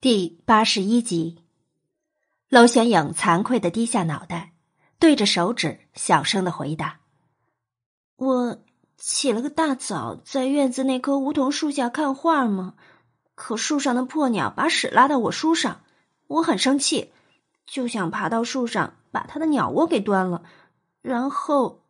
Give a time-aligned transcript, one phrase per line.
[0.00, 1.42] 第八十一集，
[2.48, 4.52] 娄玄影惭愧的低下脑袋，
[5.00, 7.00] 对着手指小声的回答
[8.14, 8.62] ：“我
[8.96, 12.74] 起了个大早，在院子那棵梧桐树下看画嘛。
[13.34, 15.80] 可树上的破鸟把屎拉到我书上，
[16.28, 17.12] 我很生气，
[17.66, 20.44] 就想爬到树上把它的鸟窝给端了。
[21.02, 21.82] 然后，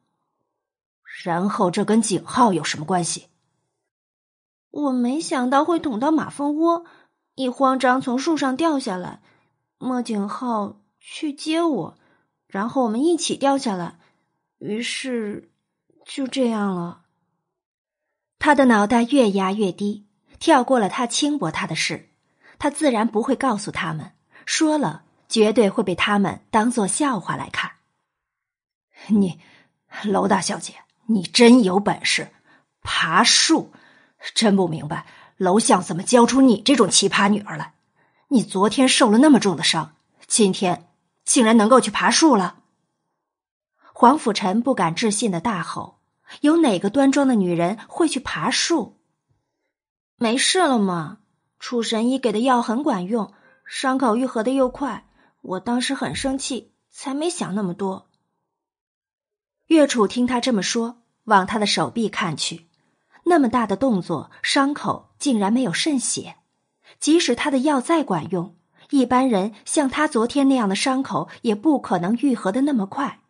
[1.22, 3.26] 然后这跟景浩有什么关系？
[4.70, 6.86] 我没想到会捅到马蜂窝。”
[7.38, 9.20] 一慌张，从树上掉下来。
[9.78, 11.98] 莫景浩去接我，
[12.48, 14.00] 然后我们一起掉下来。
[14.58, 15.48] 于是
[16.04, 17.02] 就这样了。
[18.40, 20.08] 他的脑袋越压越低，
[20.40, 22.08] 跳过了他轻薄他的事。
[22.58, 24.14] 他自然不会告诉他们，
[24.44, 27.74] 说了绝对会被他们当做笑话来看。
[29.06, 29.38] 你，
[30.02, 30.74] 娄大小姐，
[31.06, 32.32] 你真有本事，
[32.82, 33.70] 爬树，
[34.34, 35.06] 真不明白。
[35.38, 37.74] 楼相怎么教出你这种奇葩女儿来？
[38.28, 39.94] 你昨天受了那么重的伤，
[40.26, 40.90] 今天
[41.24, 42.56] 竟然能够去爬树了？
[43.94, 46.00] 黄甫臣不敢置信的大吼
[46.42, 48.98] ：“有哪个端庄的女人会去爬树？
[50.16, 51.18] 没事了吗？
[51.58, 53.32] 楚神医给的药很管用，
[53.64, 55.08] 伤口愈合的又快。
[55.40, 58.10] 我当时很生气，才没想那么多。”
[59.68, 62.68] 岳楚听他这么说，往他的手臂看去。
[63.24, 66.36] 那么大的动作，伤口竟然没有渗血。
[66.98, 68.56] 即使他的药再管用，
[68.90, 73.20] 一般人像他昨天那样的伤口也不可能愈合的那么快。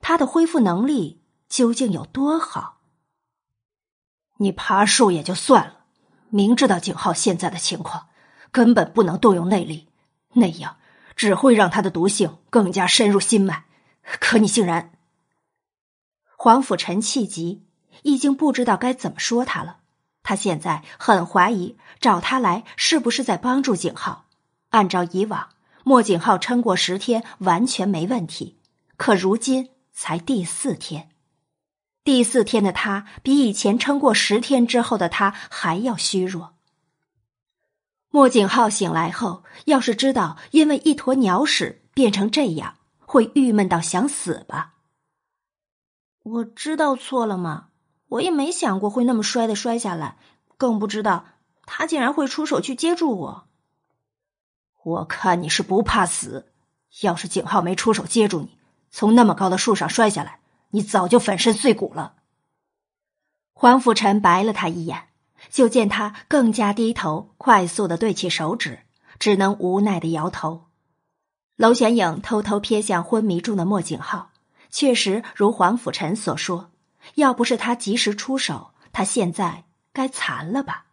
[0.00, 2.78] 他的恢复能力究竟有多好？
[4.38, 5.84] 你爬树也就算了，
[6.30, 8.08] 明知道景浩现在的情况，
[8.50, 9.88] 根本不能动用内力，
[10.34, 10.76] 那样
[11.14, 13.66] 只会让他的毒性更加深入心脉。
[14.02, 14.92] 可你竟然……
[16.36, 17.66] 黄甫臣气急。
[18.04, 19.81] 已经不知道该怎么说他了。
[20.22, 24.26] 他现在很怀疑找他来是不是在帮助景浩。
[24.70, 25.50] 按照以往，
[25.84, 28.58] 莫景浩撑过十天完全没问题，
[28.96, 31.10] 可如今才第四天，
[32.04, 36.54] 第四天的他比以前撑过十天之后的他还要虚弱。
[38.10, 44.74] 莫景浩醒来后，要是知道因为一坨鸟屎变成这样，会郁闷到想死吧？
[46.22, 47.68] 我知道错了吗？
[48.12, 50.16] 我也没想过会那么摔的摔下来，
[50.58, 51.24] 更不知道
[51.64, 53.48] 他竟然会出手去接住我。
[54.82, 56.52] 我看你是不怕死，
[57.00, 58.58] 要是景浩没出手接住你，
[58.90, 60.40] 从那么高的树上摔下来，
[60.70, 62.16] 你早就粉身碎骨了。
[63.54, 65.08] 黄甫臣白了他一眼，
[65.48, 68.80] 就见他更加低头，快速的对起手指，
[69.18, 70.64] 只能无奈的摇头。
[71.56, 74.32] 娄玄影偷偷瞥向昏迷中的莫景浩，
[74.68, 76.71] 确实如黄甫臣所说。
[77.14, 80.86] 要不是他及时出手，他现在该残了吧？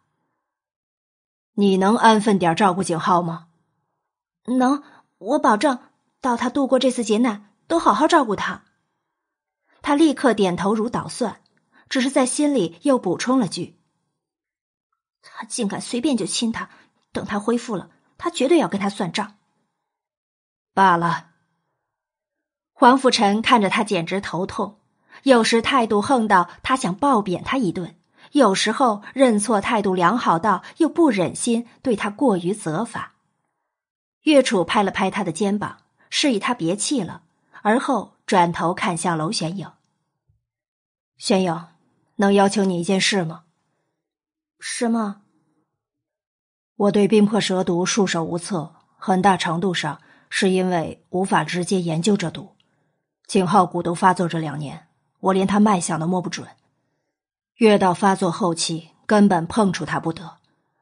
[1.54, 3.48] 你能安分点照顾景浩吗？
[4.44, 4.82] 能，
[5.18, 5.78] 我保证，
[6.20, 8.64] 到他度过这次劫难，都好好照顾他。
[9.82, 11.42] 他立刻点头如捣蒜，
[11.88, 13.78] 只是在心里又补充了句
[15.22, 16.70] ：“他竟敢随便就亲他，
[17.12, 19.36] 等他恢复了，他绝对要跟他算账。”
[20.72, 21.30] 罢了。
[22.72, 24.79] 黄甫臣看着他，简直头痛。
[25.22, 27.96] 有时态度横到他想暴扁他一顿，
[28.32, 33.14] 有时候认错态度良好到又不忍心对他过于责罚。
[34.22, 35.78] 岳楚拍了拍他的肩膀，
[36.10, 37.22] 示意他别气了，
[37.62, 39.72] 而后转头看向娄玄影
[41.16, 41.66] ：“玄影，
[42.16, 43.44] 能要求你一件事吗
[44.60, 45.22] ？”“什么
[46.76, 52.56] ？”“我对冰魄蛇毒束手无策，很大程度上是因为无法直接研究这毒。
[53.26, 54.86] 景浩蛊毒发作这两年。”
[55.20, 56.48] 我连他脉象都摸不准，
[57.56, 60.38] 越到发作后期，根本碰触他不得。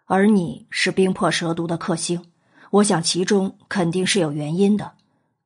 [0.06, 2.24] 而你是冰破蛇毒的克星，
[2.70, 4.92] 我想其中肯定是有原因的。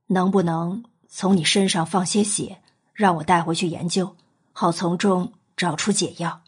[0.09, 2.61] 能不能从你身上放些血，
[2.93, 4.15] 让我带回去研究，
[4.53, 6.43] 好从中找出解药？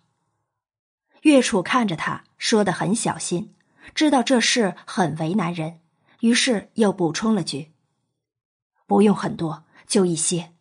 [1.22, 3.55] 岳楚看着他，说的很小心，
[3.94, 5.81] 知道这事很为难人，
[6.20, 7.73] 于是又补充了句
[8.87, 10.52] ：“不用很多，就一些。”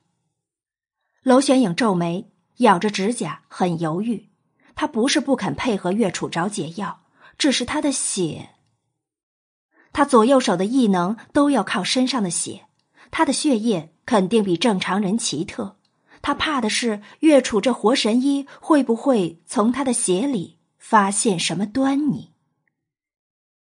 [1.24, 4.30] 娄玄影皱眉，咬着指甲，很犹豫。
[4.76, 7.04] 他不是不肯配合岳楚找解药，
[7.38, 8.50] 只是他的血，
[9.94, 12.66] 他左右手的异能都要靠身上的血，
[13.10, 15.78] 他的血液肯定比正常人奇特。
[16.22, 22.34] 他怕的是岳楚这活神医会不会从他的血里发现什么端倪。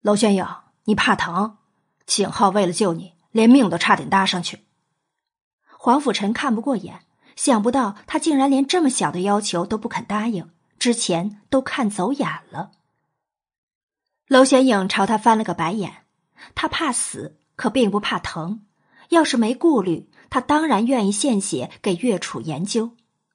[0.01, 0.45] 娄玄影，
[0.85, 1.57] 你怕疼？
[2.05, 4.65] 景浩为了救你，连命都差点搭上去。
[5.65, 7.04] 黄甫臣看不过眼。
[7.35, 10.49] 想不到他竟然连这么小的要求都不肯答应，
[10.79, 12.71] 之前都看走眼了。
[14.27, 16.05] 娄玄影朝他翻了个白眼，
[16.55, 18.65] 他怕死，可并不怕疼。
[19.09, 22.91] 要是没顾虑，他当然愿意献血给岳楚研究。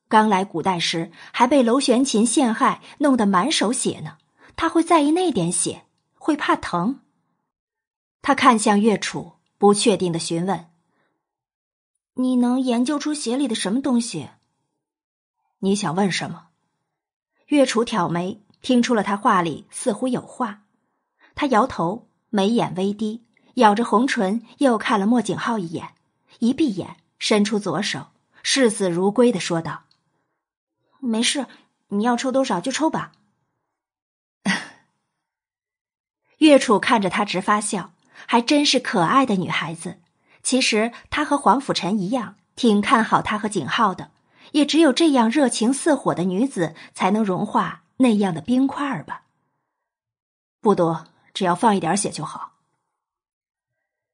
[0.08, 4.16] 刚来古代时，还被娄玄琴陷害，弄得满手血呢。
[4.56, 5.84] 他会在意那点血？
[6.18, 7.00] 会怕疼？
[8.20, 10.66] 他看向岳楚，不确定的询问
[12.22, 14.30] ：“你能研究出血里的什么东西？”
[15.60, 16.48] 你想问什么？
[17.46, 20.62] 月楚挑眉，听出了他话里似乎有话。
[21.34, 23.24] 他摇头，眉眼微低，
[23.54, 25.94] 咬着红唇，又看了莫景浩一眼，
[26.38, 28.08] 一闭眼，伸出左手，
[28.42, 29.84] 视死如归的说道。
[30.98, 31.46] 没事，
[31.88, 33.12] 你要抽多少就抽吧。
[36.38, 37.92] 月楚看着他直发笑，
[38.26, 40.00] 还真是可爱的女孩子。
[40.42, 44.10] 其实他和黄甫臣一样，挺看好他和景浩的。
[44.52, 49.22] 也只有这样热情似火的女子，才能融化那样的冰块儿吧。
[50.60, 52.54] 不多，只要放一点血就好。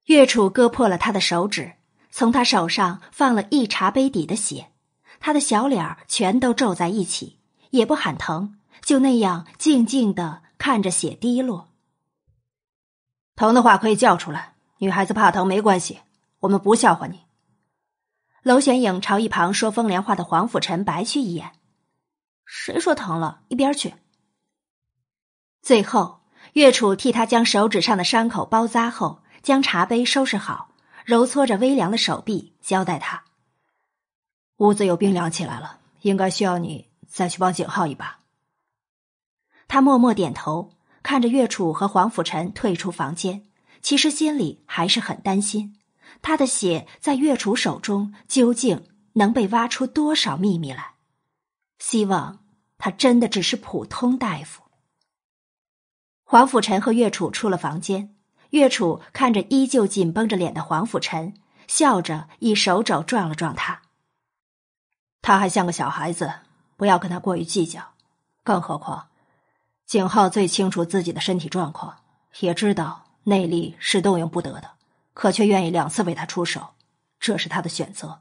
[0.04, 1.76] 岳楚割破了他的手指，
[2.10, 4.70] 从他手上放了一茶杯底的血。
[5.18, 7.38] 他的小脸全都皱在一起，
[7.70, 11.70] 也不喊疼，就那样静静的看着血滴落。
[13.34, 16.00] 疼的话可以叫出来，女孩子怕疼没关系，
[16.46, 17.24] 我们不笑话你。
[18.42, 21.52] 娄玄影朝一旁说风凉话的黄甫臣白去一眼
[22.46, 23.42] ：“谁说疼了？
[23.48, 23.94] 一边去。”
[25.60, 26.20] 最后，
[26.52, 30.70] 岳楚替他将手指上的伤口包扎后，将茶杯收拾好，
[31.04, 33.24] 揉搓着微凉的手臂，交代他。
[34.58, 38.20] 屋子又冰凉起来了，应该需要你再去帮景浩一把。
[39.66, 40.72] 他默默点头，
[41.02, 43.48] 看着岳楚和黄甫臣退出房间，
[43.82, 45.76] 其实心里还是很担心，
[46.22, 50.94] 他的血在岳楚手中究竟能被挖出多少秘密来？
[51.78, 52.44] 希望
[52.78, 54.62] 他真的只是普通大夫。
[56.24, 58.16] 黄甫臣和岳楚出了房间，
[58.50, 61.34] 岳楚看着依旧紧绷着脸的黄甫臣，
[61.68, 63.82] 笑着以手肘撞了撞他。
[65.22, 66.32] 他还像个小孩子，
[66.76, 67.94] 不要跟他过于计较。
[68.42, 69.08] 更何况，
[69.86, 71.98] 景浩最清楚自己的身体状况，
[72.40, 74.75] 也知道内力是动用不得的，
[75.16, 76.74] 可却愿意两次为他出手，
[77.18, 78.20] 这是他的选择。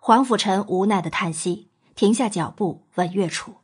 [0.00, 3.58] 黄甫臣无奈的叹息，停下脚步问岳楚：“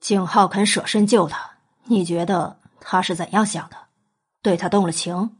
[0.00, 3.76] 景浩肯舍身救他，你觉得他是怎样想的？
[4.42, 5.36] 对他动了情？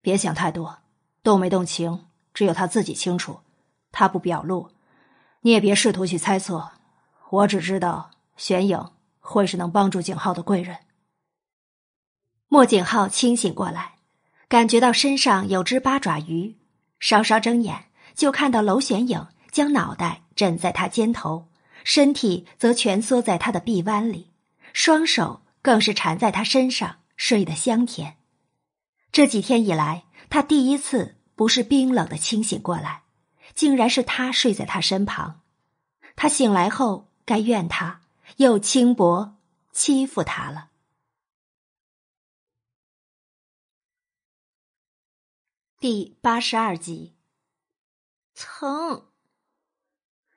[0.00, 0.78] 别想太多，
[1.22, 3.40] 动没动情，只有他自己清楚。”
[3.92, 4.70] 他不表露，
[5.42, 6.70] 你也别试图去猜测。
[7.28, 10.78] 我只知道玄影会是能帮助景浩的贵人。
[12.52, 13.92] 莫景浩清醒过来，
[14.48, 16.56] 感觉到身上有只八爪鱼，
[16.98, 17.84] 稍稍睁眼
[18.16, 21.46] 就看到娄玄影将脑袋枕在他肩头，
[21.84, 24.32] 身体则蜷缩在他的臂弯里，
[24.72, 28.16] 双手更是缠在他身上，睡得香甜。
[29.12, 33.02] 这几天以来，他第一次不是冰冷的清醒过来。
[33.54, 35.40] 竟然是他睡在他身旁，
[36.16, 38.00] 他醒来后该怨他
[38.38, 39.36] 又轻薄
[39.72, 40.69] 欺负他了。
[45.80, 47.16] 第八十二集，
[48.34, 49.06] 疼。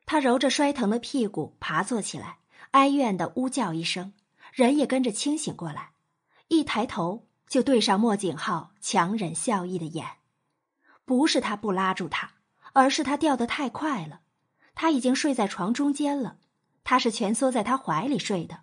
[0.06, 2.38] 他揉着摔疼的屁股，爬坐起来，
[2.72, 4.14] 哀怨的呜叫一声，
[4.54, 5.96] 人也跟着清醒过来。
[6.48, 10.08] 一抬头就对上莫景浩强忍笑意的眼，
[11.04, 12.36] 不是他不拉住他。
[12.72, 14.22] 而是他掉得太快了，
[14.74, 16.38] 他已经睡在床中间了，
[16.86, 18.62] 他是蜷缩在他怀里睡的，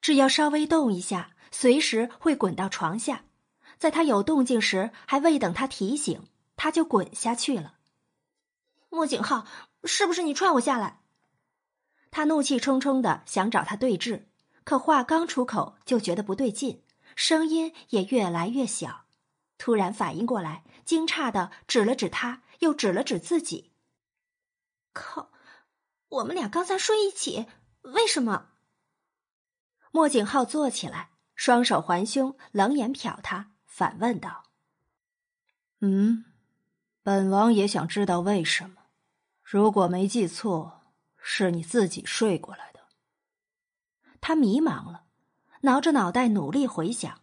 [0.00, 3.24] 只要稍微动一下，随时会滚到床下，
[3.78, 7.78] 在他有动静时，还未等他提醒，他就滚下去了。
[8.90, 9.46] 莫景浩，
[9.84, 11.02] 是不是你踹我下来？
[12.10, 14.26] 他怒气冲冲的想找他对峙，
[14.64, 16.82] 可话刚出口就觉得不对劲，
[17.14, 19.06] 声音也越来越小，
[19.56, 22.42] 突然反应过来，惊诧的指了指他。
[22.58, 23.70] 又指了指自己。
[24.92, 25.30] 靠！
[26.08, 27.46] 我们俩刚才睡一起，
[27.82, 28.48] 为什么？
[29.92, 34.42] 莫景浩坐起来，双手环胸，冷眼瞟他，反问道
[35.78, 36.24] ：“嗯，
[37.04, 38.82] 本王也想知道为什么。
[39.40, 40.82] 如果没记错，
[41.16, 42.80] 是你自己睡过来的。”
[44.20, 45.04] 他迷茫了，
[45.60, 47.20] 挠着脑袋努力回想。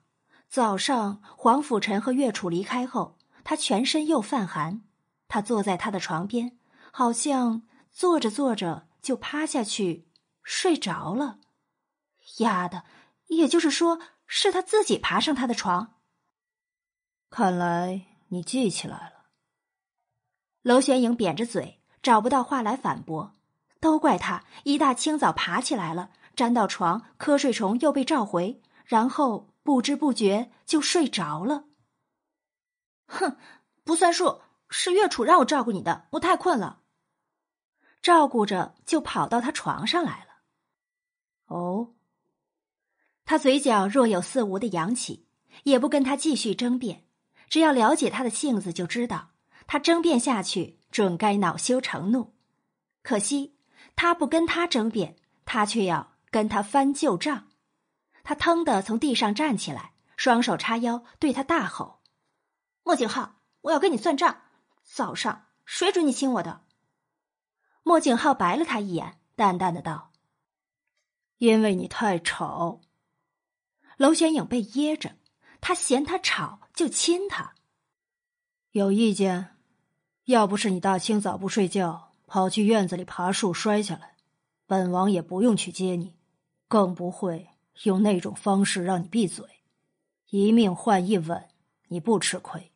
[0.47, 4.83] 早上黄甫臣和岳楚离开后，他全身又泛寒。
[5.27, 6.57] 他坐在他的床边，
[6.93, 10.07] 好像坐着坐着就趴下去
[10.41, 11.41] 睡着了。
[12.38, 12.85] 丫的，
[13.27, 15.94] 也就是说是他自己爬上他的床。
[17.29, 19.25] 看来你记起来了。
[20.62, 23.36] 娄玄影扁着嘴，找不到话来反驳。
[23.82, 31.65] 都怪他一大清早爬起来了，沾到床，瞌睡虫又被召回，然后不知不觉就睡着了。
[33.05, 33.38] 哼，
[33.84, 36.82] 不算数，是月楚让我照顾你的，我太困了。
[38.01, 40.41] 照顾着就跑到他床上来了。
[41.46, 41.94] 哦，
[43.24, 45.27] 他嘴角若有似无的扬起，
[45.63, 47.04] 也不跟他继续争辩。
[47.55, 49.29] 只要了解他的性子，就知道
[49.65, 52.35] 他争辩下去准该恼羞成怒。
[53.01, 53.55] 可惜
[53.95, 57.47] 他不跟他争辩，他却要跟他翻旧账。
[58.25, 62.01] 他腾的从地上站起来，双手叉腰，对他大吼
[62.83, 64.41] ：“莫景浩，我要跟你算账！
[64.83, 66.65] 早上谁准你亲我的？”
[67.83, 70.12] 莫景浩白了他一眼，淡淡的道
[71.39, 72.81] ：“因为你太吵。”
[73.95, 75.15] 娄玄影被噎着，
[75.62, 77.55] 他嫌他吵，就亲他。
[78.72, 79.55] 有意见？
[80.25, 84.15] 要不是你大清早不睡觉，跑去院子里爬树摔下来，
[84.65, 86.17] 本王也不用去接你，
[86.67, 87.50] 更不会。
[87.84, 89.46] 用那种方式让你闭嘴，
[90.29, 91.50] 一命换一吻，
[91.89, 92.72] 你不吃亏。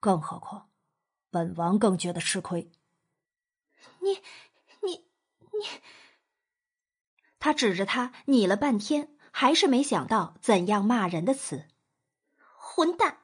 [0.00, 0.68] 更何况，
[1.30, 2.70] 本王更觉得吃亏。
[4.00, 4.14] 你，
[4.82, 5.06] 你，
[5.52, 5.66] 你……
[7.38, 11.68] 他指着他拟了半天，还是没想到怎样骂人的词。
[12.76, 13.20] 混蛋！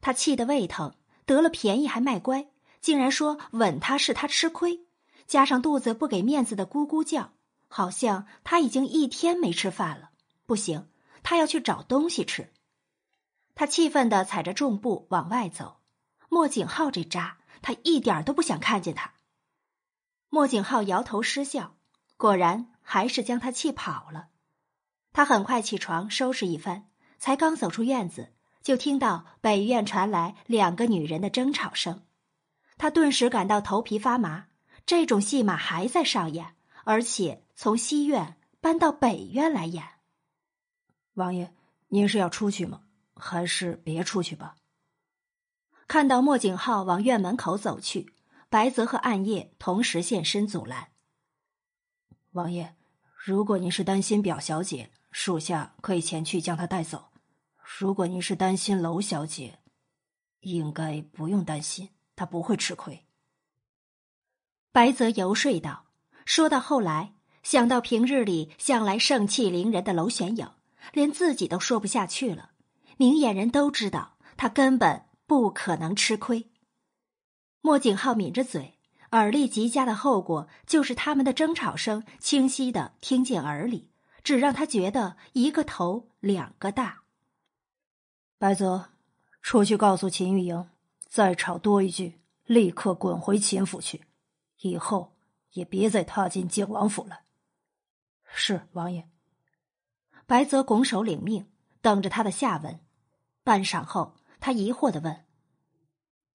[0.00, 0.94] 他气得胃疼，
[1.26, 2.48] 得了便宜还卖乖，
[2.80, 4.86] 竟然说吻他是他吃亏，
[5.26, 7.34] 加上肚子不给面子的咕咕叫。
[7.68, 10.12] 好像他已经一天没吃饭了，
[10.46, 10.88] 不行，
[11.22, 12.50] 他要去找东西吃。
[13.54, 15.82] 他气愤的踩着重步往外走。
[16.30, 19.12] 莫景浩这渣，他一点都不想看见他。
[20.30, 21.76] 莫景浩摇头失笑，
[22.16, 24.28] 果然还是将他气跑了。
[25.12, 26.88] 他很快起床收拾一番，
[27.24, 32.02] 才刚走出院子，就听到北院传来两个女人的争吵声。
[32.76, 34.48] 他顿时感到头皮发麻，
[34.84, 36.54] 这种戏码还在上演，
[36.84, 37.40] 而且。
[37.56, 39.84] 从西院搬到北院来演，
[41.14, 41.54] 王爷，
[41.88, 42.82] 您是要出去吗？
[43.14, 44.56] 还是别出去吧？
[45.86, 48.12] 看到莫景浩往院门口走去，
[48.50, 50.88] 白泽和暗夜同时现身阻拦。
[52.32, 52.74] 王爷，
[53.16, 57.12] 如果您是担心表小姐，属下可以前去将她带走；
[57.64, 59.58] 如果您是担心娄小姐，
[60.40, 63.06] 应该不用担心，她不会吃亏。
[64.70, 65.86] 白泽游说道。
[66.24, 67.14] 说到后来。
[67.44, 70.50] 想到平日里向来盛气凌人的娄玄影，
[70.94, 72.52] 连自己都说不下去了。
[72.96, 76.50] 明眼人都知道他根本不可能吃亏。
[77.60, 78.78] 莫景浩抿着嘴，
[79.10, 83.90] 耳力极佳的后果就是他们的争吵声清晰的听进耳里，
[84.22, 87.03] 只让他觉得一个头两个大。
[88.36, 88.90] 白泽，
[89.40, 90.68] 出去告诉秦玉莹，
[91.08, 94.04] 再吵多一句，立刻滚回秦府去，
[94.60, 95.16] 以后
[95.52, 97.20] 也别再踏进景王府了。
[98.24, 99.08] 是王爷，
[100.26, 101.48] 白泽拱手领命，
[101.80, 102.80] 等着他的下文。
[103.42, 105.24] 半晌后，他疑惑的问：“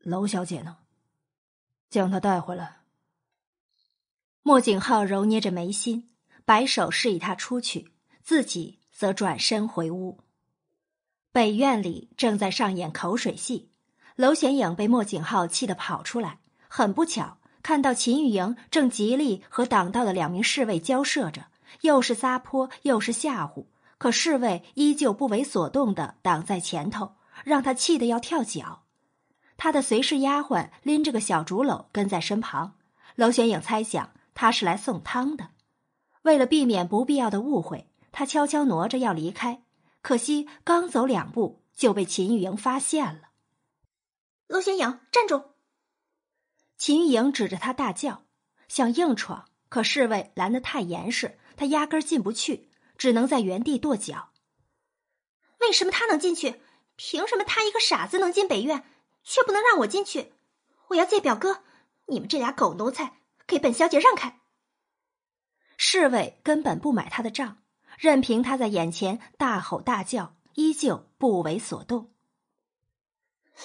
[0.05, 0.77] 娄小姐呢？
[1.89, 2.83] 将她带回来。”
[4.41, 6.09] 莫景浩揉捏着眉心，
[6.45, 7.91] 摆手示意他出去，
[8.23, 10.23] 自己则转身回屋。
[11.31, 13.69] 北院里正在上演口水戏，
[14.15, 21.45] 娄显影被莫景浩气得跑出来，很不巧看到秦玉莹正极力和挡道的两名侍卫交涉着。
[21.81, 23.65] 又是撒泼，又是吓唬，
[23.99, 28.85] 可侍卫依旧不为所动的挡在前头，让他气得要跳脚。
[29.55, 32.73] 他的随侍丫鬟拎着个小竹篓跟在身旁。
[33.15, 35.49] 娄玄影猜想他是来送汤的，
[36.23, 39.61] 为了避免不必要的误会，他悄悄挪着要离开。
[40.01, 43.29] 可惜刚走两步就被秦玉莹发现了。
[44.47, 45.51] 罗玄影，站住！
[46.77, 48.25] 秦玉莹指着他大叫，
[48.67, 51.37] 想硬闯，可侍卫拦得太严实。
[51.55, 54.31] 他压根进不去，只能在原地跺脚。
[55.59, 56.61] 为什么他能进去？
[56.95, 58.85] 凭什么他一个傻子能进北院，
[59.23, 60.33] 却不能让我进去？
[60.87, 61.63] 我要见表哥！
[62.07, 64.39] 你们这俩狗奴才，给本小姐让开！
[65.77, 67.61] 侍卫根本不买他的账，
[67.99, 72.09] 任凭他在眼前大吼大叫，依旧不为所动。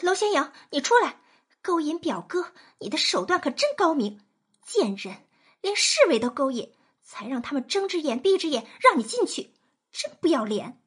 [0.03, 1.21] 娄仙阳，你出来！
[1.62, 4.21] 勾引表哥，你的手段可真高明！
[4.61, 5.19] 贱人，
[5.61, 6.73] 连侍卫都勾引！
[7.05, 9.55] 才让他们睁只眼闭只眼，让你进去，
[9.93, 10.81] 真不要脸！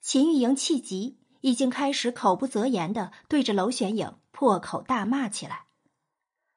[0.00, 5.66] 秦玉莹气急，已经开始口不择言的对着娄玄影破口大骂起来。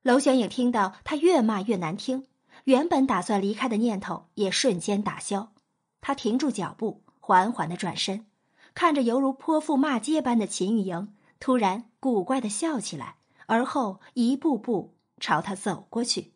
[0.02, 2.26] 娄玄影听到他越骂越难听，
[2.64, 5.54] 原本打算离开的念头也瞬间打消。
[6.02, 8.26] 他停住脚步，缓缓的转身，
[8.74, 16.34] 看着犹如泼妇骂街般的秦玉莹，突然古怪的笑起来，而后一步步朝他走过去。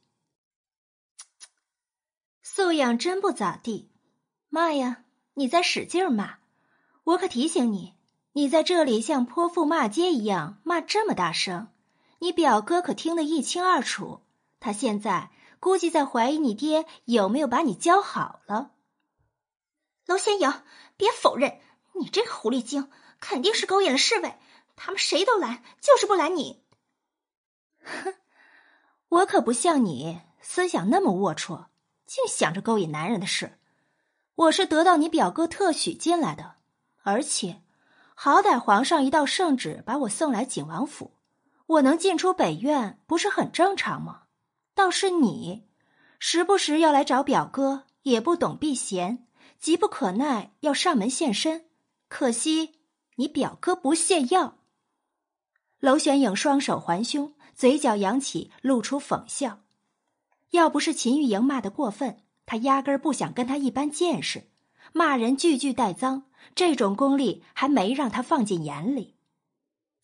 [2.42, 3.90] 素养真不咋地，
[4.50, 5.06] 骂呀！
[5.36, 6.36] 你再使劲骂，
[7.04, 7.96] 我可提醒你，
[8.34, 11.70] 你在这里像泼妇骂街一样骂这么大声，
[12.20, 14.22] 你表哥可听得一清二楚。
[14.60, 18.73] 他现在估计在怀疑你爹有没有把你教好了。
[20.06, 20.64] 娄仙影，
[20.98, 21.60] 别否认，
[21.94, 24.38] 你这个狐狸精肯定是勾引了侍卫，
[24.76, 26.64] 他们谁都拦，就是不拦你。
[27.84, 28.14] 哼，
[29.10, 31.68] 我可不像你，思想那么龌龊，
[32.06, 33.60] 净想着勾引男人的事。
[34.36, 36.56] 我是得到你表哥特许进来的，
[37.04, 37.62] 而且，
[38.16, 41.14] 好歹皇上一道圣旨把我送来景王府，
[41.68, 44.24] 我能进出北院，不是很正常吗？
[44.76, 45.68] 倒是你，
[46.18, 49.23] 时不时要来找表哥，也不懂避嫌，
[49.64, 51.64] 急不可耐要上门现身。
[52.10, 52.82] 可惜
[53.16, 54.58] 你表哥不屑要。
[55.80, 59.62] 娄玄影双手环胸，嘴角扬起，露出讽笑。
[60.50, 62.24] 要不是秦玉莹骂得过分。
[62.46, 64.50] 他压根儿不想跟他一般见识，
[64.92, 69.16] 骂人句句带脏，这种功力还没让他放进眼里。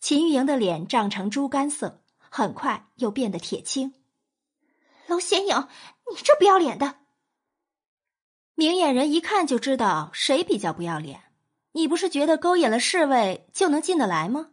[0.00, 2.00] 秦玉莹的脸涨成猪肝色，
[2.30, 3.92] 很快又变得铁青。
[5.06, 5.68] 娄玄影，
[6.10, 7.00] 你这不要脸的！
[8.60, 11.32] 明眼人一看就知道谁比较不要脸。
[11.72, 14.50] 你不是觉得勾引了侍卫就能进得来吗？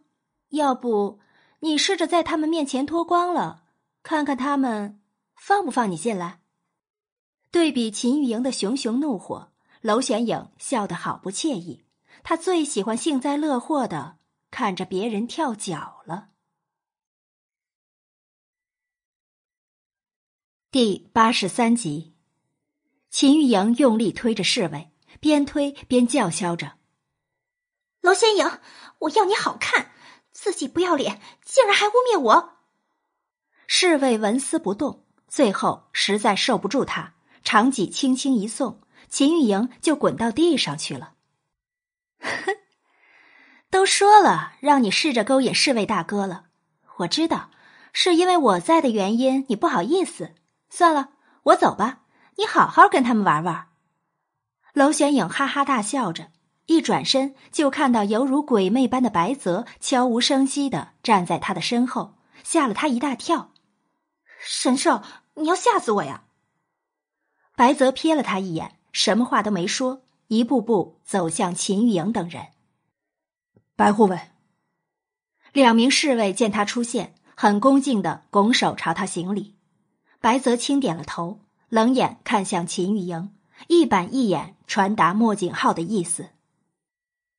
[0.48, 1.20] 要不
[1.58, 3.64] 你试着在他们面前脱光了，
[4.02, 5.02] 看看他们
[5.36, 6.40] 放不放你进来？
[7.50, 11.84] 对比秦玉莹的熊熊怒火，娄玄影笑得好不惬意。
[12.22, 14.16] 他最喜欢幸灾乐祸的
[14.50, 16.30] 看着别人跳脚了。
[20.70, 22.14] 第八十三集，
[23.10, 26.74] 秦玉莹用力推着侍卫，边推边叫嚣着
[28.02, 28.60] ：“娄仙影，
[29.00, 29.92] 我要你好看，
[30.32, 32.58] 自己不要脸，竟然还污蔑我！”
[33.66, 37.14] 侍卫纹丝不动，最后实在受不住他。
[37.44, 41.14] 长戟轻轻一送，秦玉莹就滚到地上去了。
[42.20, 42.56] 哼，
[43.70, 46.46] 都说了让你试着勾引侍卫大哥了，
[46.98, 47.50] 我知道
[47.92, 50.34] 是因为我在的原因，你不好意思。
[50.68, 51.10] 算了，
[51.44, 52.02] 我走吧，
[52.38, 53.66] 你好好跟他们玩玩。
[54.72, 56.30] 娄玄影哈哈大笑着，
[56.66, 63.50] 一转身就看到犹如鬼魅般的白泽悄无声息的站在他的身后，吓了他一大跳。
[64.38, 65.02] 神兽，
[65.34, 66.26] 你要吓死我呀！
[67.56, 72.46] 白泽瞥了他一眼，什么话都没说，一步步走向秦玉莹等人。
[73.74, 74.16] 白护卫，
[75.52, 79.56] 两名侍卫见他出现，很恭敬的拱手朝他行礼。
[80.20, 83.34] 白泽轻点了头，冷眼看向秦玉莹，
[83.66, 86.30] 一板一眼传达莫景浩的意思：“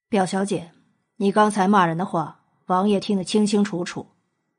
[0.09, 0.71] 表小姐，
[1.17, 4.11] 你刚才骂人的话，王爷听得清清楚楚。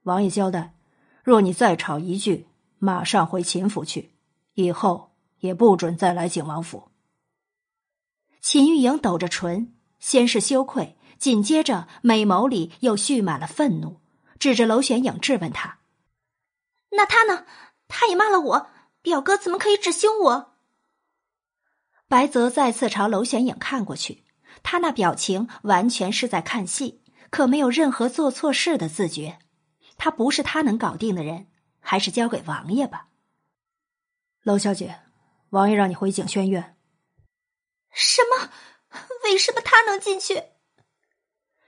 [0.02, 0.74] 王爷交代，
[1.22, 2.46] 若你再吵一句，
[2.78, 4.12] 马上回秦府去，
[4.54, 5.08] 以后。”
[5.40, 6.90] 也不准再来景王府。
[8.42, 14.00] 秦玉莹抖着唇，先是羞愧，紧接着美眸里又蓄满了愤怒，
[14.38, 15.78] 指着娄玄影质问他
[16.92, 17.46] ：“那他呢？
[17.88, 18.68] 他也骂了我，
[19.02, 20.54] 表哥怎么可以只凶我？”
[22.08, 24.24] 白泽再次朝娄玄影看过去，
[24.62, 29.38] 他那表情完全是在看戏，可没有任何做错事的自觉。
[29.96, 33.08] 他不是他能搞定的人，还是交给王爷吧。
[34.42, 35.00] 娄小姐。
[35.50, 36.76] 王爷让你回景轩院。
[37.90, 38.50] 什么？
[39.24, 40.44] 为什么他能进去？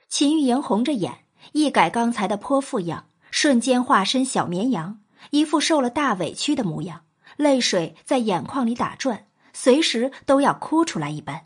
[0.09, 7.05] 秦玉莹红着眼，一改刚才的泼妇样，瞬间化身小绵羊，一副受了大委屈的模样，
[7.37, 11.43] 泪水在眼眶里打转，随时都要哭出来一般。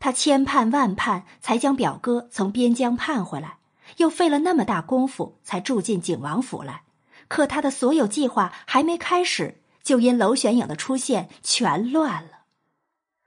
[0.00, 3.58] 他千盼万盼才将表哥从边疆盼回来，
[3.96, 6.82] 又费了那么大功夫才住进景王府来，
[7.26, 9.62] 可他的所有计划还没开始。
[9.82, 12.42] 就因娄玄影的出现，全乱了。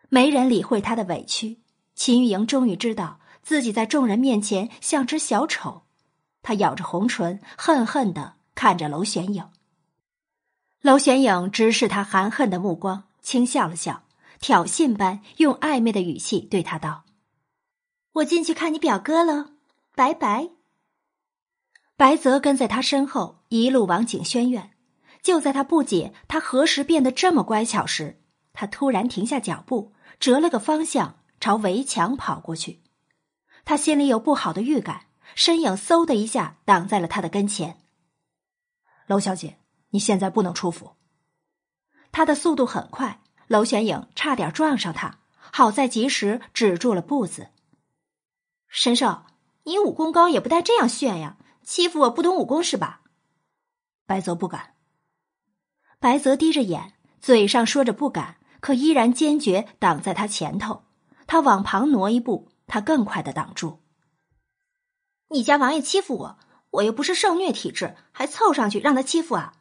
[0.10, 1.60] 没人理会他的委屈。
[1.96, 5.84] 秦玉莹终于知道自己在众人面前像只小丑，
[6.44, 9.51] 她咬着红唇，恨恨的看着娄玄影。
[10.82, 14.04] 娄玄影直视他含恨的目光，轻笑了笑，
[14.40, 17.04] 挑衅般用暧昧的语气对他道
[18.14, 19.52] ：“我进去看你表哥了，
[19.94, 20.50] 拜拜。”
[21.96, 24.72] 白泽跟在他身后，一路往景轩院。
[25.22, 28.20] 就在他不解他何时变得这么乖巧时，
[28.52, 32.82] 他突然停下脚步，折了个方向，朝围墙跑过去。
[33.64, 37.78] 他心里有不好的预感，身影嗖的一下挡在了他的跟前。
[39.06, 39.60] 娄小姐，
[39.92, 40.98] 你现在不能出府。
[42.12, 45.20] 他的速度很快，娄玄影差点撞上他，
[45.52, 47.52] 好在及时止住了步子。
[48.68, 49.24] 神兽，
[49.64, 51.38] 你武功高也不带这样炫呀！
[51.64, 53.02] 欺负我不懂武功是吧？
[54.08, 54.74] 白泽不敢。
[56.00, 60.84] 白泽低着眼，嘴上说着不敢，可依然坚决挡在他前头。
[61.28, 63.84] 他往旁挪一步，他更快的挡住。
[65.30, 66.40] 你家王爷欺负我，
[66.72, 69.54] 我又不是受虐体质，还凑上去让他欺负啊？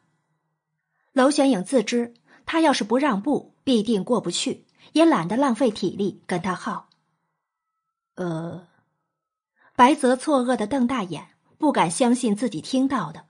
[1.13, 2.13] 娄玄影自知，
[2.45, 6.89] 他要是不让步，必定过不去，也懒得浪费体力跟他耗。
[8.15, 8.67] 呃，
[9.75, 13.25] 白泽错愕的瞪大眼，不敢相信自己听到的。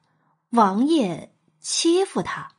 [0.51, 2.51] 王爷欺负他？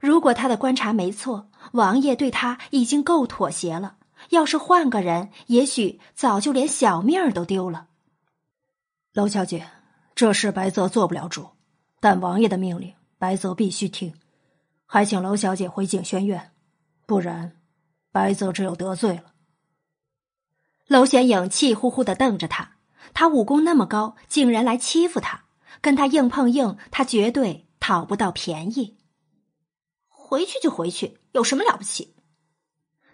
[0.00, 3.96] 如果他的观察没错，王爷对他已经够妥协了。
[4.30, 7.88] 要是换个人，也许早就连小命儿都丢了。
[9.12, 9.66] 娄小姐，
[10.14, 11.48] 这事白泽做不了主，
[12.00, 14.12] 但王爷的命令，白泽必须听。
[14.86, 16.52] 还请娄小姐回景轩院，
[17.06, 17.56] 不然，
[18.12, 19.34] 白泽只有得罪了。
[20.86, 22.76] 娄玄影气呼呼的瞪着他，
[23.12, 25.44] 他武功那么高，竟然来欺负他，
[25.80, 28.96] 跟他硬碰硬，他绝对讨不到便宜。
[30.06, 32.14] 回去就回去，有什么了不起？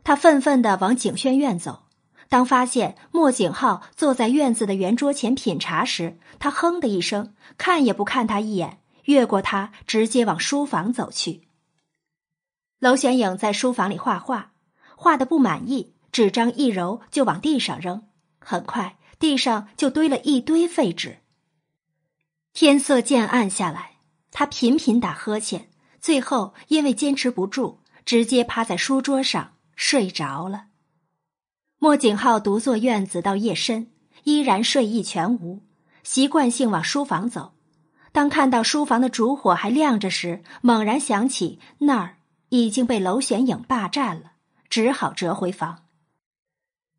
[0.05, 1.85] 他愤愤的往景轩院走。
[2.29, 11.49] 当发现莫景浩坐在院子的圆桌前品茶时，他哼的一声，看也不看他一眼，越过他，直接往书房走去。
[12.83, 14.51] 娄玄影在书房里画画，
[14.97, 18.09] 画的不满意，纸张一揉就往地上扔，
[18.41, 21.19] 很快地上就堆了一堆废纸。
[22.53, 23.99] 天色渐暗下来，
[24.33, 30.65] 他频频打呵欠，最后因为坚持不住，直接趴在书桌上睡着了。
[31.79, 33.93] 莫景浩独坐院子到夜深，
[34.25, 35.63] 依然睡意全无，
[36.03, 37.53] 习惯性往书房走。
[38.11, 42.17] 当看到书房的烛火还亮着时，猛然想起那儿
[42.53, 44.33] 已经被娄玄影霸占了，
[44.69, 45.87] 只好折回房。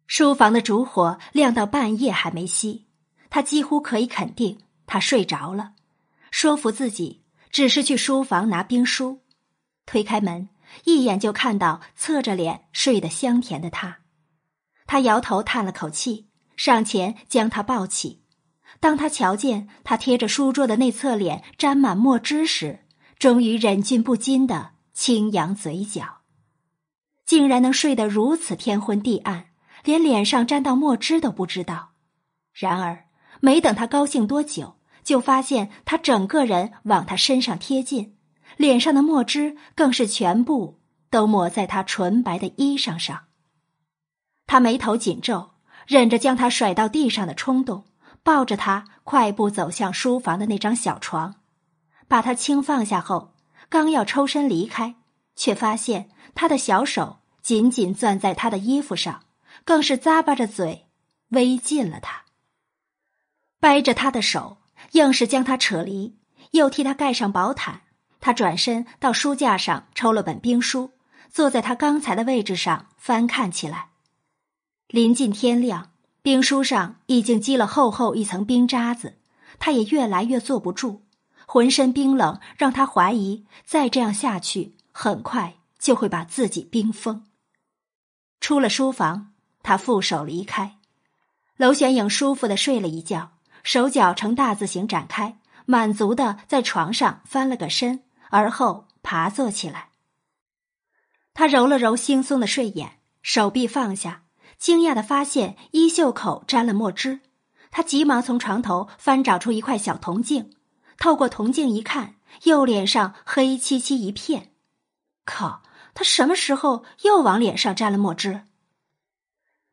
[0.08, 2.86] 书房的烛火亮到半夜还没熄，
[3.30, 5.74] 他几乎可以肯定他睡着了，
[6.32, 9.22] 说服自己只是去书房拿兵书。
[9.86, 10.50] 推开门，
[10.86, 14.00] 一眼就看到侧着脸睡得香甜的他。
[14.88, 18.24] 他摇头叹了口气，上前将他抱起。
[18.80, 22.88] 当他瞧见他贴着书桌的那侧脸沾满墨汁时，
[23.20, 26.22] 终于忍俊不禁的轻扬嘴角。
[27.26, 29.48] 竟然能睡得如此天昏地暗，
[29.84, 31.94] 连脸上沾到墨汁都不知道。
[32.54, 33.06] 然而，
[33.40, 38.16] 没等他高兴多久，就发现他整个人往他身上贴近，
[38.58, 40.80] 脸上的墨汁更是全部
[41.10, 43.26] 都抹在他纯白的衣裳上。
[44.46, 45.52] 他眉头紧皱，
[45.88, 47.86] 忍着将他甩到地上的冲动，
[48.22, 51.36] 抱着他快步走向书房的那张小床，
[52.08, 53.33] 把他轻放下后，
[53.74, 54.94] 刚要抽身离开，
[55.36, 59.24] 却发现他的小手紧紧攥在他的衣服上，
[59.66, 60.86] 更是咂巴着嘴，
[61.30, 62.26] 微近了他。
[63.60, 64.58] 掰着他的手，
[64.92, 66.16] 硬是将他扯离，
[66.52, 67.82] 又替他盖上薄毯。
[68.20, 70.92] 他转身到书架上抽了本兵书，
[71.32, 73.88] 坐在他刚才的位置上翻看起来。
[74.88, 75.90] 临近天亮，
[76.22, 79.18] 兵书上已经积了厚厚一层冰渣子，
[79.58, 81.02] 他也越来越坐不住，
[81.46, 87.26] 浑身冰冷，让他怀疑再这样下去，很快就会把自己冰封。
[88.40, 90.78] 出了书房，他负手离开。
[91.58, 93.32] 娄玄影舒服的睡了一觉，
[93.64, 99.90] 手脚呈大字形展开，满足的在床上翻了个身，而后爬坐起来。
[101.34, 104.24] 他揉了揉惺忪的睡眼，手臂放下。
[104.58, 107.20] 惊讶的发现衣袖口沾了墨汁，
[107.70, 110.54] 他急忙从床头翻找出一块小铜镜，
[111.04, 114.54] 透过铜镜一看，右脸上黑漆漆一片。
[115.26, 115.62] 靠！
[115.94, 118.44] 他什么时候又往脸上沾了墨汁？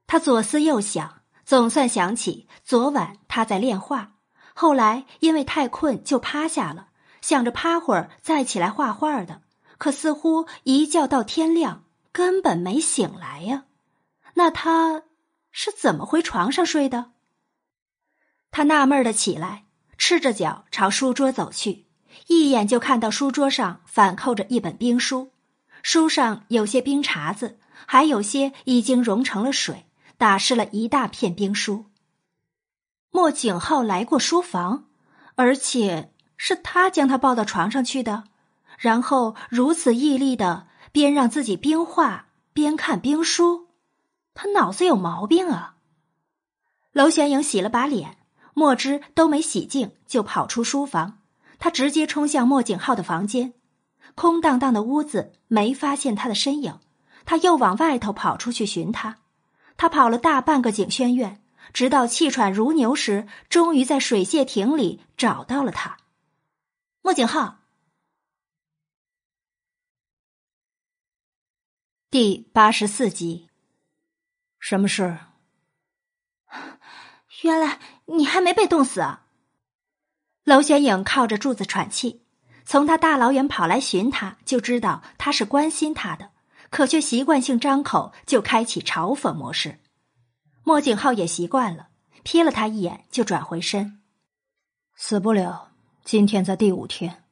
[0.08, 4.14] 他左思右想，总算想起昨晚他在练画，
[4.54, 6.88] 后来因为太困就趴下了，
[7.20, 9.42] 想着趴会儿再起来画画的，
[9.78, 13.66] 可似乎一觉到天亮，根本没醒来呀。
[14.34, 15.04] 那他
[15.52, 17.12] 是怎么回床上睡的？
[18.50, 19.66] 他纳闷的起来，
[20.00, 21.84] 赤着脚朝书桌走去，
[22.26, 25.30] 一眼就看到书桌上反扣着一本兵书，
[25.82, 29.84] 书上有些冰碴子，还有些已经融成了水，
[30.16, 31.84] 打湿了一大片兵书。
[33.10, 34.86] 莫景浩来过书房，
[35.34, 38.24] 而且是他将他抱到床上去的，
[38.78, 43.68] 然后如此毅力的边让自己冰化边看兵书。
[44.32, 45.76] 他脑子有毛病啊！
[46.92, 48.16] 娄玄影洗了把脸，
[48.54, 51.20] 墨汁都没洗净，就跑出书房。
[51.58, 53.52] 他直接冲向莫景浩的房间，
[54.14, 56.80] 空荡荡的屋子没发现他的身影。
[57.26, 59.18] 他又往外头跑出去寻他。
[59.76, 65.98] 他跑了大半个景轩院，直到气喘如牛时，终于在水榭亭里找到了他。
[67.02, 67.58] 莫景浩，
[72.10, 73.48] 第八十四集。
[74.58, 75.18] 什么事？
[77.42, 77.78] 原来
[78.16, 79.26] 你还没被冻死啊！
[80.44, 82.22] 娄玄影靠着柱子喘气，
[82.64, 86.30] 从他大老远跑来寻他，就知道他是关心他的，
[86.70, 89.78] 可却习惯性张口就开启嘲讽模式。
[90.64, 91.88] 莫景浩也习惯了，
[92.24, 94.00] 瞥了他一眼就转回身。
[94.96, 95.72] 死不了，
[96.04, 97.24] 今天在第五天。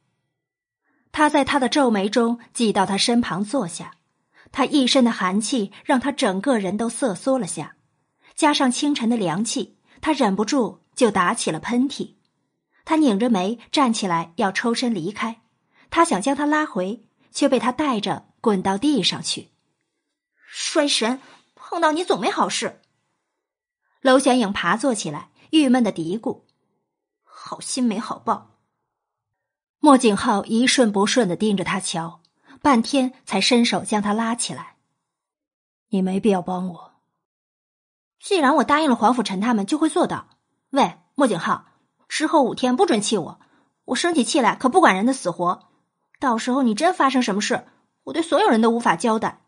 [1.10, 3.94] 他在他的皱眉中挤到他身旁坐下，
[4.52, 7.74] 他一身的寒气让他整个人都瑟缩了下，
[8.36, 12.16] 加上清晨的凉气，他忍不住就打起了喷嚏。
[12.84, 15.42] 他拧着眉站起来要抽身离开，
[15.90, 19.50] 他想将他拉回，却被他带着滚到地上去。
[20.50, 21.20] 衰神，
[21.54, 22.80] 碰到你总没好事。
[24.00, 26.44] 娄玄影爬坐起来，郁闷的嘀咕
[27.24, 28.58] ：“好心没好报。”
[29.80, 32.22] 莫景浩一瞬不瞬的盯着他瞧，
[32.62, 34.76] 半天才伸手将他拉起来。
[35.90, 36.87] 你没必要帮我。
[38.20, 40.28] 既然我答应了黄甫臣他们，就会做到。
[40.70, 41.66] 喂，莫景浩，
[42.08, 43.40] 之后五天不准气我，
[43.86, 45.68] 我生起气来可不管人的死活。
[46.20, 47.66] 到时候你真发生什么事，
[48.04, 49.40] 我对所有人都无法交代。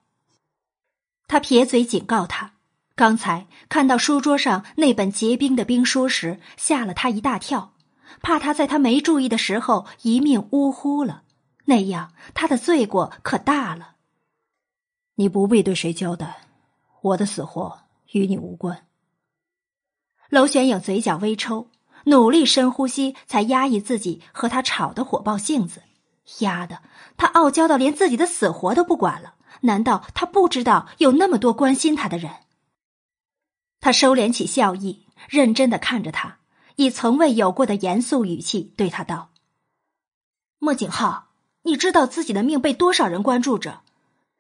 [1.27, 2.53] 他撇嘴警告他，
[2.95, 7.73] 刚才看到书桌上那本结冰的兵书时，吓了他一大跳。
[8.23, 11.23] 怕他在他没注意的时候一命呜呼了，
[11.67, 13.95] 那样他的罪过可大了。
[15.15, 16.41] 你不必对谁交代，
[17.03, 17.81] 我的死活
[18.13, 18.87] 与你无关。
[20.29, 21.69] 娄玄影嘴角微抽，
[22.05, 25.83] 努力深呼吸，才压抑自己和他吵的火爆性子。
[26.39, 26.83] 丫的，
[27.17, 29.35] 他傲娇到连自己的死活都不管了？
[29.63, 32.31] 难道他不知道有那么多关心他的人？
[33.81, 36.39] 他收敛起笑意，认真的看着他。
[36.77, 39.33] 以从未有过的严肃语气对他道
[40.59, 41.29] ：“莫景浩，
[41.63, 43.83] 你知道自己的命被多少人关注着？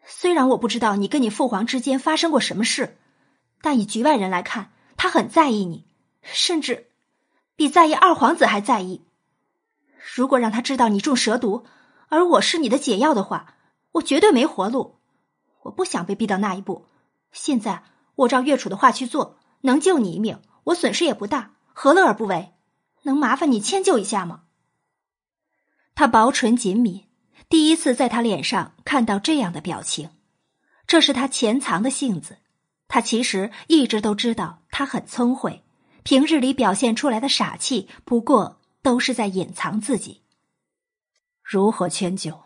[0.06, 2.96] 虽然我不知道你跟你父皇之间发生过什么事，
[3.60, 5.86] 但以局外人来看，他很在意你，
[6.22, 6.90] 甚至
[7.56, 9.02] 比在意二皇子还在意。
[10.14, 11.66] 如果让他知道你中蛇毒，
[12.08, 13.54] 而我是你的解药的话，
[13.92, 14.96] 我绝对没活路。
[15.62, 16.86] 我不想被逼到那一步。
[17.32, 22.52] 现在我照岳楚的话去做，能救你一命，我损失也不大。”何乐而不为？
[23.02, 24.42] 能麻烦你迁就一下吗？
[25.94, 27.06] 他薄唇紧抿，
[27.48, 30.10] 第一次在他脸上看到这样的表情，
[30.86, 32.36] 这是他潜藏的性子。
[32.90, 35.62] 他其实一直都知道他很聪慧，
[36.02, 40.22] 平日里表现出来的傻气，不过都是在隐藏自己。
[41.42, 42.42] 如何迁就？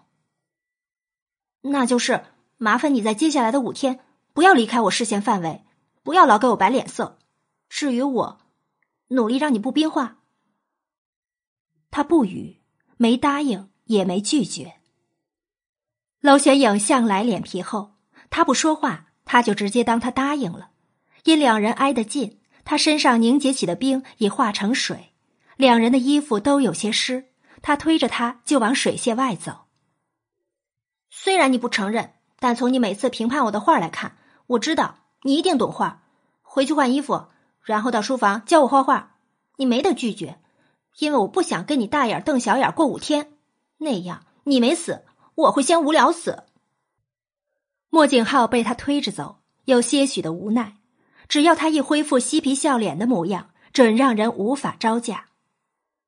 [1.63, 2.27] 那就是
[2.59, 4.01] 麻烦你在接下来的五天
[4.35, 5.65] 不要离开我视线范围，
[6.03, 7.19] 不要老给我摆脸色。
[7.69, 8.41] 至于我。
[9.09, 10.23] 努力让你不冰化。
[11.91, 12.63] 他不语，
[12.97, 14.81] 没答应，也没拒绝。
[16.21, 17.95] 娄玄影向来脸皮厚，
[18.31, 20.71] 他不说话，他就直接当他答应了。
[21.25, 25.13] 因两人挨得近，他身上凝结起的冰已化成水，
[25.57, 27.31] 两人的衣服都有些湿。
[27.63, 29.67] 他推着他就往水榭外走。
[31.11, 36.03] 虽然你不承认，但从你每次评判我的画来看，我知道你一定懂画。
[36.43, 37.27] 回去换衣服。
[37.63, 39.17] 然后到书房教我画画，
[39.57, 40.39] 你没得拒绝，
[40.99, 43.33] 因为我不想跟你大眼瞪小眼过五天，
[43.79, 45.03] 那样你没死，
[45.35, 46.45] 我会先无聊死。
[47.95, 50.79] 莫景浩被他推着走，有些许的无奈。
[51.29, 55.27] 只要他一恢复嬉皮笑脸的模样，准让人无法招架。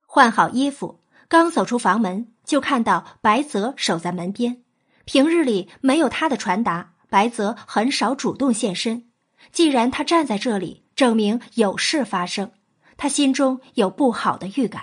[0.04, 4.64] 换好衣服，刚走出房门，就看到白泽守在门边。
[5.04, 9.08] 平日里没有他的传达，白泽很少主动现身。
[9.52, 10.82] 既然他站在这里。
[10.96, 12.52] 证明有事发生，
[12.96, 14.82] 他心中有不好的预感。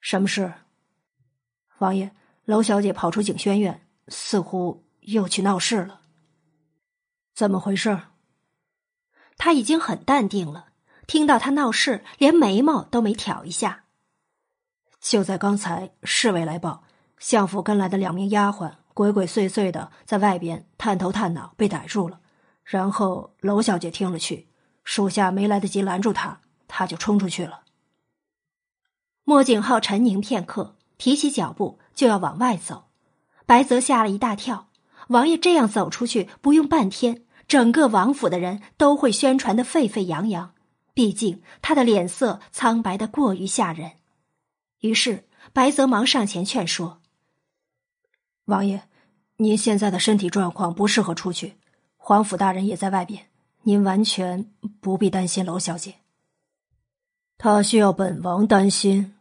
[0.00, 0.52] 什么事？
[1.78, 2.10] 王爷，
[2.46, 6.00] 娄小姐跑出景轩院，似乎又去闹事了。
[7.34, 7.98] 怎么回事？
[9.36, 10.68] 他已经很淡定了，
[11.06, 13.84] 听到他闹事，连眉毛都没挑一下。
[15.00, 16.84] 就在刚才，侍卫来报，
[17.18, 22.20] 相府跟来的两名丫鬟鬼鬼祟祟的在外边探头探脑，被逮住了。
[22.64, 24.48] 然后娄小姐听了去。
[24.84, 27.62] 属下没来得及拦住他，他就冲出去了。
[29.22, 32.90] 莫景浩沉凝片刻，提起脚步就要往外走。
[33.46, 34.68] 白泽吓了一大跳，
[35.08, 40.54] 王爷这样走出去，不用半天，整个王府的人都会宣传的沸沸扬扬。
[40.94, 43.92] 毕竟他的脸色苍白的过于吓人。
[44.80, 47.00] 于是白泽忙上前劝说
[48.46, 48.88] ：“王爷，
[49.36, 51.56] 您现在的身体状况不适合出去，
[51.96, 53.28] 皇甫大人也在外边。”
[53.64, 55.94] 您完全不必担心娄小姐。
[57.38, 59.14] 他需要本王担心。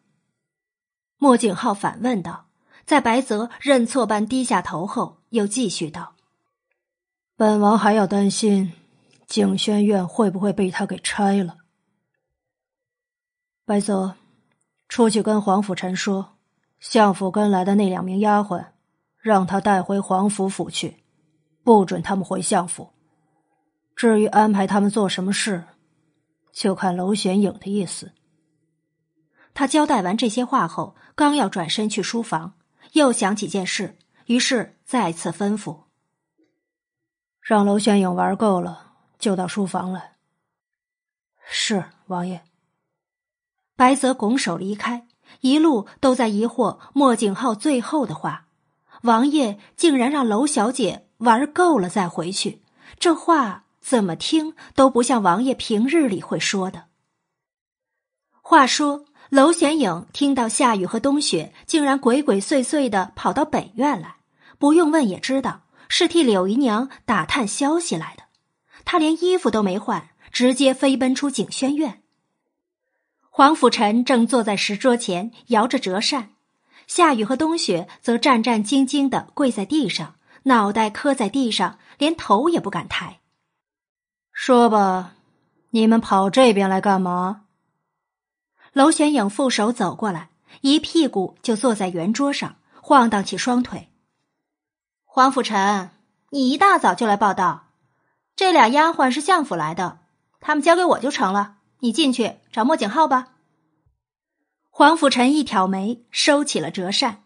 [1.17, 2.47] 莫景浩反问道，
[2.91, 6.15] 在白泽认错般低下头后，又继续道
[7.37, 8.73] ：“本王还要担心，
[9.27, 11.55] 景轩院会不会被他给拆了？”
[13.63, 14.15] 白泽，
[14.89, 16.33] 出去跟黄甫臣说，
[16.81, 18.65] 相府跟来的那两名丫鬟，
[19.19, 20.97] 让他带回皇府府去，
[21.63, 22.89] 不准他们回相府。
[23.95, 25.63] 至于安排他们做什么事，
[26.51, 28.11] 就看娄玄影的意思。
[29.53, 32.55] 他交代完这些话后，刚要转身去书房，
[32.93, 35.83] 又想起件事，于是再次吩咐
[37.41, 40.15] ：“让娄玄影玩够了，就到书房来。”
[41.49, 42.43] 是王爷。
[43.75, 45.07] 白泽拱手离开，
[45.39, 48.47] 一路都在疑惑莫景浩最后的话：
[49.03, 52.61] 王爷竟然让娄小姐玩够了再回去，
[52.99, 56.85] 这话怎么听都不像王爷平日里会说的。
[58.41, 64.17] 话说，娄玄影听到夏雨和冬雪竟然鬼鬼祟祟的跑到北院来，
[64.59, 68.23] 不用问也知道是替柳姨娘打探消息来的。
[68.83, 72.01] 他连衣服都没换，直接飞奔出景轩院。
[73.29, 76.31] 黄甫臣正坐在石桌前摇着折扇，
[76.85, 83.21] 夏雨和冬雪则战战兢兢的跪在地上，脑袋磕在地上，连头也不敢抬。
[84.33, 85.13] 说吧，
[85.69, 87.43] 你们跑这边来干嘛？
[88.73, 90.29] 娄玄影负手走过来，
[90.61, 93.89] 一屁股就坐在圆桌上，晃荡起双腿。
[95.03, 95.89] 黄甫臣，
[96.29, 97.67] 你一大早就来报道，
[98.35, 99.99] 这俩丫鬟是相府来的，
[100.39, 101.57] 他们交给我就成了。
[101.79, 103.29] 你进去找莫景浩吧。
[104.69, 107.23] 黄甫臣一挑眉，收起了折扇。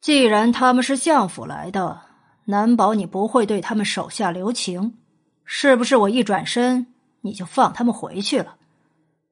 [0.00, 2.02] 既然他们是相府来的，
[2.44, 4.96] 难保你不会对他们手下留情，
[5.44, 5.96] 是不是？
[5.96, 8.56] 我一转身，你就放他们回去了？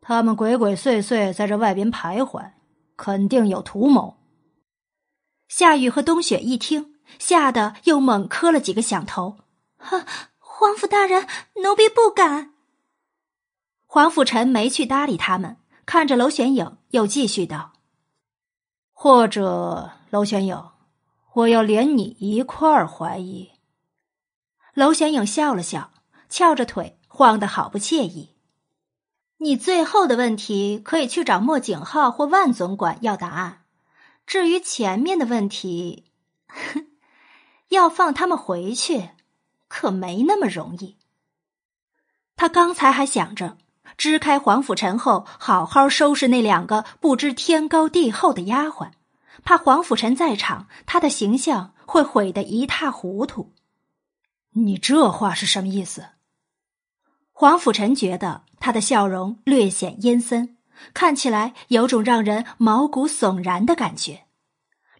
[0.08, 2.52] 他们鬼鬼祟祟在这外边徘徊，
[2.96, 4.18] 肯定有图谋。
[5.48, 9.38] 夏雨和冬雪一听，吓得又猛磕了几个响头。
[9.76, 10.06] 哈，
[10.38, 12.52] 皇甫大人，奴婢不敢。
[13.84, 17.72] 黄甫臣没去搭理他们，看着娄玄影，又继续道
[18.94, 20.70] ：“或者，娄玄影，
[21.32, 23.50] 我要连你一块儿怀疑。”
[24.74, 25.90] 娄玄影笑了笑，
[26.28, 28.35] 翘着腿，晃得好不惬意。
[29.38, 33.64] 你最后的问题可以去找莫景浩或万总管要答案，
[34.26, 36.04] 至于前面的问题，
[36.46, 36.86] 哼
[37.68, 39.10] 要放他们回去，
[39.68, 40.96] 可没那么容易。
[42.36, 43.58] 他刚才还想着。
[43.96, 48.90] 支开黄甫臣后，好好收拾那两个不知天高地厚的丫鬟，
[49.42, 53.54] 怕黄甫臣在场，他的形象会毁得一塌糊涂。
[54.50, 56.08] 你这话是什么意思？
[57.38, 60.56] 黄甫臣觉得他的笑容略显阴森，
[60.94, 64.24] 看起来有种让人毛骨悚然的感觉。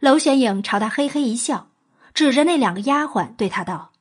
[0.01, 1.71] 娄玄影朝他嘿嘿一笑，
[2.13, 3.93] 指着那两个丫鬟对他道：“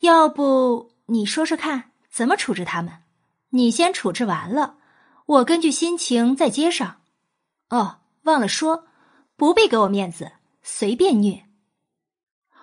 [0.00, 2.98] 要不你说说看，怎么处置他们？”
[3.52, 4.76] 你先处置完了，
[5.24, 7.00] 我根据心情再接上。
[7.70, 8.84] 哦，忘了说，
[9.34, 11.46] 不必给我面子，随便虐。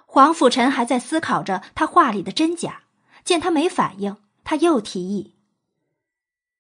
[0.05, 2.83] 黄甫臣还在思考着他话里的真假，
[3.23, 5.35] 见他没反应，他又提议：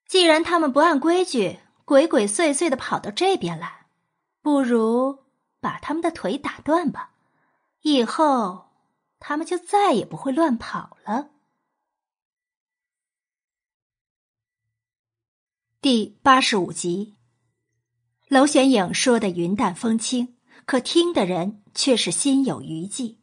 [0.07, 3.85] 既然他们不按规矩，鬼鬼祟祟的跑到这边来，
[4.41, 5.23] 不如
[5.59, 7.11] 把他们的腿打断吧，
[7.83, 8.71] 以后
[9.19, 11.29] 他们就再也不会乱跑了。
[15.79, 17.13] 第八十五集，
[18.29, 23.19] 娄玄影说的云淡风轻，可听的人却是心有余悸。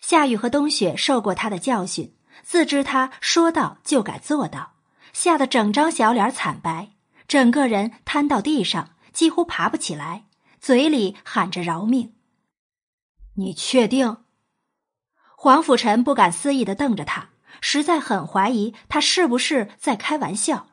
[0.00, 2.15] 夏雨和冬雪受过他的教训，
[2.46, 4.74] 自知他说到就该做到，
[5.12, 6.92] 吓得整张小脸惨白，
[7.26, 10.26] 整个人瘫到地上，几乎爬不起来，
[10.60, 12.14] 嘴里喊着饶命。
[13.34, 14.18] 你确定？
[15.36, 17.30] 黄甫臣不敢思议的瞪着他，
[17.60, 20.68] 实在很怀疑他是不是在开玩笑。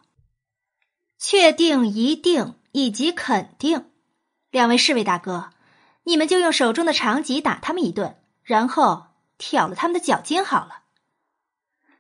[1.18, 3.90] 确定、一定以及肯定，
[4.52, 5.50] 两位侍卫大哥，
[6.04, 9.08] 你们就用手中的长戟打他们一顿，然后
[9.40, 10.83] 挑了他们的脚筋好了。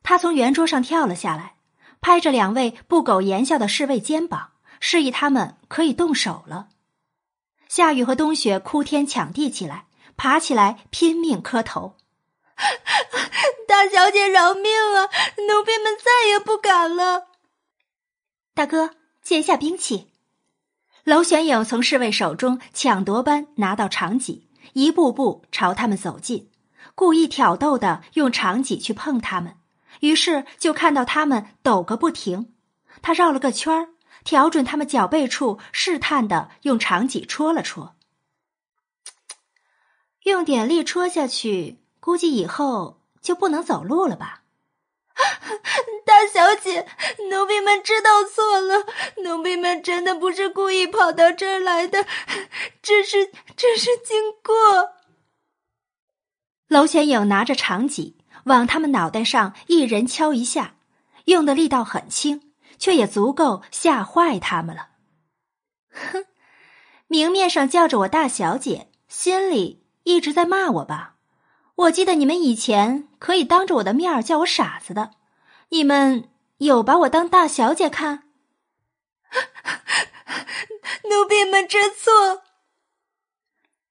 [0.04, 1.56] 他从圆桌上跳了下来，
[2.02, 6.68] 拍着两位不苟言笑的侍卫肩膀，示意他们可以动手了。
[7.68, 11.96] 夏雨和冬雪哭天抢地起来，爬起来拼命磕头
[13.68, 15.10] ：“大小姐饶命啊！
[15.48, 17.30] 奴婢们再也不敢了。”
[18.54, 18.92] 大哥。
[19.24, 20.12] 借下兵器，
[21.06, 26.52] 娄玄影从侍卫手中抢夺般拿到长戟，一步步朝他们走近，
[26.94, 29.56] 故意挑逗的用长戟去碰他们，
[30.04, 32.54] 于是就看到他们抖个不停。
[33.02, 33.88] 他绕了个圈儿，
[34.26, 37.96] 调准他们脚背处，试探的用长戟戳了戳。
[40.24, 44.42] 用点力戳下去，估计以后就不能走路了吧？
[46.06, 46.88] 大 大小姐，
[47.30, 48.86] 奴婢们知道错了，
[49.24, 52.06] 奴婢们真的不是故意跑到这儿来的，
[52.82, 54.94] 只是只是经过。
[56.68, 60.76] 娄玄影拿着长戟往他们脑袋上一人敲一下，
[61.26, 64.90] 用的力道很轻，却也足够吓坏他们了。
[65.90, 66.26] 哼，
[67.08, 71.16] 明面上叫着我大小姐，心里一直在骂我吧？
[71.76, 75.12] 我记得你们以前可以当着我的面叫我傻子的，
[75.70, 78.24] 你们有把我当大小姐看？
[81.10, 82.44] 奴婢们知错，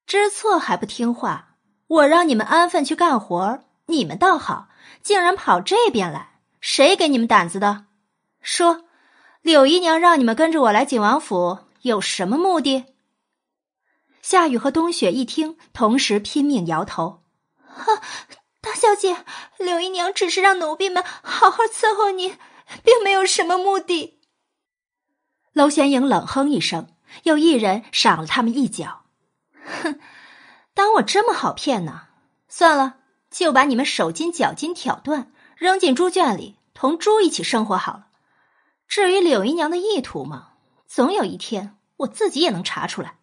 [0.05, 1.57] 知错还不听话？
[1.87, 4.69] 我让你们安分去干活，你们倒好，
[5.03, 7.85] 竟然跑这边来，谁给你们胆子的？
[8.41, 8.85] 说，
[9.43, 12.85] 柳姨娘让你们跟着我来景王府有什么目的？
[14.23, 17.21] 夏雨和冬雪一听，同时拼命摇头。
[17.67, 18.01] 哈，
[18.61, 19.23] 大小姐，
[19.59, 22.35] 柳姨娘只是让奴婢们好好伺候你，
[22.83, 24.19] 并没有什么目的。
[25.53, 26.87] 娄玄影冷哼一声，
[27.23, 29.03] 又一人赏了他们一脚。
[29.63, 29.99] 哼，
[30.73, 32.07] 当我这么好骗呢？
[32.49, 32.97] 算了，
[33.33, 38.07] 就把你们手筋脚筋挑断，扔进猪圈里，同猪一起生活好了。
[38.87, 40.51] 至于柳姨娘的意图嘛，
[40.87, 43.17] 总有一天我自己也能查出来。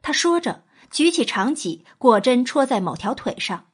[0.00, 0.62] 他说着。
[0.90, 3.66] 举起长戟，果真戳在某条腿上。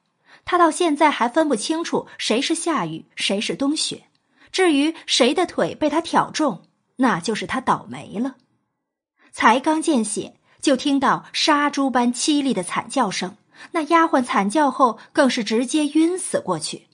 [0.45, 4.09] 他到现在还分不清楚谁是夏雨，谁是冬雪。
[4.51, 6.65] 至于谁的腿被他挑中，
[6.97, 8.35] 那就是他倒霉了。
[9.31, 13.37] 才刚见血，就听到杀猪般凄厉的惨叫声。
[13.73, 16.89] 那丫鬟惨叫后，更是直接晕死过去。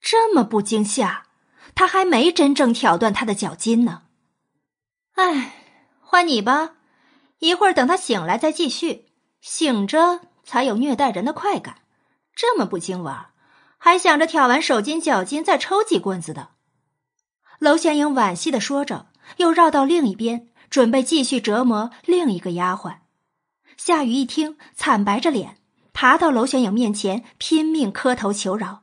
[0.00, 1.26] 这么不惊吓，
[1.74, 4.02] 他还没真正挑断他的脚筋呢。
[5.14, 5.54] 哎，
[6.00, 6.74] 换你吧。
[7.40, 9.06] 一会儿等他醒来再继续，
[9.40, 11.76] 醒着才有虐待人的快感。
[12.34, 13.30] 这么不经玩，
[13.78, 16.50] 还想着挑完手筋脚筋再抽几棍子的。
[17.58, 22.99] 娄玄影惋惜的说着，又绕到另一边，准备继续折磨另一个丫鬟。
[23.82, 25.56] 夏雨一听，惨白着脸，
[25.94, 28.82] 爬到娄玄影面前，拼命磕头求饶。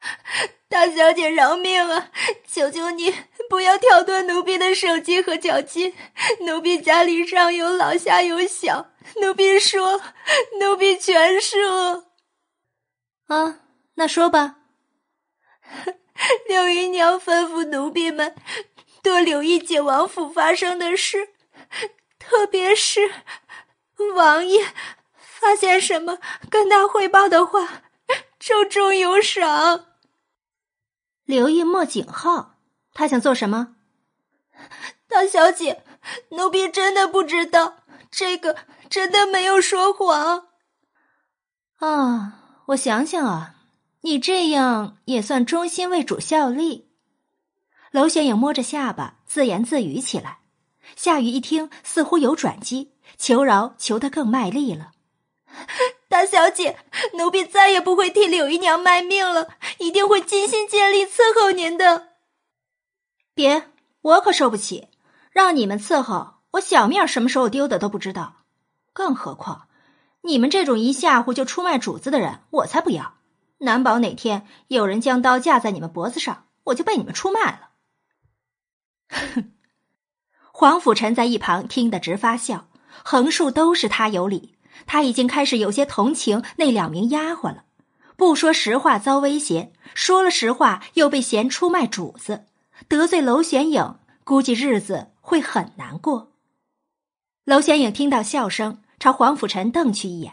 [0.70, 2.10] 大小姐饶命啊！
[2.48, 3.14] 求求你
[3.50, 5.92] 不要挑断奴婢的手筋和脚筋。
[6.46, 10.00] 奴婢家里上有老下有小，奴婢说，
[10.58, 12.06] 奴婢全说。
[13.26, 13.60] 啊，
[13.96, 14.56] 那说吧。
[16.48, 18.34] 柳姨娘吩咐奴婢们
[19.02, 21.34] 多留意景王府发生的事，
[22.18, 23.12] 特别是
[24.14, 24.72] 王爷
[25.16, 26.18] 发现什么
[26.50, 27.82] 跟他汇报的话，
[28.38, 29.86] 重重有赏。
[31.24, 32.56] 留意莫景浩，
[32.92, 33.76] 他想做什么？
[35.08, 35.84] 大小姐，
[36.30, 37.78] 奴婢真的不知道，
[38.10, 38.56] 这个
[38.88, 40.48] 真的没有说谎。
[41.76, 43.54] 啊，我想想啊，
[44.02, 46.90] 你这样也算忠心为主效力。
[47.92, 50.40] 娄玄影摸着下巴，自言自语起来。
[50.96, 54.92] 夏雨一听，似乎有转机，求饶求得更卖力了。
[56.08, 56.78] 大小姐，
[57.18, 62.14] 奴婢再也不会替柳姨娘卖命了，一定会尽心尽力伺候您的。
[63.34, 63.68] 别，
[64.00, 64.88] 我可受不起，
[65.30, 68.36] 让你们伺候我小命什么时候丢的都不知道。
[68.94, 69.68] 更何况，
[70.22, 73.18] 你们这种一吓唬就出卖主子的人，我才不要。
[73.58, 77.70] 难保哪天有人将刀架在你们脖子上，我就被你们出卖了。
[79.10, 79.52] 哼！
[80.52, 82.69] 黄甫臣在一旁听得直发笑，
[83.04, 84.54] 横竖都是他有理。
[84.86, 87.64] 他已经开始有些同情那两名丫鬟了，
[88.16, 92.46] 不说实话遭威胁，说了实话又被嫌出卖主子，
[92.88, 96.32] 得罪娄玄影，估计日子会很难过。
[97.44, 100.32] 娄玄影听到笑声，朝黄甫臣瞪去一眼：“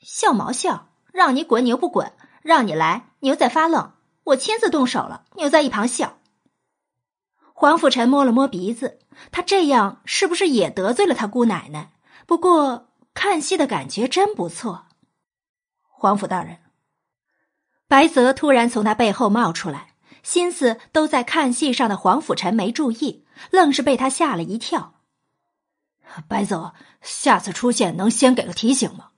[0.00, 3.92] 笑毛笑，让你滚你又不滚，让你来你又在发愣，
[4.24, 6.18] 我亲自动手了，你又在一旁笑。”
[7.62, 8.98] 黄甫臣摸了摸鼻子，
[9.30, 11.92] 他这样是不是也得罪了他姑奶奶？
[12.26, 12.88] 不过。
[13.14, 14.86] 看戏的感觉真不错，
[15.82, 16.58] 皇甫大人。
[17.86, 19.94] 白泽突然从他背后冒出来，
[20.24, 24.94] 心思都在看戏上的黄甫臣没注意，愣是被他吓了一跳。
[26.26, 29.10] 白泽，下次出现能先给个提醒吗？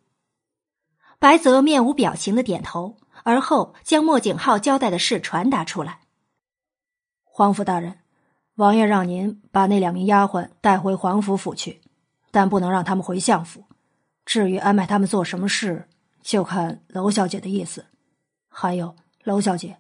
[1.19, 6.01] 白泽面无表情的点头，而后将莫景浩交代的事传达出来。
[7.23, 8.01] 皇甫大人，
[8.57, 11.81] 王爷让您把那两名丫鬟带回皇府府去，
[12.31, 13.65] 但不能让他们回相府。
[14.25, 15.89] 至于安排他们做什么事，
[16.23, 17.87] 就看娄小姐的意思。
[18.49, 18.95] 还有，
[19.25, 19.79] 娄小姐，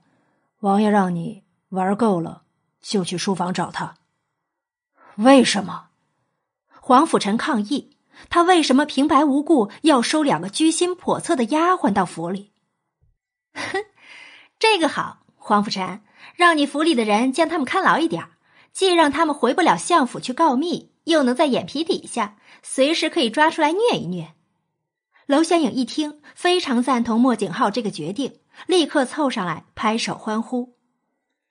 [0.60, 2.42] 王爷让你玩够了，
[2.80, 3.94] 就去书房找他。
[5.16, 5.90] 为什么？
[6.80, 7.92] 黄甫臣抗议。
[8.30, 12.52] 他为什么平白无故要收两个居心叵测的丫鬟到府里？
[13.54, 13.84] 哼，
[14.58, 16.00] 这个好，黄甫臣，
[16.34, 18.28] 让你府里的人将他们看牢一点，
[18.74, 24.34] 既让他们回不了相府去告密，又能在眼皮底下随时可以抓出来虐一虐。
[25.26, 30.74] 娄玄影一听，非常赞同莫景浩这个决定，立刻凑上来拍手欢呼。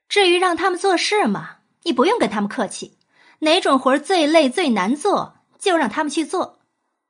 [0.07, 2.97] 至于让他们做事嘛，你不用跟他们客气，
[3.39, 6.59] 哪种活最累最难做，就让他们去做，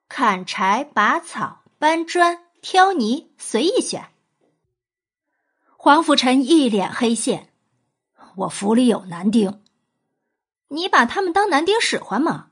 [0.07, 4.09] 砍柴、拔草、搬砖、挑泥，随意选。
[5.76, 7.49] 黄甫臣一脸黑线，
[8.38, 9.59] 我府里有男丁，
[10.74, 12.47] 你把他们当男丁使唤吗？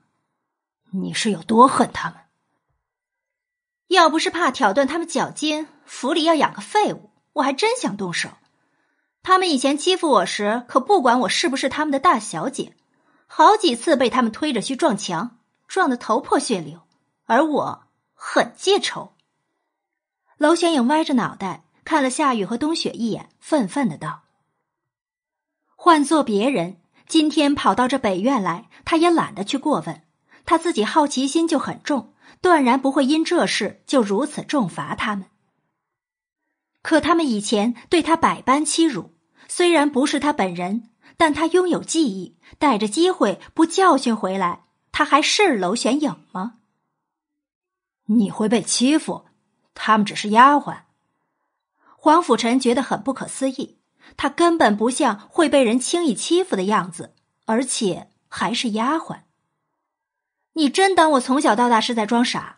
[0.91, 2.19] 你是有多恨他们？
[3.87, 8.29] 要不是怕挑断他们脚筋，府里要养个废物，我还真想动手。
[9.23, 12.75] 他们以前欺负我时，可不管我是不是他们的大小姐，
[13.25, 16.81] 好几次被他们推着去撞墙，撞得头破血流，
[17.25, 19.13] 而我很记仇。
[20.37, 21.63] 娄玄影歪着脑袋。
[21.83, 24.21] 看了夏雨和冬雪一眼，愤愤的道
[25.75, 26.79] ：“换做别人，
[27.11, 30.03] 今天跑到这北院来，他也懒得去过问。
[30.45, 35.25] 他自己好奇心就很重，断然不会因这事就如此重罚他们。
[36.81, 39.13] 可他们以前对他百般欺辱，
[39.49, 46.59] 虽然不是他本人，但他拥有记忆，逮着机会不教训回来，他还是娄玄影吗？
[48.05, 49.25] 你会被欺负？
[49.73, 50.83] 他们只是丫鬟。”
[51.99, 53.80] 黄甫臣觉得很不可思议，
[54.21, 57.15] 他根本不像会被人轻易欺负的样子，
[57.47, 59.21] 而且还是丫鬟。
[60.53, 62.57] 你真当我从小到大是在装傻？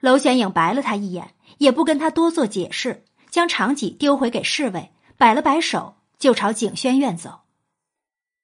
[0.00, 7.42] 娄玄影白了他一眼，也不跟他多做解释，将长戟丢回给侍卫，摆了摆手，就朝景轩院走。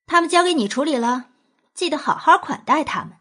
[0.06, 1.30] 他们交给你处理了，
[1.74, 3.14] 记得好好款待他们。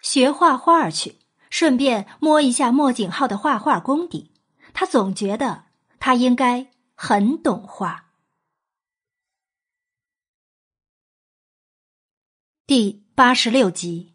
[0.00, 1.18] 学画画去，
[1.50, 4.32] 顺便摸一下莫景浩的画画功底。
[4.72, 5.64] 他总觉得
[6.00, 6.68] 他应该
[6.98, 8.06] 很懂画。
[12.66, 14.14] 第八十六集，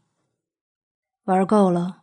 [1.25, 2.01] 玩够了。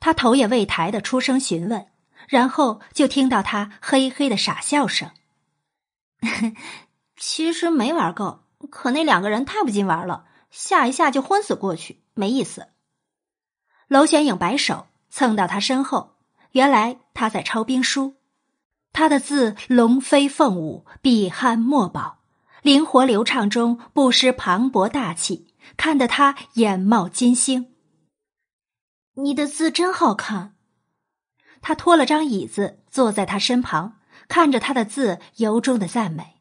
[0.00, 1.88] 他头也未抬的出声询问，
[2.28, 5.12] 然后就听到他嘿嘿的傻笑声。
[7.16, 12.68] 其实没玩够，可那两个人太不经玩了，吓一下就昏死过去，没意思。
[13.86, 16.16] 娄玄影摆手蹭到他身后。
[16.50, 18.15] 原来他在抄兵书，
[18.96, 22.22] 他的字龙飞凤舞，笔酣墨饱，
[22.62, 27.74] 灵活流畅中不失磅礴大气，看得他眼冒金星。
[29.16, 30.56] 你的字真好看。
[31.60, 36.40] 他拖了张椅子坐在他身旁，看着他的字，由衷的赞美。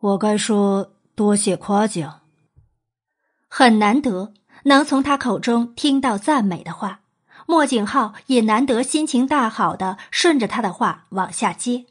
[0.00, 2.20] 我该说多谢夸奖。
[3.48, 7.01] 很难得能从他口中听到赞美的话。
[7.52, 11.84] 莫景浩也难得心情大好的顺着他的话往下接。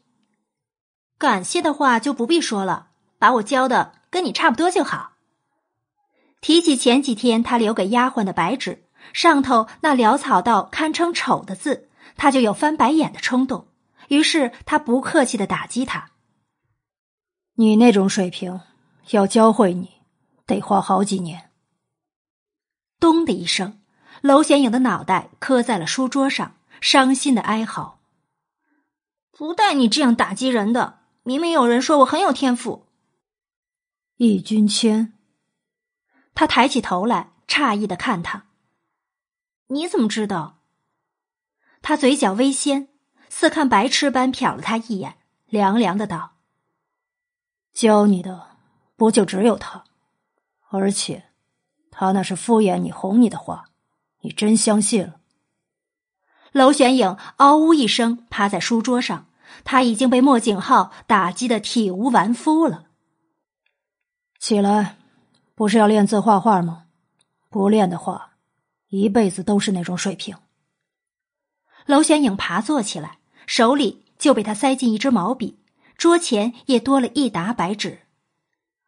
[1.18, 5.12] 感谢的话就不必说了，把我教的跟你差不多就好。
[6.40, 13.68] 提起前几天他留给丫鬟的白纸，上头那潦草到堪称丑的字，他就有翻白眼的冲动。
[14.08, 16.10] 于是他不客气的打击他
[17.54, 18.60] ：“你那种水平，
[19.10, 19.88] 要教会你，
[20.44, 21.52] 得花好几年。”
[22.98, 23.78] 咚的一声。
[24.22, 27.98] 娄显影的脑袋磕在了书桌上，伤心的哀嚎
[29.32, 31.00] ：“不带你这样打击人的！
[31.24, 32.86] 明明有人说我很有天赋。”
[34.18, 35.12] 易君谦，
[36.34, 38.46] 他抬起头来，诧异的看他
[39.68, 40.60] ：“你怎么知道？”
[41.82, 42.88] 他嘴角微掀，
[43.28, 45.16] 似看白痴般瞟了他一眼，
[45.46, 46.36] 凉凉的道
[47.74, 48.56] ：“教你的
[48.94, 49.82] 不就只有他？
[50.68, 51.30] 而且，
[51.90, 53.64] 他那是敷衍你、哄你的话。”
[54.22, 55.16] 你真相信了？
[56.52, 59.26] 娄玄影嗷呜一声，趴在书桌上。
[59.64, 62.86] 他已经被莫景浩打击的体无完肤了。
[64.40, 64.96] 起来，
[65.54, 66.86] 不是要练字画画吗？
[67.50, 68.32] 不练的话，
[68.88, 70.36] 一辈子都是那种水平。
[71.86, 75.58] 娄玄影爬坐起来，手里就被他塞进一支毛笔，
[75.96, 78.00] 桌前也多了一沓白纸。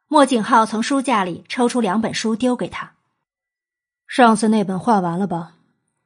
[0.09, 2.94] 莫景浩从书架里抽出两本书，丢给他。
[4.07, 5.55] 上次那本画完了吧？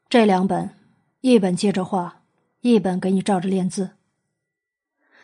[0.09, 0.75] 这两本，
[1.21, 2.23] 一本接着画，
[2.61, 3.91] 一本给你照着练字。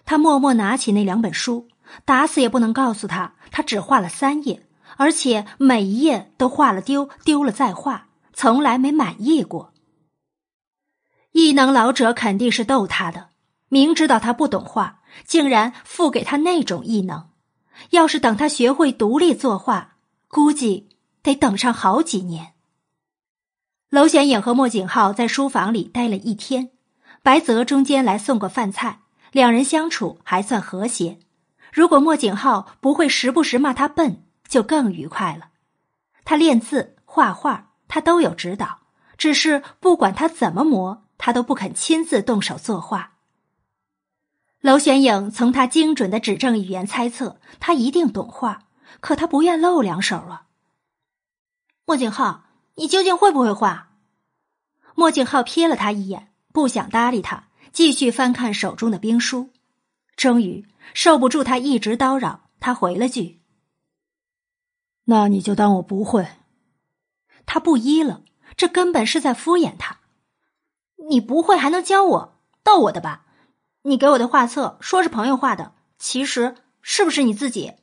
[0.04, 1.68] 他默默拿起那两本书，
[2.04, 4.66] 打死也不能告诉他，他只画了三页，
[4.96, 9.72] 而且每一页都画了丢，丢了再画，从来没满意过。
[11.32, 13.28] 异能老者肯定是逗他的，
[13.68, 17.30] 明知道他不懂画，竟然赋给他那种异能。
[17.90, 19.96] 要是等他学会独立作画，
[20.28, 20.90] 估计
[21.22, 22.53] 得等上好几年。
[23.90, 26.70] 娄显影和莫景浩在书房里待了一天，
[27.22, 31.18] 白泽中间来送过饭菜，两人相处还算和谐。
[31.72, 35.48] 如果莫景浩不会时不时骂他笨，就更愉快了。
[36.24, 38.80] 他练字、画画，他都有指导，
[39.16, 43.12] 只是不管他怎么磨，他都不肯亲自动手作画。
[44.60, 48.64] 娄玄影从他精准的指正语言猜测，他一定懂画，
[49.00, 50.46] 可他不愿露两手啊。
[51.84, 52.44] 莫景浩，
[52.76, 53.92] 你究竟会不会画？
[54.94, 59.50] 莫景浩瞥了他一眼，不想搭理他，继续翻看手中的兵书。
[60.16, 63.42] 终于受不住他一直叨扰，他回了句
[65.06, 66.26] ：“那你就当我不会。”
[67.46, 68.22] 他不依了，
[68.56, 70.00] 这根本是在敷衍他。
[71.08, 72.40] 你不会还能教我？
[72.62, 73.26] 逗我的吧？
[73.82, 77.74] 你给我的画册说是朋友画的，其实是不是你自己？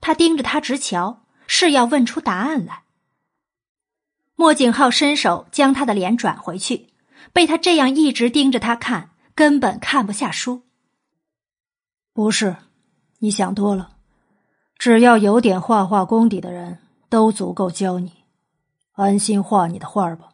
[0.00, 2.83] 他盯着他直瞧，是要问出答案来。
[4.36, 6.88] 莫景浩伸手将他的脸转回去，
[7.32, 10.62] 被他这样一直盯着他看，根本看不下书。
[12.12, 12.56] 不是，
[13.18, 13.96] 你想多了。
[14.76, 16.78] 只要有点画画功底的人
[17.08, 18.12] 都足够教你，
[18.92, 20.30] 安心画你的画吧。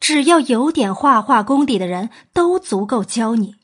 [0.00, 3.56] 只要有点画画功底的人都足够教你。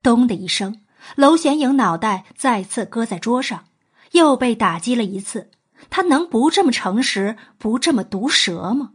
[0.00, 0.80] 咚的一声，
[1.16, 3.64] 娄玄影脑袋再次搁在桌上，
[4.12, 5.50] 又被打击了一次。
[5.90, 8.92] 他能不这么诚实，不这么毒舌吗？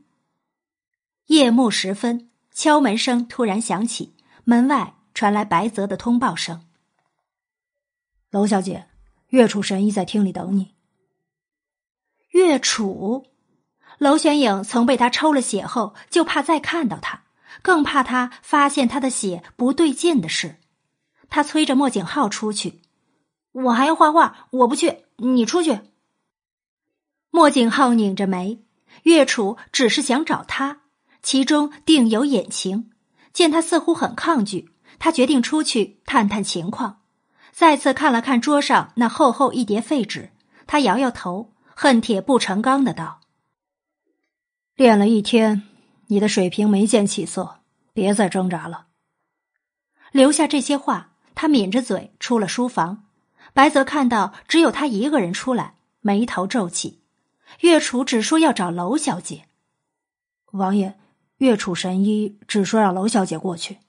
[1.28, 6.66] 夜幕时分，敲门声突然响起，门外传来白泽的通报声。
[8.32, 8.88] 娄小姐，
[9.30, 10.76] 岳楚神医在厅里等你。
[12.32, 13.26] 岳楚，
[14.00, 17.24] 娄玄影曾被他抽了血后，就怕再看到他，
[17.62, 20.58] 更怕他发现他的血不对劲的事。
[21.30, 22.82] 他催着莫景浩出去，
[23.52, 25.80] 我还要画画，我不去，你出去。
[27.38, 28.64] 莫景浩拧着眉，
[29.04, 30.82] 岳楚只是想找他，
[31.22, 32.90] 其中定有隐情。
[33.32, 37.04] 见他似乎很抗拒，他决定出去探探情况。
[37.52, 40.32] 再次看了看桌上那厚厚一叠废纸，
[40.66, 43.20] 他摇摇头，恨铁不成钢的道
[44.76, 45.62] ：“练了一天，
[46.08, 47.60] 你的水平没见起色，
[47.94, 48.88] 别再挣扎了。”
[50.12, 53.04] 留下这些话，他抿着嘴出了书房。
[53.54, 57.04] 白泽看到只有他一个人出来，眉头皱起。
[57.60, 59.48] 岳楚只说要找娄小姐，
[60.52, 60.98] 王爷，
[61.38, 63.80] 岳楚神医只说让娄小姐过去。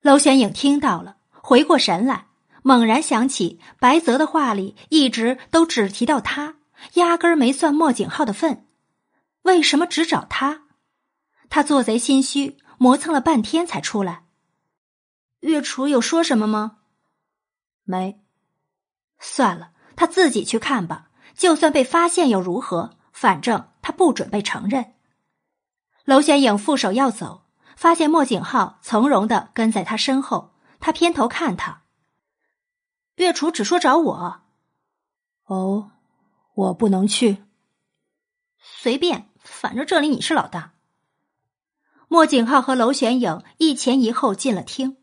[0.00, 2.26] 娄玄影听到了，回过神来。
[2.62, 6.56] 猛然想起，白泽的话里一直都只提到他，
[6.94, 8.66] 压根儿没算莫景浩的份。
[9.42, 10.64] 为什么只找他？
[11.48, 14.24] 他做贼心虚，磨蹭了半天才出来。
[15.40, 16.78] 岳楚有说什么吗？
[17.84, 18.20] 没。
[19.18, 21.09] 算了，他自己去看吧。
[21.36, 22.96] 就算被发现又如何？
[23.12, 24.94] 反正他不准备承认。
[26.04, 27.42] 娄玄影负手要走，
[27.76, 31.82] 发现莫景浩从容的跟在他身后，他偏头看他。
[33.16, 34.40] 岳楚只说找我，
[35.44, 35.90] 哦，
[36.54, 37.44] 我不能去。
[38.58, 40.72] 随便，反正这里你是老大。
[42.08, 44.96] 莫景浩和娄玄影一前一后进了厅，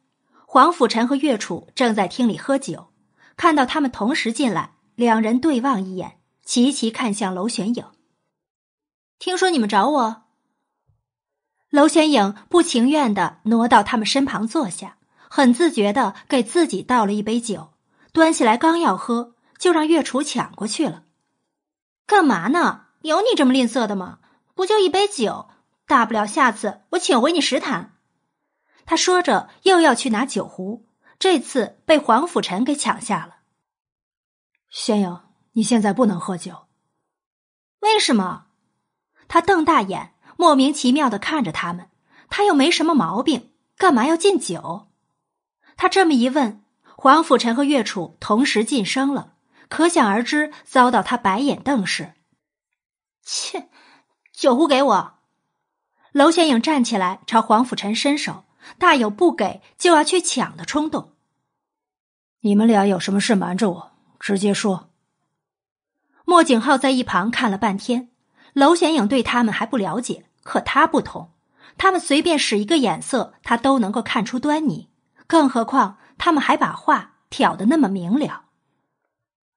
[0.48, 2.92] 黄甫臣和岳楚正在厅里喝酒，
[3.36, 6.17] 看到他们同时进来，两人对望一眼，
[6.48, 7.86] 齐齐看向娄玄影。
[9.20, 10.24] 听说你们找我？
[11.70, 14.98] 娄玄影不情愿的挪到他们身旁坐下，
[15.30, 17.74] 很自觉的给自己倒了一杯酒。
[18.14, 21.04] 端起来刚要喝，就让月楚抢过去了。
[22.06, 22.86] 干嘛呢？
[23.02, 24.20] 有你这么吝啬的吗？
[24.56, 25.50] 不就一杯酒，
[25.86, 27.98] 大不了下次我请回你十坛。
[28.86, 30.88] 他说着又要去拿酒壶，
[31.20, 33.40] 这次被黄甫臣给抢下了。
[34.70, 35.20] 玄影，
[35.58, 36.68] 你现在不能喝酒。
[37.80, 38.46] 为什么？
[39.28, 41.90] 他瞪大眼，莫名其妙的看着他们。
[42.30, 44.90] 他又没什么毛病，干嘛要禁酒？
[45.76, 46.64] 他这么一问。
[46.96, 49.34] 黄甫臣和岳楚同时噤声了，
[49.68, 52.14] 可想而知遭到他白眼瞪视。
[53.24, 53.68] 切，
[54.32, 55.14] 酒壶给我！
[56.12, 58.46] 娄玄影站起来朝黄甫臣伸手，
[58.78, 61.14] 大有不给就要去抢的冲动。
[62.42, 63.92] 你们俩有什么事瞒着我？
[64.20, 64.92] 直接说。
[66.30, 68.10] 莫景浩在一旁看了半天，
[68.52, 71.32] 娄玄影对他们还不了解，可他不同，
[71.78, 74.90] 他们随便使一个眼色，他都能够看出端倪，
[75.26, 75.98] 更何况。
[76.18, 78.42] 他们还把话挑得那么明了。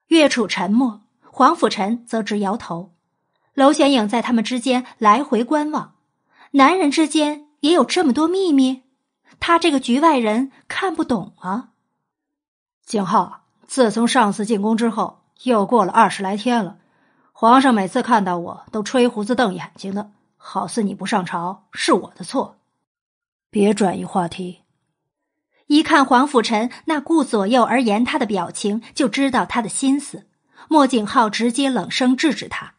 [0.07, 2.95] 岳楚沉默，黄甫臣则直摇头。
[3.55, 5.97] 娄玄影在他们之间来回观望，
[6.53, 8.85] 男人之间也有这么多秘密，
[9.41, 11.71] 他这个局外人看不懂啊。
[12.87, 16.77] 景浩，自从上次进宫之后，又过了二十来天了，
[17.33, 22.59] 皇上每次看到我都吹胡子瞪眼睛的，好似你不上朝是我的错。
[23.49, 24.61] 别转移话题。
[25.67, 30.27] 一看黄甫臣那顾左右而言他的表情，就知道他的心思。
[30.69, 32.75] 莫景浩直接冷声制止他。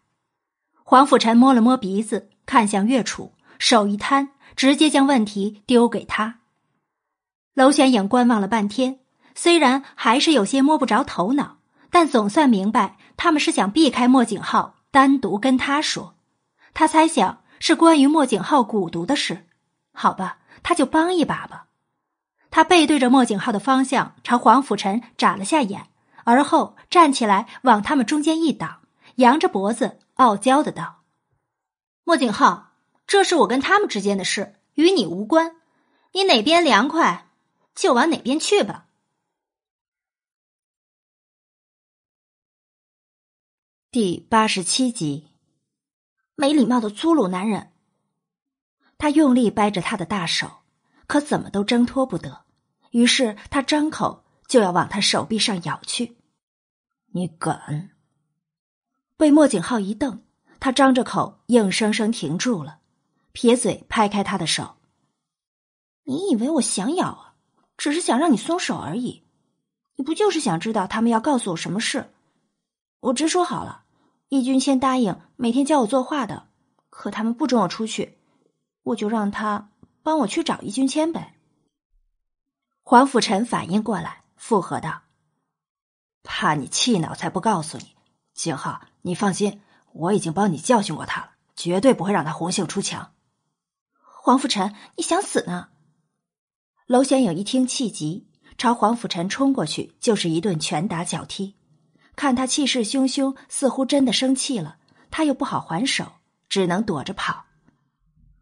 [0.84, 6.40] 黄甫臣摸了摸鼻子，看向岳楚，手一摊，直接将问题丢给他。
[7.54, 9.00] 娄玄影观望了半天，
[9.34, 11.58] 虽然还是有些摸不着头脑，
[11.92, 16.16] 但总算明白他们是想避开莫景浩，单独跟他说。
[16.74, 19.46] 他猜想是关于莫景浩蛊毒的事。
[19.94, 21.68] 好吧，他就帮一把吧。
[22.50, 25.88] 他背对着莫景浩的方向，朝黄甫臣眨了下眼，
[26.24, 28.80] 而后站起来往他们中间一挡，
[29.16, 31.02] 扬着脖子，傲娇的道
[32.04, 32.72] ：“莫景浩，
[33.06, 35.56] 这是我跟他们之间的事，与你无关。
[36.14, 37.28] 你哪边凉快？”
[37.76, 38.86] 就往哪边去吧。
[43.94, 45.28] 第八十七集，
[46.36, 47.74] 没礼貌的粗鲁男人。
[48.98, 50.62] 他用力掰着他的大手，
[51.08, 52.46] 可怎么都挣脱不得。
[52.92, 56.16] 于是他张口就要往他手臂上咬去。
[57.08, 57.90] 你敢？
[59.18, 60.22] 被莫景浩一瞪，
[60.62, 62.80] 他张着口，硬生生停住了，
[63.34, 64.78] 撇嘴拍开他的手。
[66.06, 67.36] 你以为我想咬啊？
[67.76, 69.26] 只是想让你松手而已，
[69.98, 72.14] 你不就是想知道他们要告诉我什么事？
[73.02, 73.81] 我直说好了，
[74.34, 76.48] 易君谦答应每天教我作画的，
[76.90, 78.18] 可他们不准我出去，
[78.82, 79.72] 我就让他
[80.04, 81.36] 帮我去找易君谦呗。
[82.82, 85.02] 黄甫臣反应过来，附和道
[86.24, 87.98] ：“怕你气恼才不告诉你。
[88.34, 89.60] 景浩，你放心，
[89.92, 93.12] 我已经帮你教训过他了，绝对不会让他红杏出墙。”
[94.00, 95.72] 黄甫臣，你想死呢？
[96.88, 101.58] 娄玄影一听气急，朝黄甫臣冲过去，就是一顿拳打脚踢。
[102.22, 104.78] 看他气势汹汹，似乎真的生气了，
[105.10, 106.06] 他又不好还手，
[106.48, 107.46] 只能躲着跑。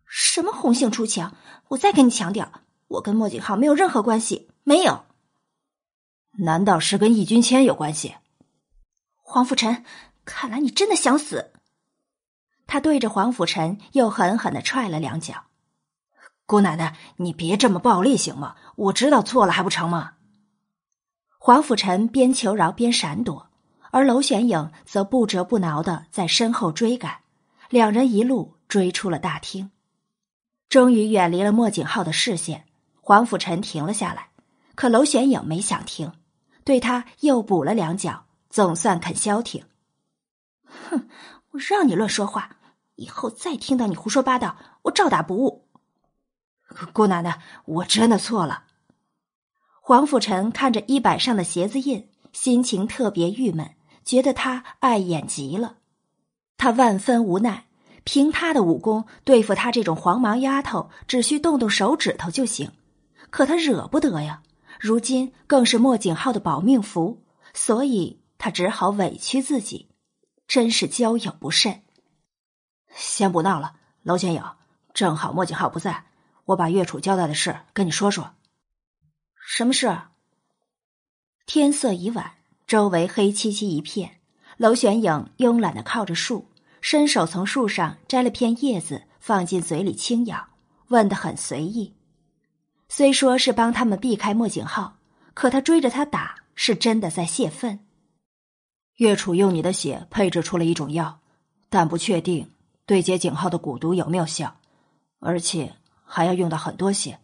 [0.06, 1.34] 什么红杏出墙？
[1.70, 2.52] 我再跟你强调，
[2.90, 5.06] 我跟莫景浩没有任何关系，没有。
[6.40, 8.18] 难道是跟易君谦有关系？
[9.24, 9.86] 黄甫臣，
[10.26, 11.54] 看来你真的想死。
[12.68, 15.46] 他对着黄甫臣又狠狠的踹了两脚。
[16.46, 18.58] 姑奶奶，你别这么暴力行吗？
[18.76, 20.16] 我知道错了还不成吗？
[21.38, 23.49] 黄甫臣边求饶边闪躲，
[23.92, 27.20] 而娄玄影则不折不挠的在身后追赶，
[27.70, 29.72] 两人一路追出了大厅，
[30.68, 32.66] 终于远离了莫景浩的视线。
[33.02, 34.30] 黄甫臣停了下来，
[34.76, 36.14] 可娄玄影没想停，
[36.64, 39.66] 对他又补了两脚，总算肯消停。
[40.64, 41.10] 哼，
[41.50, 42.58] 我让你乱说话，
[42.96, 45.68] 以后再听到你胡说八道，我照打不误。
[46.94, 48.66] 姑奶奶，我真的错了。
[49.82, 53.74] 黄甫臣看着衣摆上的鞋子印，心情特别郁闷，
[54.04, 55.78] 觉得他碍眼极了。
[56.58, 57.68] 他万分无奈，
[58.04, 62.72] 凭他的武功对付他这种黄毛丫头，只需动动手指头就行。
[63.30, 64.42] 可他惹不得呀，
[64.80, 67.24] 如今更是莫景浩的保命符，
[67.54, 69.88] 所以他只好委屈自己。
[70.48, 71.84] 真是交友不慎。
[72.96, 74.44] 先不闹了，娄玄影，
[74.96, 76.06] 正好莫景浩不在。
[76.46, 78.34] 我把岳楚交代的事跟你说说。
[79.36, 79.96] 什么事？
[81.46, 82.39] 天色已晚，
[82.70, 84.20] 周围黑漆漆一片。
[84.58, 86.46] 娄玄影慵懒的靠着树，
[86.82, 90.50] 伸手从树上摘了片叶子放进嘴里轻咬，
[90.90, 91.96] 问得很随意。
[92.88, 94.98] 虽说是帮他们避开莫景浩，
[95.34, 97.80] 可他追着他打，是真的在泄愤。
[98.98, 101.22] 岳楚用你的血配制出了一种药，
[101.70, 102.52] 但不确定
[102.86, 104.58] 对解景浩的蛊毒有没有效，
[105.20, 105.74] 而且。
[106.12, 107.20] 还要用到很多血，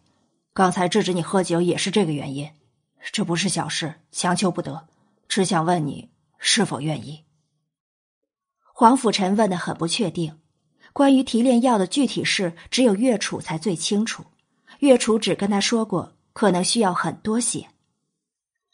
[0.54, 2.48] 刚才制止你喝酒也是这个原因，
[3.10, 4.86] 这不是小事，强求不得，
[5.28, 7.24] 只想问你是否愿意。
[8.62, 10.40] 黄甫臣问的很不确定，
[10.92, 14.24] 关于提炼药的具体事，只有岳楚才最清楚。
[14.80, 17.68] 岳楚只跟他说过，可能需要很多血。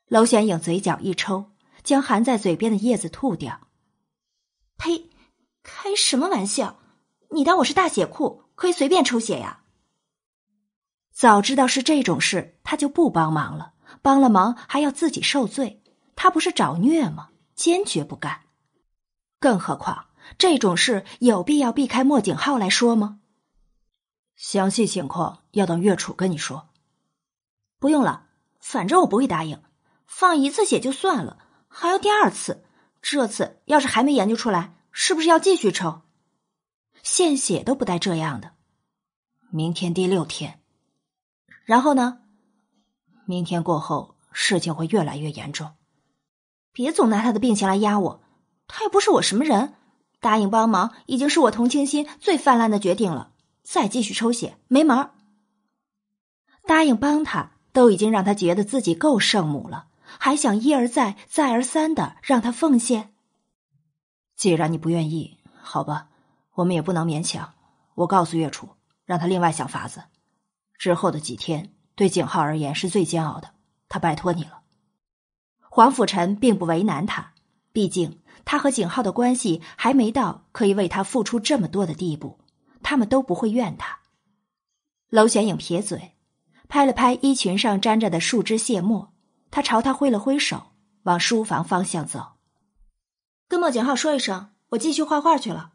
[0.08, 1.52] 娄玄影嘴角一抽，
[1.84, 3.68] 将含在嘴边的叶子吐掉。
[4.76, 5.10] 呸！
[5.62, 6.80] 开什么玩笑？
[7.30, 9.62] 你当我是大血库，可以随便抽血呀？
[11.12, 13.74] 早知道是这种事，他就不帮忙了。
[14.00, 15.81] 帮了忙还要自己受罪，
[16.16, 17.30] 他不是找虐吗？
[17.54, 18.42] 坚决不干。
[19.38, 20.06] 更何况
[20.38, 23.20] 这种事有必要避开莫景浩来说吗？
[24.36, 26.68] 详细情况要等岳楚跟你说。
[27.78, 28.28] 不用了，
[28.60, 29.62] 反正我不会答应。
[30.06, 31.38] 放一次血就算了，
[31.68, 32.64] 还要第二次。
[33.00, 36.02] 这次要是还没研究出来，是不是要继续抽？
[37.02, 38.52] 献血都不带这样的。
[39.50, 40.60] 明天第六天。
[41.64, 42.20] 然后呢？
[43.24, 45.74] 明天过后，事情会越来越严重。
[46.72, 48.20] 别总拿他的病情来压我，
[48.66, 49.74] 他又不是我什么人。
[50.20, 55.10] 答应帮忙已经是我同情心最泛滥的决定了，再继续抽血没门儿。
[56.64, 63.12] 答应帮他，都已经让他觉得自己够圣母了，还想一而再、再而三的让他奉献。
[64.36, 66.08] 既然你不愿意，好吧，
[66.54, 67.52] 我们也不能勉强。
[67.94, 68.68] 我告诉月楚，
[69.04, 70.04] 让他另外想法子。
[70.78, 73.50] 之后的几天对景浩而言是最煎熬的，
[73.88, 74.61] 他拜托你了。
[75.74, 77.32] 黄甫臣并不为难他，
[77.72, 82.38] 毕竟他和景浩的关系还没到可以为他付出这么多的地步，
[82.82, 84.00] 他们都不会怨他。
[85.08, 86.14] 娄玄影撇嘴，
[86.68, 89.14] 拍了拍衣裙上沾着的树枝屑末，
[89.50, 90.72] 他朝他挥了挥手，
[91.04, 92.34] 往书房方向走。
[93.48, 95.72] 跟莫景浩说一声，我继续画画去了。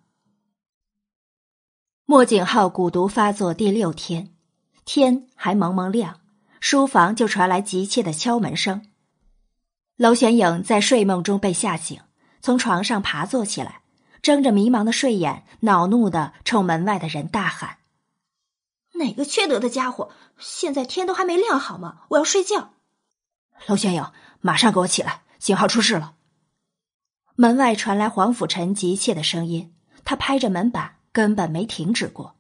[2.06, 4.32] 莫景浩蛊毒发作第六天，
[4.86, 6.20] 天还蒙蒙亮，
[6.60, 8.84] 书房就传来急切的敲门声。
[9.98, 12.02] 娄玄影在睡梦中被吓醒，
[12.40, 13.82] 从床上爬坐起来，
[14.22, 17.78] 睁着迷茫的睡眼，恼怒的冲门外的人大喊
[18.94, 20.12] ：“哪个缺德的家伙！
[20.38, 22.02] 现在天都还没亮，好吗？
[22.10, 22.74] 我要睡觉。”
[23.66, 25.24] 娄玄影，马上给我起来！
[25.40, 26.14] 景浩出事了！
[27.36, 29.74] 门外传来黄甫臣急切的声音，
[30.06, 32.36] 他拍着门板，根本没停止过。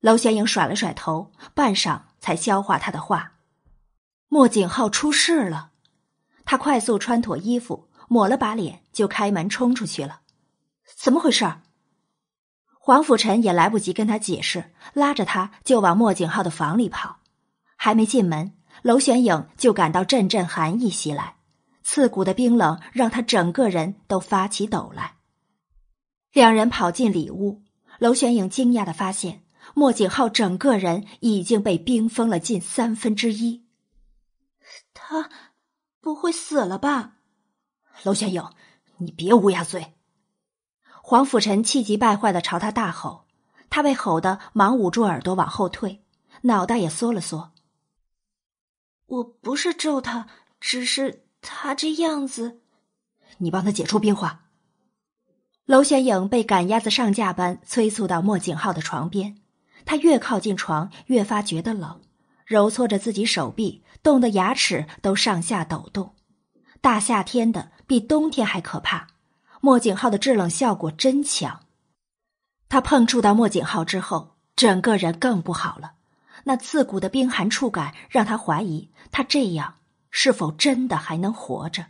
[0.00, 3.34] 娄玄影甩了甩头，半晌才消化他的话
[4.28, 5.69] ：“莫景浩出事了。”
[6.50, 10.22] 他快速穿妥衣服，抹了把脸，就开门冲出去了。
[10.96, 11.48] 怎么回事？
[12.80, 17.20] 黄甫臣也来不及跟他解释，拉着他就往莫景浩的房里跑。
[17.76, 21.36] 还没进门，娄玄影就感到阵阵寒意袭来，
[21.84, 25.18] 刺骨的冰冷让他整个人都发起抖来。
[26.32, 27.62] 两人跑进里屋，
[28.00, 33.68] 娄玄影惊讶的发现，莫景浩整个人已经被冰封了近三分之一。
[34.92, 35.30] 他。
[36.00, 37.16] 不会死了吧，
[38.04, 38.42] 娄玄影，
[38.98, 39.94] 你别乌鸦嘴！
[41.02, 43.26] 黄甫臣气急败坏的朝他大吼，
[43.68, 46.02] 他被吼得忙捂住耳朵往后退，
[46.42, 47.52] 脑袋也缩了缩。
[49.06, 50.28] 我不是咒他，
[50.58, 52.60] 只是他这样子。
[53.38, 54.46] 你帮他解除冰化。
[55.66, 59.36] 娄玄影被赶鸭子上架般催促到莫景浩的床边，
[59.84, 62.00] 他越靠近床，越发觉得冷。
[62.46, 66.14] 揉搓着自己手臂，冻得牙齿都上下抖动。
[66.80, 69.08] 大夏天的，比冬天还可怕。
[69.60, 71.66] 莫景浩的制冷效果真强。
[72.68, 75.92] 他碰触到莫景浩之后，整个人更不好了。
[76.44, 79.74] 那刺骨的冰寒触感让他怀疑，他这样
[80.10, 81.86] 是否真的还能活着？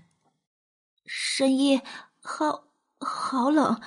[1.05, 1.83] 深夜，
[2.21, 2.65] 好
[2.99, 3.81] 好冷，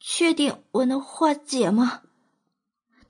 [0.00, 2.02] 确定我能化解吗？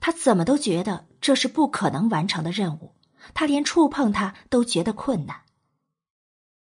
[0.01, 2.95] 他怎么都觉得这是不可能完成的任务。
[3.33, 5.43] 他连触碰他都觉得困难。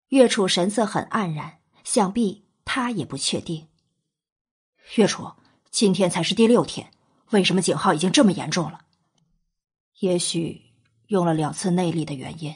[0.09, 3.67] 岳楚神色很黯然，想必他也不确定。
[4.95, 5.31] 岳楚，
[5.69, 6.91] 今天才是第六天，
[7.31, 8.85] 为什么景浩已经这么严重了？
[9.99, 10.73] 也许
[11.07, 12.55] 用了两次内力的原因。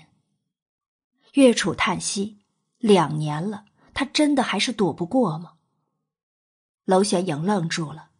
[1.33, 2.39] 岳楚叹息：
[2.77, 5.53] 两年了，他真的还是躲不过吗？
[6.85, 8.11] 娄玄影愣住了，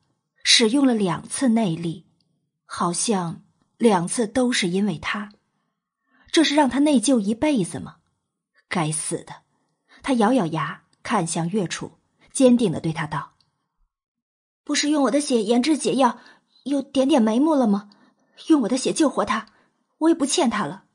[0.43, 2.05] 使用了两次内力，
[2.65, 3.43] 好像
[3.77, 5.31] 两次都是因为他。
[6.31, 7.97] 这是让他内疚一辈子吗？
[8.69, 9.43] 该死的！
[10.01, 11.99] 他咬咬牙，看向岳楚，
[12.31, 13.33] 坚定的对他道
[14.63, 16.19] ：“不是用我的血研制解药，
[16.63, 17.89] 有点点眉目了吗？
[18.47, 19.47] 用我的血救活他，
[19.97, 20.85] 我也不欠他了。”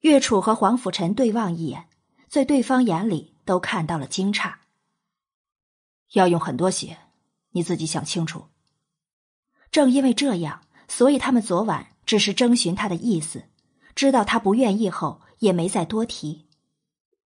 [0.00, 1.88] 岳楚和黄甫臣对望一眼，
[2.28, 4.54] 在对方眼里都看到了惊诧。
[6.14, 6.98] 要用很多血，
[7.52, 8.48] 你自己想清楚。
[9.70, 13.44] 正因为这样，所以他们昨晚只是征询他的意思。
[13.94, 16.48] 知道他不愿意后，也没再多提。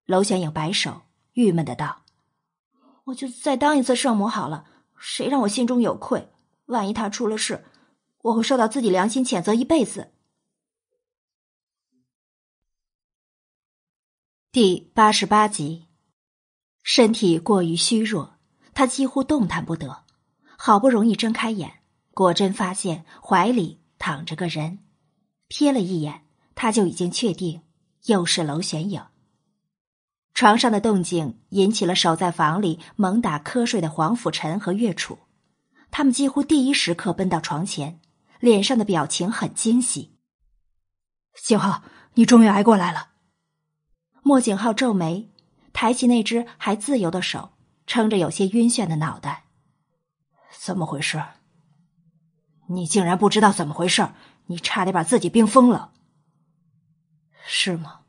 [0.05, 1.01] 娄玄影摆手，
[1.33, 2.03] 郁闷的道
[3.05, 4.65] ：“我就再当一次圣母好了，
[4.97, 6.31] 谁让我心中有愧？
[6.65, 7.63] 万一他出了事，
[8.21, 10.11] 我会受到自己良心谴责一辈子。”
[14.51, 15.87] 第八十八集，
[16.81, 18.37] 身体过于虚弱，
[18.73, 20.03] 他几乎动弹不得。
[20.57, 24.79] 好不容易睁开眼，果真发现怀里躺着个人，
[25.49, 26.24] 瞥了一眼。
[26.55, 27.61] 他就已经确定，
[28.05, 29.03] 又是娄玄影。
[30.33, 35.19] 床上的动静引起了守在房里猛打瞌睡的黄甫臣和岳楚，
[35.91, 38.01] 他们几乎第一时刻奔到床前，
[38.39, 40.17] 脸上的表情很惊喜。
[41.41, 41.83] 景浩，
[42.15, 43.09] 你终于挨过来了。
[44.23, 45.29] 莫景浩皱眉，
[45.71, 47.51] 抬起那只还自由的手，
[47.85, 49.45] 撑着有些晕眩的脑袋。
[50.57, 51.23] 怎么回事？
[52.67, 54.09] 你竟然不知道怎么回事？
[54.47, 55.93] 你差点把自己冰封了。
[57.47, 58.01] 是吗？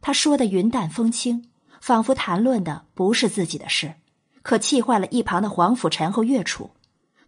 [0.00, 1.50] 他说的云淡风轻，
[1.80, 3.94] 仿佛谈论的不是自己的事，
[4.42, 6.74] 可气坏了一旁的黄甫臣和岳楚。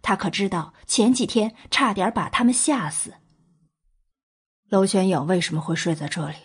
[0.01, 3.13] 他可知道前几天差点把他们吓死。
[4.69, 6.35] 娄玄影为什么会睡在这里？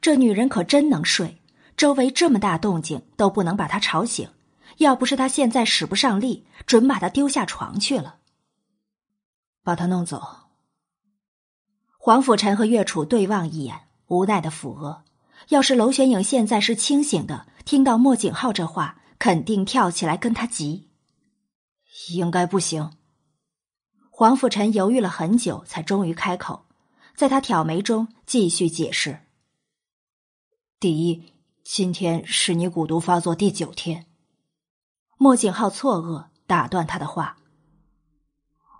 [0.00, 1.40] 这女人可真能睡，
[1.76, 4.28] 周围这么大动静都不能把她吵醒。
[4.78, 8.16] 要不是她现在使不上力，准把她丢下床去了。
[9.62, 10.41] 把她弄走。
[12.04, 15.04] 黄甫臣和岳楚对望一眼，无奈的抚额。
[15.50, 20.90] 要是娄玄影现在是清醒的，听到莫景浩这话，肯定跳起来跟他急。
[22.12, 22.90] 应该不行。
[24.10, 26.66] 黄甫臣犹豫了很久，才终于开口，
[27.14, 29.20] 在他挑眉中继续解释。
[30.80, 31.32] 第一，
[31.62, 34.06] 今天是你蛊毒发作第九天。
[35.18, 37.36] 莫景浩错愕，打断他的话：“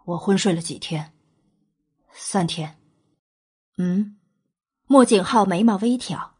[0.07, 1.13] 我昏睡了几天？
[2.13, 2.82] 三天。
[3.79, 4.17] 嗯。”
[4.87, 6.35] 莫景浩眉毛微挑：“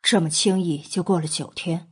[0.00, 1.90] 这么轻易就过了九天？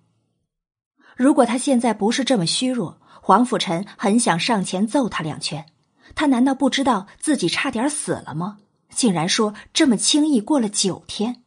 [1.16, 5.66] 如果他现在不是这么虚弱，黄甫臣很想上前揍他两拳。
[6.14, 8.59] 他难道不知道自己差点死了吗？
[8.90, 11.42] 竟然说这么轻易过了九天？”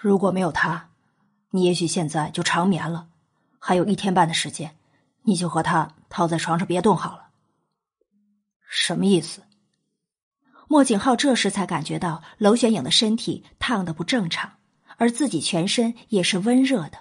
[0.00, 0.88] 如果没有他，
[1.50, 3.08] 你也许现在就长眠了。
[3.58, 4.76] 还有一天半的时间，
[5.22, 7.28] 你就和他躺在床上别动好了。
[8.68, 9.42] 什么意思？
[10.72, 14.52] 莫景浩这时才感觉到娄玄影的身体烫的不正常，
[14.96, 17.00] 而自己全身也是温热的。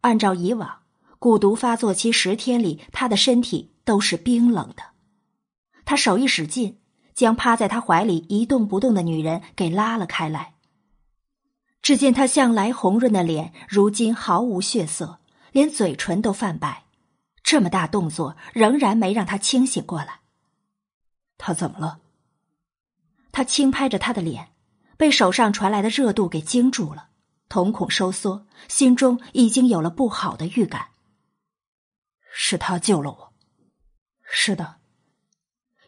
[0.00, 0.78] 按照以往，
[1.18, 4.84] 蛊毒发作期十天里，他的身体都是冰冷的。
[5.84, 6.78] 他手一使劲，
[7.12, 10.54] 将趴在他怀里一动不动的女人给拉了开来。
[11.82, 15.18] 只见他向来红润的脸，如今毫无血色，
[15.52, 16.84] 连嘴唇都泛白。
[17.42, 20.20] 这么大动作，仍然没让他清醒过来。
[21.36, 21.98] 他怎么了？
[23.34, 24.52] 他轻拍着他的脸，
[24.96, 27.08] 被手上传来的热度给惊住了，
[27.48, 30.90] 瞳孔收缩，心中已经有了不好的预感。
[32.32, 33.32] 是他救了我。
[34.22, 34.76] 是的，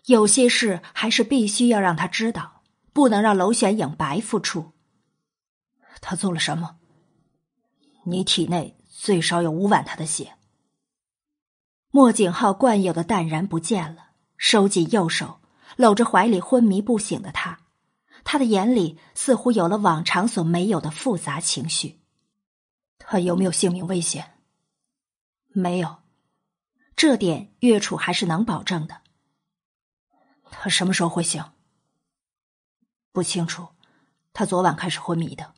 [0.06, 4.72] 有些事还是必须要让他知道，不能让娄玄影白付出。
[6.00, 6.78] 他做了什么？
[8.06, 10.34] 你体内最少有五碗他的血。
[11.92, 15.40] 莫景浩惯有的淡然不见了，收紧右手，
[15.76, 17.60] 搂着怀里昏迷不醒的他，
[18.24, 22.00] 他的眼里似乎有了往常所没有的复杂情绪。
[22.98, 24.38] 他有没有性命危险？
[25.48, 25.98] 没有，
[26.96, 29.02] 这点岳楚还是能保证的。
[30.50, 31.44] 他什么时候会醒？
[33.12, 33.68] 不清楚，
[34.32, 35.54] 他昨晚开始昏迷的。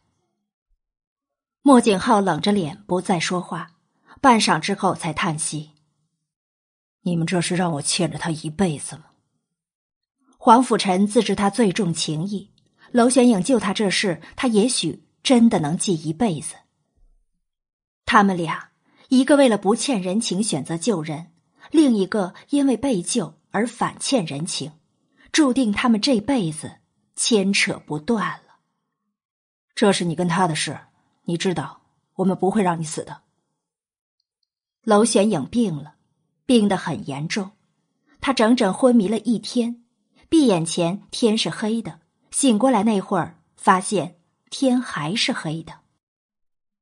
[1.62, 3.76] 莫景浩冷着脸不再说话，
[4.20, 5.72] 半晌之后才叹息
[7.02, 9.04] ：“你们这是让我欠着他一辈子吗？”
[10.48, 12.50] 黄甫臣自知他最重情义，
[12.90, 16.54] 娄玄影救他这事，他也许真的能记一辈子。
[18.06, 18.70] 他们俩，
[19.10, 21.32] 一个为了不欠人情选择救人，
[21.70, 24.72] 另一个因为被救而反欠人情，
[25.32, 26.76] 注定他们这辈子
[27.14, 28.60] 牵扯不断了。
[29.74, 30.80] 这是你跟他的事。
[31.24, 31.82] 你知道，
[32.14, 33.20] 我们不会让你死的。
[34.84, 35.96] 娄玄影病了，
[36.46, 37.50] 病得很严重，
[38.22, 39.84] 他整整昏迷了一天，
[40.28, 42.00] 闭眼前天是黑的，
[42.30, 44.20] 醒过来那会儿发现
[44.50, 45.80] 天还是黑的。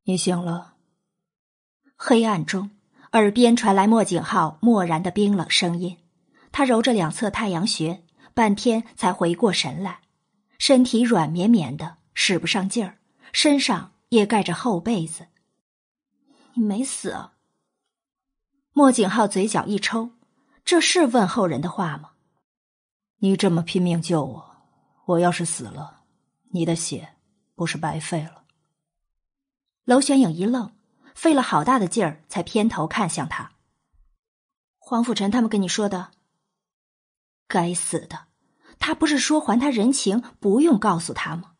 [0.04, 0.74] 你醒了。
[1.96, 2.70] 黑暗中，
[3.12, 5.96] 耳边传来莫景浩漠然的冰冷声音，
[6.52, 10.00] 他揉着两侧太阳穴，半天才回过神来，
[10.58, 12.98] 身体软绵绵的，使不上劲儿，
[13.32, 13.92] 身上。
[14.10, 15.26] 也盖着厚被子。
[16.54, 17.30] 你没死。
[18.72, 20.10] 莫景浩嘴角一抽，
[20.64, 22.12] 这是问候人的话吗？
[23.18, 24.56] 你这么拼命救我，
[25.06, 26.02] 我要是死了，
[26.50, 27.14] 你的血
[27.54, 28.44] 不是白费了？
[29.84, 30.72] 娄玄影一愣，
[31.14, 33.52] 费了好大的劲儿才偏头看向他。
[34.78, 36.10] 黄甫臣他们跟你说的？
[37.48, 38.26] 该死的，
[38.78, 41.52] 他不是说还他人情，不用告诉他吗？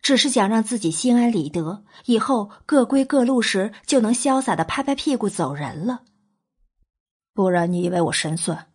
[0.00, 6.04] 只是想让自己心安理得，以后各归各路时就能潇洒的拍拍屁股走人了。
[7.34, 8.69] 不然你以为我神算？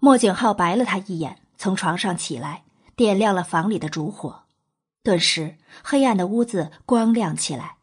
[0.00, 4.44] 莫景浩白了他一眼，从床上起来，点亮了房里的烛火，
[5.02, 7.76] 顿时黑暗的屋子光亮起来。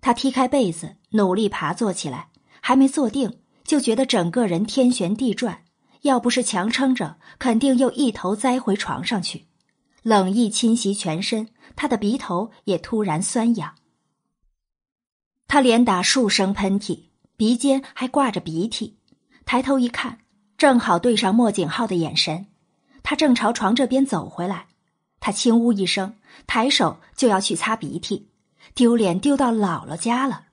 [0.00, 2.28] 他踢开被子，努力爬坐起来，
[2.60, 5.62] 还没坐定，就觉得整个人天旋地转，
[6.02, 9.46] 要不是强撑着，肯定又一头栽回床上去。
[10.02, 13.74] 冷意侵袭全身，他的鼻头也突然酸痒。
[15.48, 18.98] 他连打数声喷嚏，鼻尖还挂着鼻涕。
[19.44, 20.18] 抬头一看，
[20.56, 22.46] 正好对上莫景浩的眼神。
[23.02, 24.66] 他正朝床这边走回来，
[25.20, 26.14] 他轻呜一声，
[26.46, 28.28] 抬手就要去擦鼻涕，
[28.74, 30.46] 丢脸丢到姥姥家了。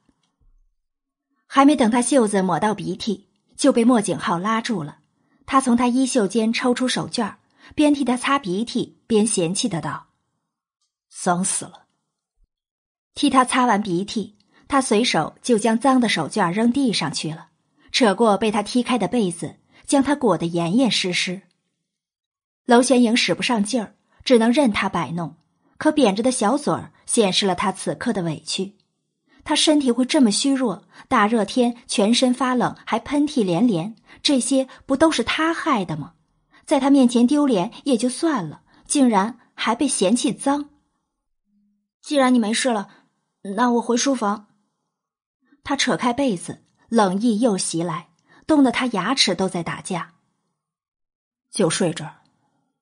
[1.47, 4.99] 还没等他袖子抹到鼻涕，就被莫景浩拉住了。
[5.45, 7.35] 他从他衣袖间抽出手绢
[7.75, 10.07] 边替他擦鼻涕边嫌弃的道
[11.09, 11.85] ：“脏死了。”
[13.13, 14.35] 替他擦完鼻涕，
[14.67, 17.49] 他随手就将脏的手绢扔地上去了，
[17.91, 21.41] 扯过被他踢开的被子，将他裹得严严实实。
[22.65, 25.36] 娄玄影使不上劲儿，只能任他摆弄，
[25.77, 28.75] 可扁着的小嘴儿显示了他此刻的委屈。
[29.43, 36.13] 他身体会这么虚弱，大热天全身发冷，还喷嚏连连，这些不都是他害的吗？
[36.65, 40.69] 在他面前丢脸也就算了，竟然还被嫌弃脏。
[42.01, 42.88] 既然你没事了，
[43.57, 44.47] 那我回书房。
[45.65, 48.07] 他扯开被子，冷意又袭来，
[48.45, 50.13] 冻得他牙齿都在打架。
[51.51, 52.21] 就睡这儿，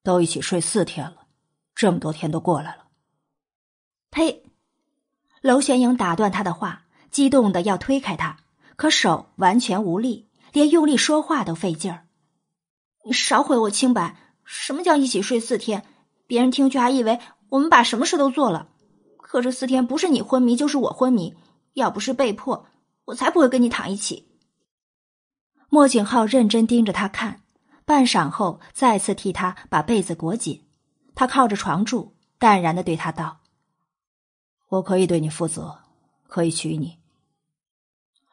[0.04, 1.28] 都一起睡四天了，
[1.76, 2.86] 这么多天都过来了。
[4.10, 4.44] 呸！
[5.42, 8.38] 娄玄影打断他的话，激动的要推开他，
[8.76, 12.06] 可手完全无力，连用力说话都费劲儿。
[13.04, 14.16] 你少毁我清白！
[14.46, 15.86] 什么叫一起睡四天？
[16.28, 18.70] 别人听去还以为我们把什么事都做了。
[19.18, 21.36] 可这四天不是你昏迷就是我昏迷，
[21.74, 22.68] 要不是被迫，
[23.06, 24.31] 我才不会跟你躺一起。
[25.74, 27.44] 莫景浩认真盯着他看，
[27.86, 30.66] 半晌后再次替他把被子裹紧。
[31.16, 33.38] 他靠着床柱，淡然的对他道。
[34.68, 35.80] 我可以对你负责，
[36.28, 36.98] 可以娶你。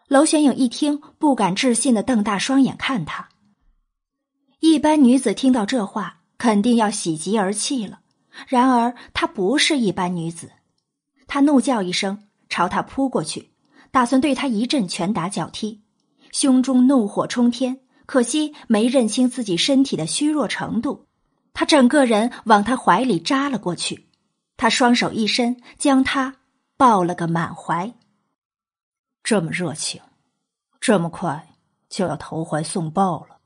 [0.09, 3.28] 娄玄影一听，不敢置信的瞪大双眼看他。
[4.59, 8.01] 一般女子听到这话，肯定要喜极而泣了。
[8.49, 10.51] 然而她不是一般女子，
[11.28, 13.53] 她怒叫一声，朝他扑过去，
[13.93, 15.82] 打算对他一阵拳打脚踢，
[16.33, 17.81] 胸中怒火冲天。
[18.07, 21.05] 可惜没认清自己身体的虚弱程度，
[21.53, 24.09] 他整个人往他怀里扎了过去。
[24.57, 26.37] 他双手一伸，将他
[26.79, 27.93] 抱了个满怀。
[29.22, 30.01] 这么热情，
[30.81, 31.51] 这么快
[31.91, 33.37] 就要投怀送抱了。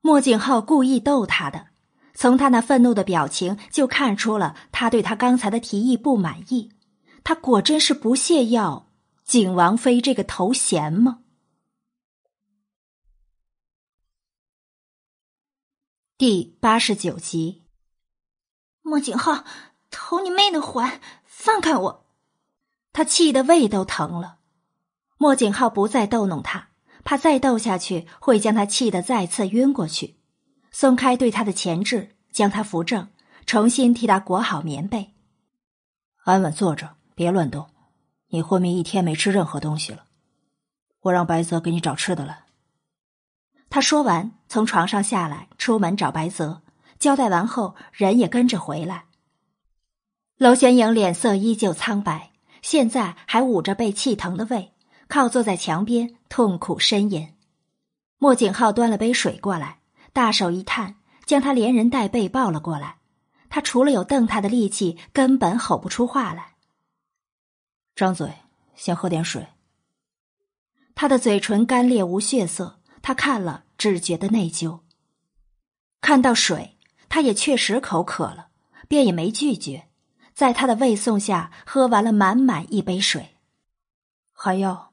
[0.00, 1.68] 莫景浩故意逗他的，
[2.12, 6.72] 从他那愤怒的表情就看出了他对他刚才的提议不满意。
[7.22, 8.88] 他果真是不屑要
[9.24, 11.20] 景王妃这个头衔吗？
[16.16, 17.64] 第八十九集，
[18.82, 19.44] 莫景浩。
[19.90, 21.00] 投你妹的环！
[21.24, 22.06] 放开我！
[22.92, 24.38] 他气得胃都疼了。
[25.16, 26.68] 莫景浩不再逗弄他，
[27.02, 30.20] 怕再逗下去会将他气得再次晕过去。
[30.70, 33.08] 松开对他的钳制，将他扶正，
[33.44, 35.14] 重新替他裹好棉被。
[36.22, 37.68] 安稳坐着，别乱动。
[38.28, 40.04] 你昏迷一天没吃任何东西了，
[41.00, 42.44] 我让白泽给你找吃的来。
[43.68, 46.62] 他说完，从床上下来，出门找白泽。
[47.00, 49.06] 交代完后，人也跟着回来。
[50.36, 52.30] 娄玄影脸色依旧苍白，
[52.62, 54.72] 现在还捂着被气疼的胃，
[55.08, 57.34] 靠坐在墙边痛苦呻吟。
[58.18, 59.80] 莫景浩端了杯水过来，
[60.12, 60.94] 大手一探，
[61.26, 62.98] 将他连人带背抱了过来。
[63.50, 66.54] 他除了有瞪他的力气，根本吼不出话来。
[67.96, 68.32] 张嘴，
[68.76, 69.48] 先喝点水。
[70.94, 74.80] 他的嘴唇干裂无血色，他看了只觉得内疚。
[76.00, 76.78] 看到水，
[77.08, 78.48] 他也确实口渴了，
[78.88, 79.88] 便也没拒绝。
[80.34, 83.36] 在他的喂送下，喝完了满满一杯水，
[84.32, 84.92] 还要。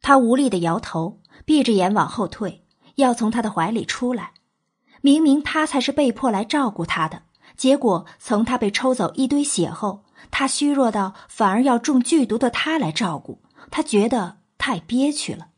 [0.00, 2.64] 他无力的摇头，闭着眼往后退，
[2.96, 4.34] 要从他的怀里出来。
[5.00, 7.22] 明明他才是被迫来照顾他的，
[7.56, 15.48] 结果从他被抽走一堆血后，他虚弱到反而要中剧毒的他来照顾，他觉得太憋屈了。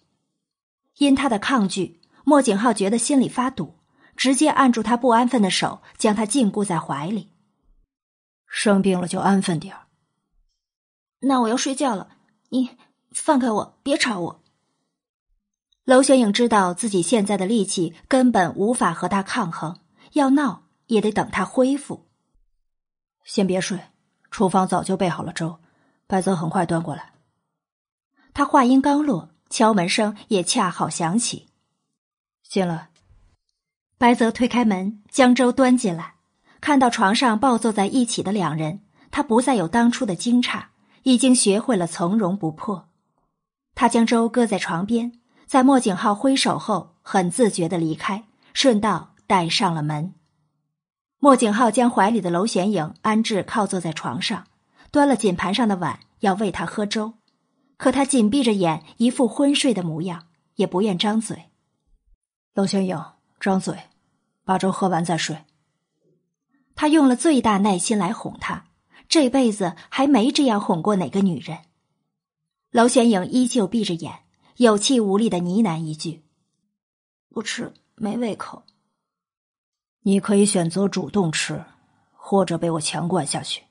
[0.99, 2.00] 因他的抗拒，
[2.31, 3.81] 莫景浩觉得心里发堵，
[4.17, 7.33] 直接按住他不安分的手，将他禁锢在怀里。
[8.47, 9.89] 生病了就安分点儿。
[11.23, 12.11] 那我要睡觉了，
[12.51, 12.79] 你
[13.11, 14.45] 放开我，别吵我。
[15.83, 19.81] 娄玄影知道自己现在的力气根本无法和他抗衡，
[20.13, 22.07] 要闹也得等他恢复。
[23.25, 23.81] 先别睡，
[24.31, 25.59] 厨房早就备好了粥，
[26.07, 27.13] 白泽很快端过来。
[28.33, 31.50] 他话音刚落，敲门声也恰好响起。
[32.51, 32.89] 进来。
[33.97, 36.15] 白泽推开门，将粥端进来。
[36.61, 38.81] 看到床上抱坐在一起的两人，
[39.13, 40.65] 他不再有当初的惊诧，
[41.05, 42.89] 已经学会了从容不迫。
[43.77, 45.13] 他将粥搁在床边，
[45.47, 50.13] 在莫景浩挥手后，很自觉的离开，顺道带上了门。
[51.21, 54.49] 莫景浩将怀里的娄玄影安置靠坐在床上，
[54.91, 57.15] 端了锦盘上的碗要喂他喝粥，
[57.77, 60.25] 可他紧闭着眼，一副昏睡的模样，
[60.57, 61.50] 也不愿张嘴。
[62.55, 63.03] 娄玄影，
[63.39, 63.79] 张嘴，
[64.45, 65.45] 把粥喝完再睡。
[66.75, 68.65] 他用了最大耐心来哄她，
[69.09, 71.59] 这辈子还没这样哄过哪个女人。
[72.71, 74.25] 娄玄影依旧闭着眼，
[74.57, 76.25] 有气无力的呢喃一句
[77.31, 78.65] ：“不吃，没胃口。”
[80.03, 81.65] 你可以选择主动吃，
[82.13, 83.65] 或者被我强灌下去。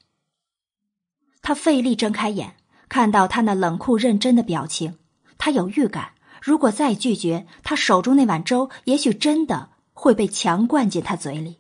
[1.42, 2.56] 他费力睁开眼，
[2.88, 5.00] 看到他那冷酷认真的表情，
[5.38, 11.60] 他有预感，如果再拒绝，他手中那碗粥也许真的会被强灌进他嘴里。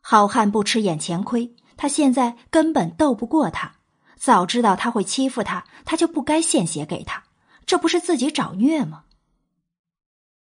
[0.00, 3.76] 好汉不吃眼前亏，他现在根本斗不过他。
[4.16, 7.24] 早知道他会欺负他，他就不该献血给他，
[7.64, 9.04] 这不是自己找虐吗？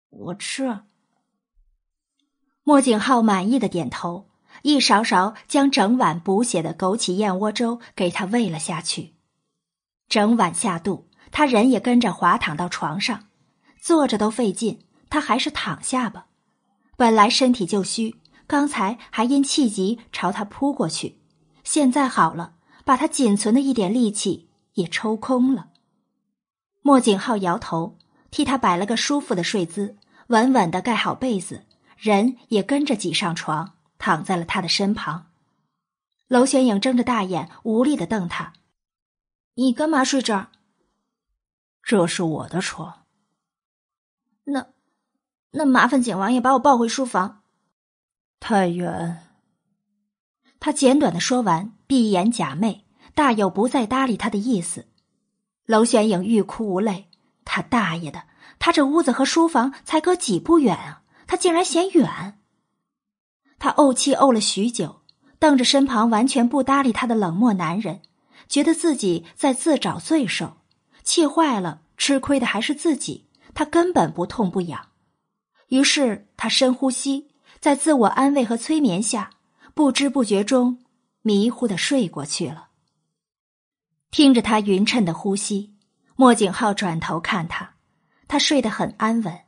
[0.10, 0.80] 我吃。
[2.64, 4.30] 莫景浩满意的点头，
[4.64, 9.14] 一勺勺将整碗补血的枸杞燕窝粥给他喂了下去。
[10.10, 13.27] 整碗下肚，他人也跟着滑躺到床上，
[13.88, 16.28] 坐着都费劲，他还是躺下吧。
[16.98, 21.22] 本来身体就虚，刚才还因气急朝他扑过去，
[21.64, 25.70] 现在好了，把他仅存的一点力气也抽空了。
[26.82, 27.98] 莫景浩摇头，
[28.30, 29.96] 替他摆了个舒服的睡姿，
[30.28, 31.64] 稳稳的盖好被子。
[31.96, 35.28] 人也跟着挤上床，躺在了他的身旁。
[36.28, 38.52] 娄玄影睁着大眼，无力的瞪他
[39.56, 40.50] ：“你干嘛睡这儿？
[41.82, 42.97] 这是我的床。
[44.50, 44.68] 那，
[45.52, 47.44] 那麻烦景王爷把我抱回书房。
[48.40, 49.24] 太远。”
[50.60, 52.82] 他简短的说完，闭眼假寐，
[53.14, 54.88] 大有不再搭理他的意思。
[55.66, 57.10] 娄玄影欲哭无泪
[57.44, 58.24] ：“他大爷的！
[58.58, 62.40] 他这屋子和书房才隔几步远啊！”他竟然嫌远，
[63.60, 65.02] 他怄气怄了许久，
[65.40, 68.02] 瞪着身旁完全不搭理他的冷漠男人，
[68.48, 70.58] 觉得自己在自找罪受，
[71.04, 71.82] 气坏了。
[71.98, 73.27] 吃亏的还是自己，
[73.58, 74.90] 他根本不痛不痒。
[75.70, 79.32] 于是他深呼吸，在自我安慰和催眠下，
[79.74, 80.86] 不知不觉中
[81.24, 82.68] 迷糊的睡过去了。
[84.12, 85.74] 听着他匀称的呼吸，
[86.16, 87.74] 莫景浩转头看他，
[88.28, 89.40] 他睡得很安稳。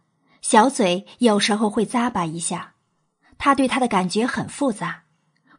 [0.41, 2.73] 小嘴有时候会咂巴一下，
[3.38, 5.03] 他对他的感觉很复杂，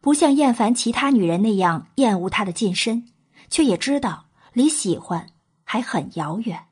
[0.00, 3.06] 不像厌烦其他女人那样厌恶他的近身，
[3.48, 5.28] 却也知道离喜欢
[5.62, 6.66] 还很遥远。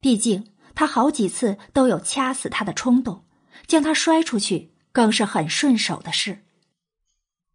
[0.00, 0.46] 毕竟
[0.78, 3.24] 他好几次都有掐死他的冲动，
[3.66, 6.44] 将他摔出去更是很顺手的事。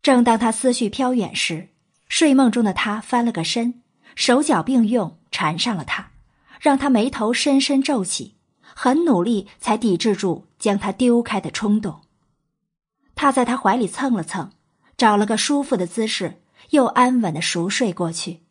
[0.02, 1.70] 正当他思绪飘远时，
[2.10, 3.82] 睡梦中的他翻了个身，
[4.14, 6.12] 手脚并用缠上了他，
[6.60, 8.36] 让他眉头深深皱起。
[8.76, 12.02] 很努力才抵制住将他丢开的冲动。
[13.16, 14.52] 他在他怀里蹭了蹭，
[14.98, 16.41] 找了个舒服的姿势，
[16.72, 18.41] 又安稳的熟睡过去。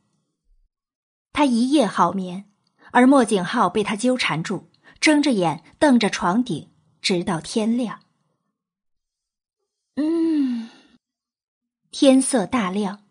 [1.35, 2.47] 他一夜好眠，
[2.93, 4.71] 而莫景浩被他纠缠住，
[5.01, 6.71] 睁着眼瞪着床顶，
[7.01, 8.01] 直到天亮。
[9.97, 10.71] 嗯，
[11.91, 13.03] 天色大亮，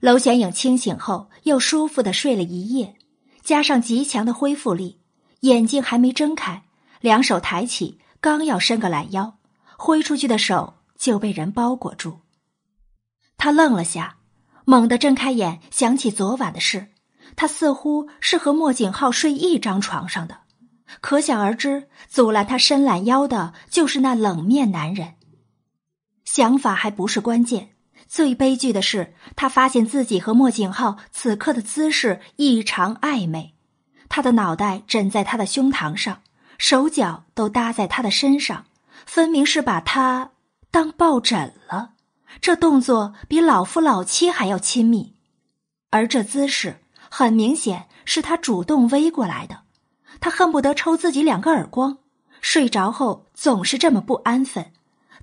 [0.00, 2.96] 娄玄影清醒后又舒服的睡了一夜，
[3.42, 5.00] 加上极强的恢复力。
[5.40, 6.64] 眼睛还没睁开，
[7.00, 9.38] 两手抬起，刚要伸个懒腰，
[9.78, 12.20] 挥出去的手就被人包裹住。
[13.38, 14.18] 他愣了下，
[14.66, 16.88] 猛地睁开眼，想起昨晚的事，
[17.40, 20.40] 他似乎是和莫景浩睡一张床上的，
[21.00, 25.14] 可想而知，阻拦他伸懒腰的就是那冷面男人。
[26.26, 27.70] 想法还不是关键，
[28.06, 33.54] 最悲剧的是，他发现自己和莫景浩此刻的姿势异常暧昧。
[34.10, 36.20] 他的脑袋枕在他的胸膛上，
[36.58, 38.66] 手脚都搭在他的身上，
[39.06, 40.32] 分明是把他
[40.70, 41.92] 当抱枕了。
[42.42, 45.14] 这动作比老夫老妻还要亲密，
[45.88, 49.64] 而这姿势很明显是他主动围过来的。
[50.20, 51.98] 他恨不得抽自己两个耳光。
[52.40, 54.72] 睡着后总是这么不安分，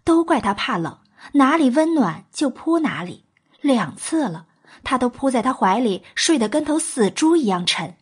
[0.03, 0.99] 都怪他怕冷，
[1.33, 3.23] 哪里温暖就扑哪里。
[3.61, 4.45] 两次了，
[4.83, 7.95] 他都扑在他怀里，睡得跟头死猪一样沉。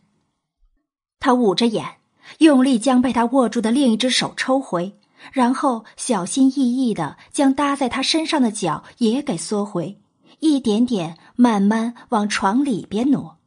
[1.18, 1.96] 他捂着眼，
[2.38, 4.98] 用力将被他握住的另一只手抽回，
[5.32, 9.98] 然后小心翼翼的将搭在他身上的脚也给缩回，
[10.40, 13.38] 一点点慢慢往床里边挪。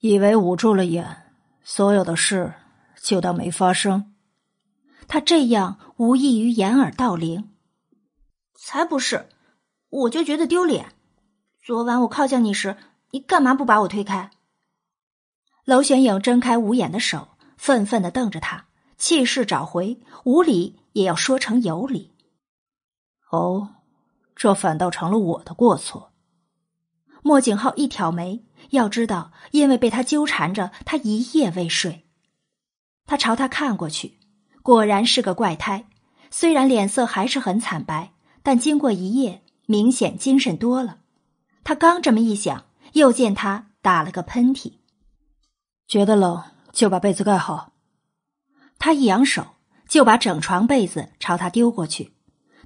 [0.00, 1.32] 以为捂住了眼，
[1.62, 2.54] 所有的事
[3.02, 4.14] 就当没发生。
[5.08, 7.50] 他这样无异于掩耳盗铃。
[8.54, 9.28] 才不是，
[9.88, 10.92] 我就觉得丢脸。
[11.62, 12.76] 昨晚我靠向你时，
[13.10, 14.30] 你干嘛不把我推开？
[15.64, 18.66] 娄玄影睁开无眼的手，愤愤的瞪着他，
[18.96, 22.12] 气势找回，无理也要说成有理。
[23.30, 23.70] 哦，
[24.34, 26.12] 这反倒成了我的过错。
[27.22, 32.06] 莫景浩一挑眉，要知道，因为被他纠缠着，他一夜未睡。
[33.06, 34.18] 他朝他看过去，
[34.62, 35.86] 果然是个怪胎。
[36.30, 38.12] 虽然脸色还是很惨白，
[38.42, 40.98] 但经过一夜，明显精神多了。
[41.62, 44.74] 他刚这么一想，又见他打了个喷嚏。
[45.86, 47.72] 觉得冷就把被子盖好。
[48.78, 49.54] 他一扬手，
[49.88, 52.12] 就把整床被子朝他丢过去。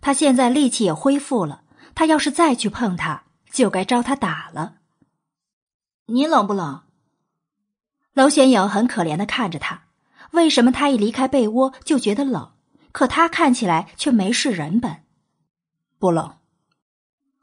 [0.01, 1.62] 他现在力气也恢复了，
[1.94, 4.80] 他要是再去碰他，就该招他打了。
[6.12, 6.82] 你冷不冷？
[8.15, 9.85] 娄玄影很可怜的看着他，
[10.32, 12.51] 为什么他一离开被窝就觉得冷？
[12.91, 15.05] 可他看起来却没事人本。
[16.01, 16.35] 不冷。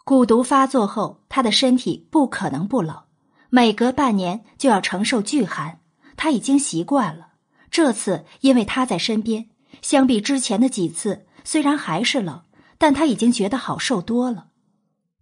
[0.04, 3.04] 蛊毒发作后，他的身体不可能不冷，
[3.50, 5.80] 每隔半年就要承受巨寒，
[6.18, 7.30] 他已经习惯了。
[7.72, 9.50] 这次因为他在身边，
[9.82, 12.44] 相比之前的几次，虽然还是冷，
[12.78, 14.48] 但他已经觉得好受多了。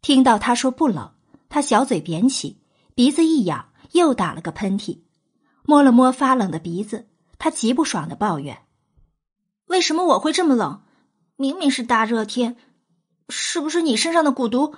[0.02, 1.14] 听到他说不冷，
[1.48, 2.60] 他小嘴扁起，
[2.96, 5.02] 鼻子一痒，又打了个喷嚏，
[5.64, 8.66] 摸了摸发冷的鼻子，他极不爽的抱怨
[9.68, 10.82] ：“为什么我会这么冷？
[11.36, 12.56] 明明是大热天，
[13.28, 14.74] 是不是你身上的蛊毒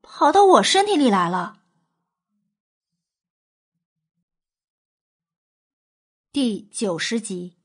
[0.00, 1.60] 跑到我身体里来了？”
[6.32, 7.58] 第九十集，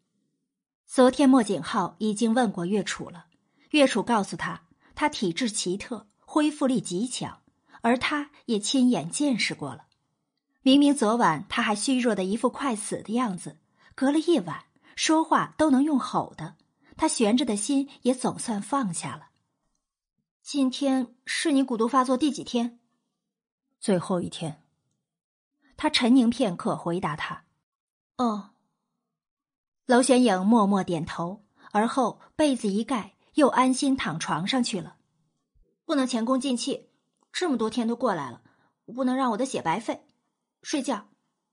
[0.85, 3.27] 昨天莫景浩已经问过岳楚了。
[3.69, 4.63] 岳楚告诉他，
[4.95, 7.41] 他体质奇特，恢复力极强，
[7.81, 9.85] 而他也亲眼见识过了。
[10.63, 13.59] 明明昨晚他还虚弱的一副快死的样子，
[13.95, 14.63] 隔了一晚，
[14.95, 16.55] 说话都能用吼的，
[16.95, 19.27] 他悬着的心也总算放下了。
[20.41, 22.79] 今天是你蛊毒发作第几天？
[23.81, 24.63] 最后一天。
[25.75, 27.43] 他沉凝片刻，回答他
[28.15, 28.51] ：“哦。”
[29.85, 34.95] 娄玄影默默点头，而后被子一盖，又安心躺床上去了。
[35.83, 36.89] 不能前功尽弃，
[37.33, 38.41] 这么多天都过来了，
[38.85, 40.05] 我不能让我的血白费。
[40.63, 41.09] 睡觉，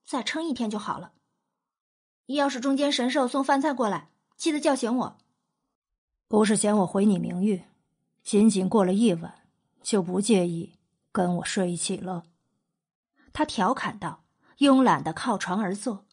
[0.06, 1.12] 再撑一天就好了。
[2.26, 5.18] 要是中间神兽送饭菜过来，记得叫醒我。
[6.26, 7.64] 不是嫌我毁你名誉，
[8.22, 9.46] 仅仅过了一晚，
[9.82, 10.78] 就不介意
[11.12, 12.24] 跟我睡一起了。
[13.34, 14.24] 他调侃道，
[14.60, 16.06] 慵懒的靠床而坐。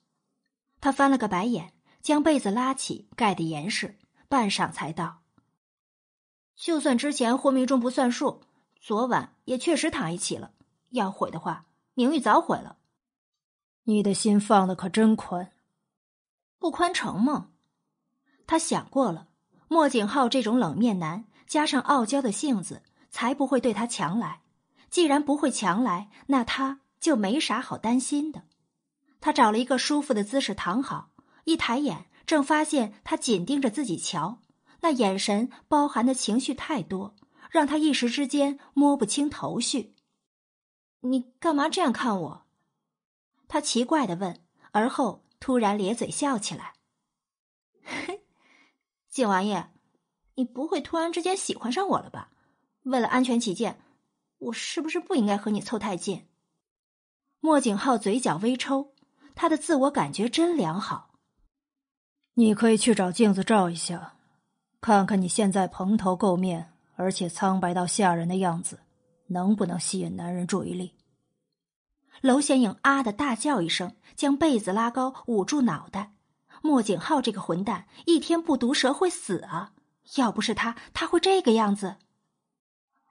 [0.82, 1.74] 他翻了个白眼。
[2.00, 3.98] 将被子拉起，盖得严实，
[4.30, 5.24] 半晌才道
[6.56, 8.44] ：“就算之前昏迷中不算数，
[8.80, 10.54] 昨晚也确实躺一起了。
[10.92, 11.66] 要毁的话，
[11.96, 12.78] 名誉早毁了。
[13.90, 15.54] 你的心放的可真宽，
[16.60, 17.52] 不宽成吗？”
[18.46, 19.30] 他想过了，
[19.70, 24.42] 莫景浩这种冷面男，加上傲娇的性子，才不会对他强来。
[24.90, 28.44] 既然不会强来，那他就没啥好担心的。
[29.22, 31.12] 他找了一个舒服的姿势躺好。
[31.46, 34.40] 一抬眼，正发现他紧盯着自己瞧，
[34.82, 37.16] 那眼神包含的情绪太多，
[37.50, 39.96] 让他一时之间摸不清头绪。
[41.00, 42.47] 你干嘛这样看我？
[43.48, 44.42] 他奇怪的问，
[44.72, 46.74] 而后突然咧嘴笑起来
[47.84, 48.22] ：“嘿，
[49.10, 49.72] 景王爷，
[50.36, 52.32] 你不会突然之间喜欢上我了吧？
[52.84, 53.82] 为了安全起见，
[54.38, 56.28] 我是不是不应该和你凑太近？”
[57.40, 58.94] 莫景浩嘴角微抽，
[59.36, 61.14] 他的自我感觉真良好。
[62.34, 64.16] 你可以去找镜子照一下，
[64.82, 68.80] 看看你现在蓬头垢面，而且苍白到吓人的样子，
[69.28, 70.97] 能不能吸引男人注意力？
[72.22, 76.14] 娄显影啊的大叫一声，将被子拉高捂住脑袋。
[76.62, 79.74] 莫景浩这个混蛋，一天不毒舌会死啊！
[80.16, 81.98] 要不是他，他会这个样子？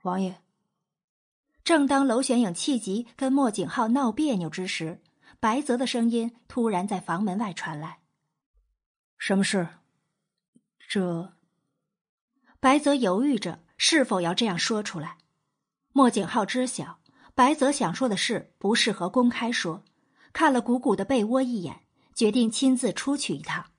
[0.03, 0.43] 王爷。
[1.63, 5.01] 正当娄玄影气急跟莫景浩闹别扭之时，
[5.41, 7.99] 白泽的声音突然在房门外传来。
[9.19, 9.69] 什么事？
[10.89, 11.33] 这
[12.61, 15.19] 白泽犹豫着是否要这样说出来。
[15.93, 16.99] 莫景浩知晓
[17.37, 19.85] 白泽想说的事不适合公开说，
[20.33, 21.83] 看了鼓鼓的被窝一眼，
[22.15, 23.73] 决定亲自出去一趟。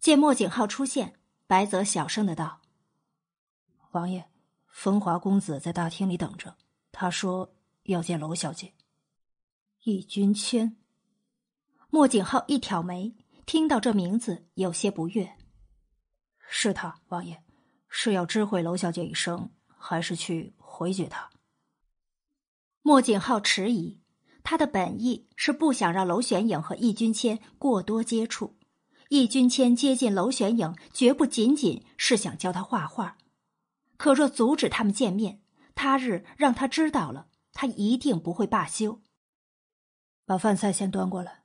[0.00, 1.14] 见莫景浩出现，
[1.46, 2.60] 白泽小声的道
[3.94, 4.28] ：“王爷，
[4.66, 6.56] 风华公子在大厅里等着，
[6.90, 8.74] 他说要见娄小姐。”
[9.84, 10.76] 易君谦。
[11.88, 13.14] 莫景浩一挑眉。
[13.46, 15.36] 听到这名字，有些不悦。
[16.48, 17.44] 是他，王爷，
[17.88, 21.30] 是要知会娄小姐一声，还是去回绝他？
[22.86, 23.98] 莫景浩迟疑，
[24.44, 28.54] 他的本意是不想让娄玄影和易君谦过多接触。
[29.08, 33.18] 易君谦接近娄玄影，绝不仅仅是想教他画画。
[33.96, 35.40] 可若阻止他们见面，
[35.74, 39.00] 他日让他知道了，他一定不会罢休。
[40.24, 41.42] 把饭菜先端过来。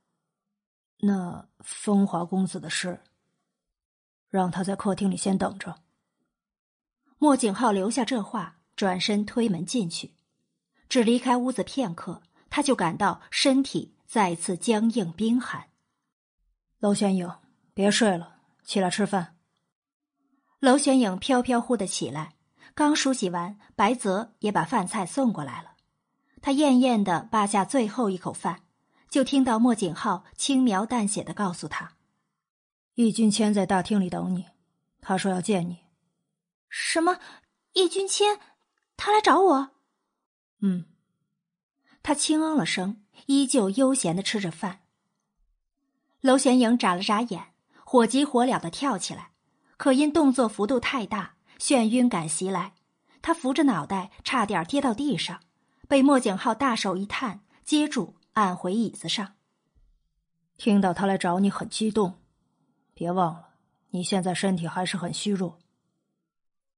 [0.98, 3.00] 那风华公子的事，
[4.28, 5.80] 让他在客厅里先等着。
[7.18, 10.14] 莫景浩留下这话，转身推门进去。
[10.92, 12.20] 只离开屋子片刻，
[12.50, 15.70] 他就感到身体再次僵硬冰寒。
[16.80, 17.34] 娄玄影，
[17.72, 19.38] 别睡了，起来吃饭。
[20.60, 22.34] 娄玄影飘飘忽的起来，
[22.74, 25.76] 刚梳洗完，白泽也把饭菜送过来了。
[26.42, 28.60] 他艳艳的扒下最后一口饭。
[29.08, 31.94] 就听到莫景浩轻描淡写的告诉他
[32.96, 34.44] ：“易君谦在大厅里等你，
[35.00, 35.78] 他说要见你。”
[36.68, 37.18] 什么？
[37.72, 38.38] 易君谦，
[38.98, 39.70] 他来找我。
[40.62, 40.86] 嗯。
[42.02, 44.80] 他轻嗯了声，依旧悠闲的吃着饭。
[46.20, 47.52] 娄玄影眨了眨眼，
[47.84, 49.30] 火急火燎的跳起来，
[49.76, 52.74] 可因动作幅度太大，眩晕感袭来，
[53.20, 55.40] 他扶着脑袋，差点跌到地上，
[55.86, 59.34] 被莫景浩大手一探，接住，按回椅子上。
[60.56, 62.20] 听到他来找你，很激动，
[62.94, 63.50] 别忘了，
[63.90, 65.58] 你现在身体还是很虚弱。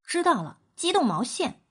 [0.04, 1.63] 知道了，激动毛线？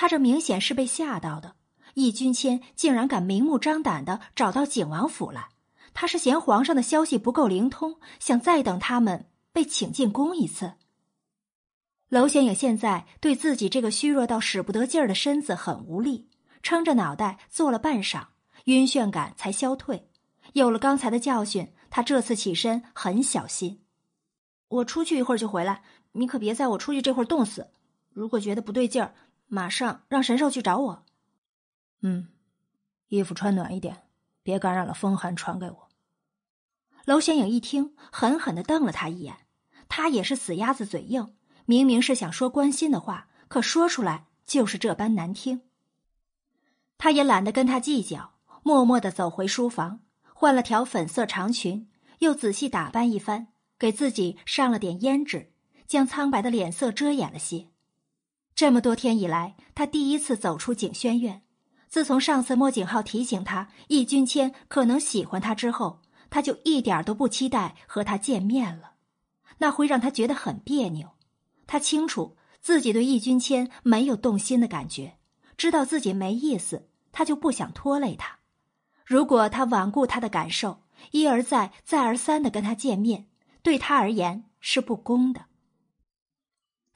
[0.00, 1.56] 他这明显是被吓到的。
[1.94, 5.48] 易君谦竟然敢明目张胆的找到景王府来，
[5.92, 10.74] 他是嫌皇上的消息不够灵通，想再等他们被请进宫一次。
[12.10, 16.28] 娄显影现在对自己这个虚弱到使不得劲儿的身子很无力，
[16.62, 18.26] 撑着脑袋坐了半晌，
[18.66, 20.08] 晕眩感才消退。
[20.52, 23.82] 有了刚才的教训，他这次起身很小心。
[24.68, 27.72] 我出去一会儿就回来，你可别在我出去这会儿冻死。
[28.12, 29.14] 如果觉得不对劲儿，
[29.48, 31.04] 马上让神兽去找我。
[32.02, 32.28] 嗯，
[33.08, 34.04] 衣服穿暖一点，
[34.42, 35.88] 别感染了风寒，传给我。
[37.04, 39.46] 娄玄影一听，狠狠的瞪了他一眼。
[39.88, 41.34] 他也是死鸭子嘴硬，
[41.64, 45.62] 明明是想说关心的话，可说出来就是这般难听。
[46.98, 50.00] 他也懒得跟他计较，默默的走回书房，
[50.34, 53.48] 换了条粉色长裙，又仔细打扮一番，
[53.78, 55.52] 给自己上了点胭脂，
[55.86, 57.68] 将苍白的脸色遮掩了些。
[58.58, 61.42] 这么多天以来，他第一次走出景轩院。
[61.88, 68.94] 自从上次莫景浩提醒他易君谦可能喜欢他之后，他就一点都不期待和他见面了，
[69.58, 71.10] 那会让他觉得很别扭。
[71.68, 75.18] 他清楚自己对易君谦没有动心的感觉，
[75.56, 78.40] 知道自己没意思，他就不想拖累他。
[79.06, 80.82] 如果他罔顾他的感受，
[81.12, 83.28] 一而再、再而三的跟他见面，
[83.62, 85.44] 对他而言是不公的。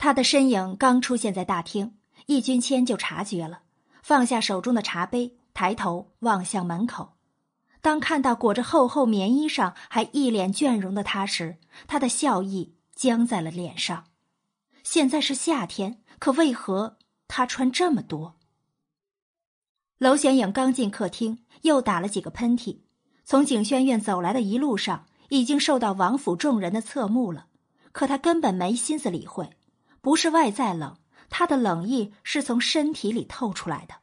[0.03, 1.95] 他的身影刚出现在大厅，
[2.27, 3.61] 易君谦就察觉了。
[4.03, 7.12] 放下手中的茶杯，抬头望向门口。
[7.81, 14.07] 当看到裹着厚厚棉衣上还一脸倦容的他时，他的笑意僵在了脸上。
[14.83, 16.97] 现在是夏天，可为何
[17.29, 18.35] 他穿这么多？
[19.99, 22.81] 娄显影刚进客厅，又打了几个喷嚏。
[23.24, 27.47] 从景轩院走来的一路上，已经受到王府众人的侧目了，
[27.93, 29.49] 可他根本没心思理会。
[30.03, 30.99] 不是外在冷。
[31.31, 33.95] 他的冷意是从身体里透出来的，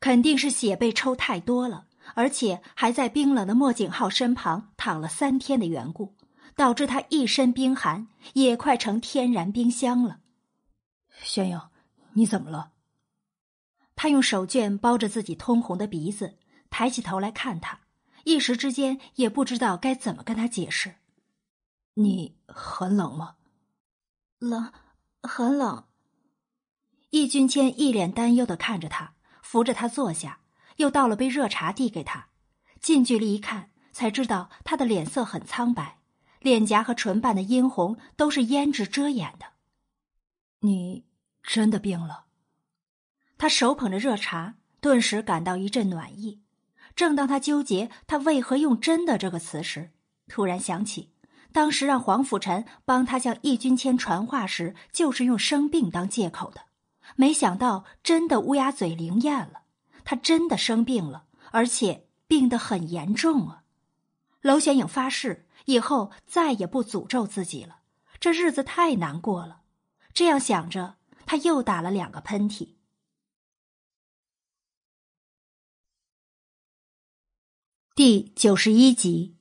[0.00, 6.16] 肯定是血被抽太多了，而且还在冰冷的莫景浩身旁躺了三天的缘故，
[6.56, 10.18] 导致他一身冰寒，也快成天然冰箱了。
[11.22, 11.60] 轩影，
[12.14, 12.72] 你怎么了？
[13.94, 16.36] 他用手绢包着自己通红的鼻子，
[16.68, 17.78] 抬起头来看他，
[18.24, 20.96] 一时之间也不知道该怎么跟他解释。
[21.94, 23.36] 你很冷吗？
[24.40, 24.72] 冷。
[25.22, 25.84] 很冷。
[27.10, 29.12] 易君谦一脸担忧的看着他，
[29.42, 30.40] 扶着他坐下，
[30.76, 32.28] 又倒了杯热茶递给他。
[32.80, 35.98] 近距离一看，才知道他的脸色很苍白，
[36.40, 39.46] 脸颊和唇瓣的殷红都是胭脂遮掩的。
[40.60, 41.04] 你
[41.42, 42.24] 真的病了？
[43.36, 46.42] 他手捧着热茶，顿时感到一阵暖意。
[46.96, 49.92] 正当他纠结他为何用“真的”这个词时，
[50.28, 51.12] 突然想起。
[51.52, 56.62] 当时让黄甫臣帮他向易君谦传话时，就是用生病当借口的。
[57.16, 59.62] 没想到真的乌鸦嘴灵验了，
[60.04, 63.64] 他真的生病了，而且病得很严重啊！
[64.42, 67.80] 娄玄影发誓以后再也不诅咒自己了，
[68.20, 69.62] 这日子太难过了。
[70.14, 70.96] 这样想着，
[71.26, 72.76] 他又打了两个喷嚏。
[77.96, 79.39] 第九十一集。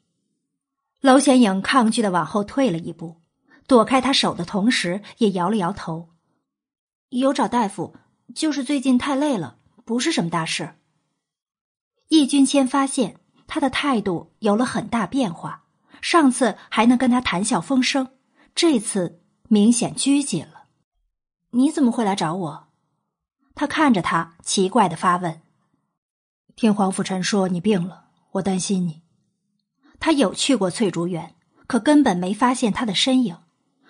[1.02, 3.22] 娄显影抗拒的往后退了一步，
[3.68, 6.10] 躲开他手的同时，也摇了摇头
[7.10, 7.96] ：“有找大夫，
[8.36, 10.76] 就是最近太累了，不是什么大事。”
[12.10, 15.64] 易君谦发现他的态度有了很大变化，
[16.02, 18.10] 上次还能跟他谈笑风生，
[18.54, 20.66] 这次明显拘谨了。
[21.52, 22.68] “你怎么会来找我？”
[23.56, 25.42] 他看着他，奇怪的发问。
[26.56, 29.04] “听黄甫臣说你病了，我担心你。”
[30.00, 31.36] 他有去过翠竹园，
[31.68, 33.38] 可根本没发现他的身影。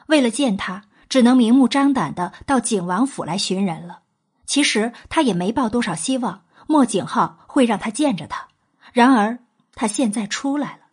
[0.07, 4.01] 为了见他，只能明目张胆的到景王府来寻人了。
[4.45, 8.47] 其实他也没抱多少希望，莫景浩会让他见着他。
[8.91, 9.39] 然而
[9.75, 10.85] 他现在出来了，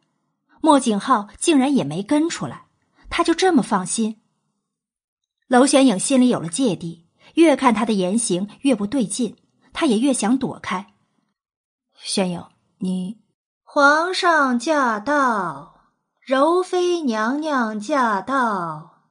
[0.61, 2.67] 莫景浩竟然也没跟出来，
[3.09, 4.21] 他就这么放心？
[5.49, 9.37] 娄玄影心里有了芥蒂，越看他的言行越不对劲，
[9.73, 10.89] 他也越想躲开。
[11.95, 12.45] 玄影，
[12.79, 13.17] 你。
[13.79, 15.83] 皇上驾到，
[16.23, 19.03] 柔妃娘娘驾到。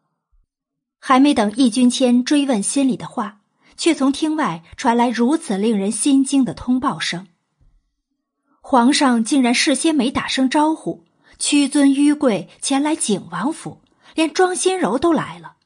[1.00, 3.42] 还没等易君谦追问心里的话，
[3.78, 7.28] 却从厅外传来如此令人心惊的通报声。
[8.60, 11.06] 皇上竟然事先没打声招呼，
[11.38, 13.84] 屈尊纡贵前来景王府，
[14.16, 15.58] 连庄心柔都来了。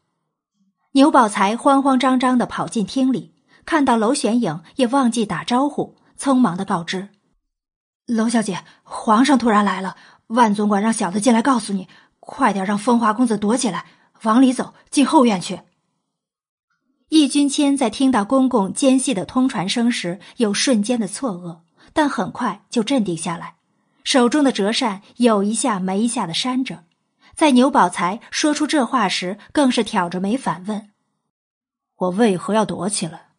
[0.91, 3.33] 牛宝才慌慌张张的跑进厅里，
[3.65, 7.07] 看到娄玄影，也忘记打招呼，匆忙的告知
[8.09, 9.95] ：“娄小姐，皇上突然来了，
[10.27, 11.87] 万总管让小的进来告诉你，
[12.19, 13.85] 快点让风华公子躲起来，
[14.23, 15.61] 往里走，进后院去。”
[17.09, 21.59] 易君谦在听到公公尖细的通传声时，有瞬间的错愕。
[21.91, 23.55] 但很快就镇定下来，
[24.03, 26.83] 手中的折扇有一下没一下的扇着。
[27.35, 30.91] 在牛宝才说出这话时，更是挑着眉反问
[31.97, 33.29] ：“我为何要躲起来？”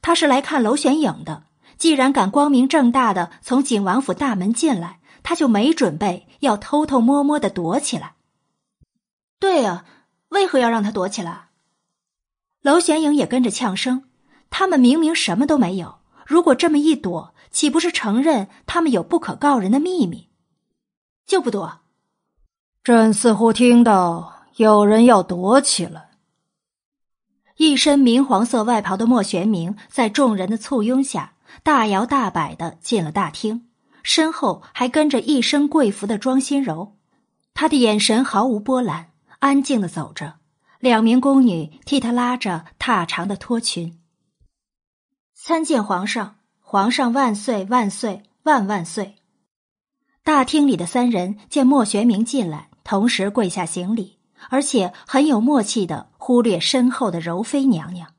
[0.00, 1.44] 他是来看娄玄影的。
[1.82, 8.14] 既然敢光明正大的从景王府大门进来，他就没准备要偷偷摸摸的躲起来。
[9.40, 9.84] 对呀，
[10.28, 11.48] 为何要让他躲起来？
[12.62, 14.04] 娄玄影也跟着呛声
[14.48, 20.28] ：“他们明明什么都没有，如果这么一躲。”岂不是承认他们有不可告人的秘密？
[21.26, 21.80] 就不躲。
[22.84, 26.10] 朕似乎听到有人要躲起来。
[27.56, 33.68] 一身明黄色外袍的莫玄明，在众人的簇拥下，大摇大摆的进了大厅，
[34.02, 36.96] 身后还跟着一身贵服的庄心柔。
[37.54, 40.34] 他的眼神毫无波澜，安静的走着。
[40.80, 43.98] 两名宫女替他拉着踏长的拖裙。
[45.34, 46.36] 参见皇上。
[46.64, 49.16] 皇上万岁万岁万万岁！
[50.24, 54.16] 大厅里的三人见莫玄明进来，同时跪下行礼，
[54.48, 58.14] 而且很有默契的忽略身后的柔妃娘娘。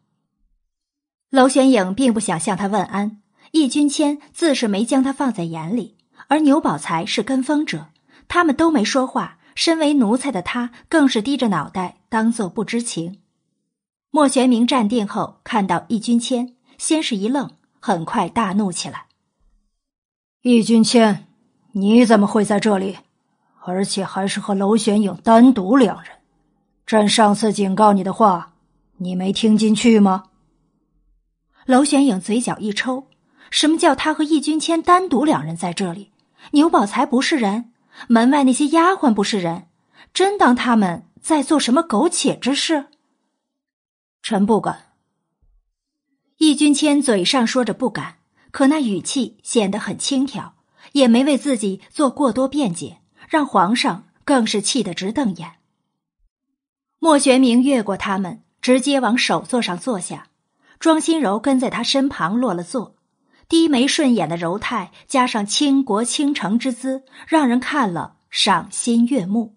[1.31, 3.22] 娄玄影并不想向他问安，
[3.53, 5.95] 易君谦自是没将他放在眼里，
[6.27, 7.89] 而牛宝才是跟风者，
[8.27, 9.37] 他们都没说话。
[9.53, 13.19] 身为奴才的他更是低着脑袋，当做不知情。
[14.09, 17.51] 莫玄明站定后，看到易君谦，先是一愣。
[17.79, 19.05] 很快大怒起来。
[20.41, 21.27] 易君谦，
[21.73, 22.97] 你怎么会在这里？
[23.63, 26.11] 而且还是和娄玄影单独两人。
[26.87, 28.55] 朕上次警告你的话，
[28.97, 30.23] 你没听进去吗？
[31.67, 33.05] 娄玄影嘴角一抽，
[33.53, 36.11] 什么叫他和易君谦单独两人在这里？
[36.53, 37.71] 牛宝才不是人，
[38.07, 39.67] 门外那些丫鬟不是人，
[40.11, 42.87] 真当他们在做什么苟且之事？
[44.23, 44.93] 臣不敢。
[46.37, 48.15] 易君谦嘴上说着不敢，
[48.49, 50.53] 可那语气显得很轻佻，
[50.93, 55.57] 也没为自己做过多辩解，让皇上更是气得直瞪眼。
[56.97, 60.29] 莫玄明越过他们，直接往首座上坐下，
[60.79, 62.95] 庄心柔跟在他身旁落了座，
[63.53, 69.55] 低眉顺眼的柔态，加上倾国倾城之姿，让人看了赏心悦目。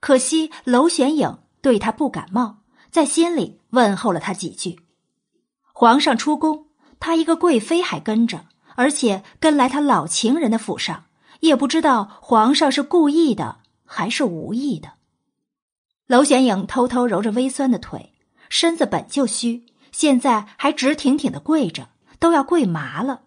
[0.00, 2.58] 可惜娄玄影对他不感冒，
[2.90, 4.80] 在心里问候了他几句。
[5.72, 6.66] 皇上出宫，
[7.00, 8.44] 她一个贵妃还跟着，
[8.74, 11.06] 而且跟来他老情人的府上，
[11.40, 14.92] 也不知道皇上是故意的还是无意的。
[16.06, 18.12] 娄玄影偷偷揉着微酸的腿，
[18.50, 21.88] 身子本就虚，现在还直挺挺的跪着，
[22.22, 23.22] 都要跪麻了。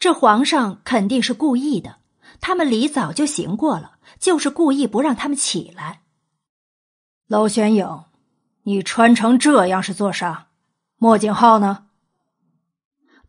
[0.00, 2.00] 这皇上肯定是故意的，
[2.40, 6.00] 他们礼早就行过了，就是故意不让他们起来。
[7.28, 8.06] 娄玄影，
[8.64, 10.48] 你穿成这样是做啥？
[10.96, 11.86] 莫景浩呢？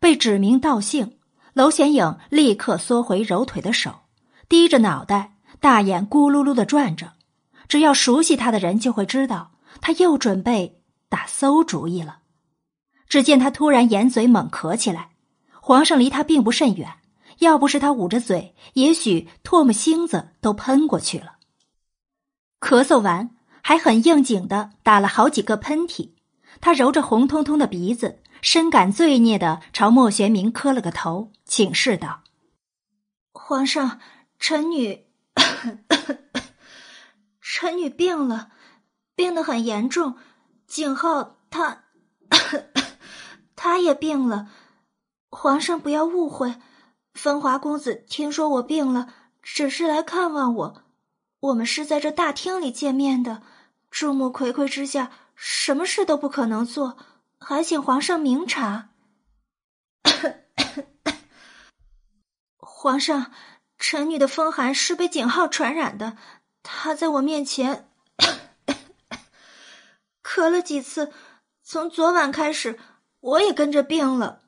[0.00, 1.18] 被指名道姓，
[1.52, 4.00] 娄玄影立刻缩回揉腿的手，
[4.48, 7.12] 低着脑袋，大眼咕噜噜的转着。
[7.68, 12.22] 只要熟悉他的人就会知道，他又准备打馊主意了。
[13.08, 15.10] 只见他突然掩嘴猛咳起来，
[15.60, 16.98] 皇上离他并不甚远，
[17.38, 21.36] 要不是他捂着嘴，也许唾沫星子都喷过去了。
[22.60, 23.30] 咳嗽完，
[23.62, 26.12] 还很应景的打了好几个喷嚏。
[26.60, 32.22] 他揉着红彤彤的鼻子，深感罪孽的朝莫玄明磕了个头，请示道
[33.34, 34.00] ：“皇上，
[34.38, 35.04] 臣女，
[37.40, 38.50] 臣女病了，
[39.14, 40.16] 病得很严重。
[40.66, 41.84] 景浩他，
[43.64, 44.50] 他也病了。
[45.30, 46.56] 皇上不要误会，
[47.14, 49.08] 风华公子听说我病了，
[49.40, 50.84] 只是来看望我。
[51.40, 53.42] 我们是在这大厅里见面的，
[53.90, 56.98] 众目睽睽之下。”什么事都不可能做，
[57.38, 58.90] 还请皇上明察。
[62.60, 63.32] 皇上，
[63.78, 66.18] 臣女的风寒是被景浩传染的，
[66.62, 67.88] 他在我面前
[70.22, 71.10] 咳了几次，
[71.62, 72.78] 从昨晚开始，
[73.24, 74.42] 我也跟着病了。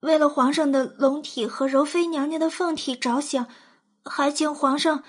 [0.00, 3.48] 为了皇上的龙体和柔妃娘娘的凤体着想
[4.04, 5.02] 还请皇上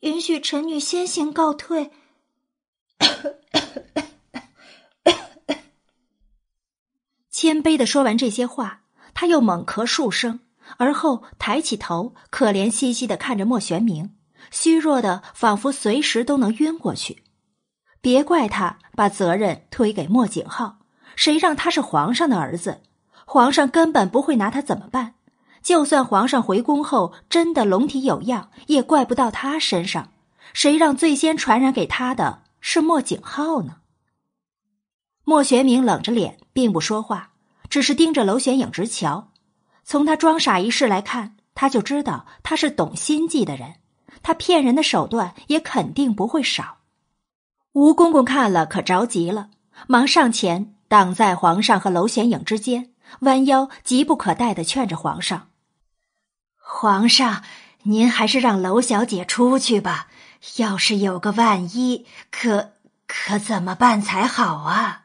[0.00, 1.92] 允许臣女先行告退。
[7.30, 8.82] 谦卑的说完这些话
[9.14, 10.40] 他又猛咳数声
[10.78, 14.16] 而后抬起头可怜兮兮的看着莫玄明
[14.50, 17.22] 虚弱的仿佛随时都能晕过去。
[18.00, 20.81] 别怪他把责任推给莫景浩
[21.16, 22.80] 谁让他是皇上的儿子，
[23.24, 25.14] 皇上根本不会拿他怎么办。
[25.62, 30.08] 就算皇上回宫后真的龙体有恙，也怪不到他身上。
[30.52, 33.76] 谁让最先传染给他的是莫景浩呢？
[35.24, 37.30] 莫玄明冷着脸，并不说话，
[37.70, 39.28] 只是盯着娄玄影直瞧。
[39.84, 43.74] 从他装傻一事来看，他就知道他是懂心计的人，
[44.22, 46.78] 他骗人的手段也肯定不会少。
[47.72, 49.48] 吴公公看了，可着急了，
[49.86, 52.90] 忙上前挡在皇上和娄玄影之间，
[53.20, 55.48] 弯腰急不可待的劝着皇上
[56.60, 57.42] ：“皇上，
[57.84, 60.08] 您还是让娄小姐出去吧。
[60.56, 62.72] 要是有个万一，可
[63.06, 65.04] 可怎么办才好啊？”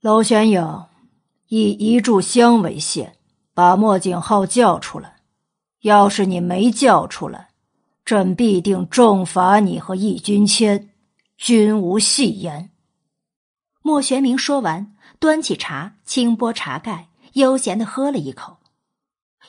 [0.00, 0.86] 娄玄影，
[1.48, 3.18] 以一炷香为限，
[3.52, 5.16] 把莫景浩叫出来。
[5.82, 7.50] 要是你没叫出来，
[8.02, 10.88] 朕必定重罚你和易君谦。
[11.36, 12.70] 君无戏言。
[13.82, 18.58] 莫玄明说完，端起茶，轻拨茶盖，悠闲的喝了一口。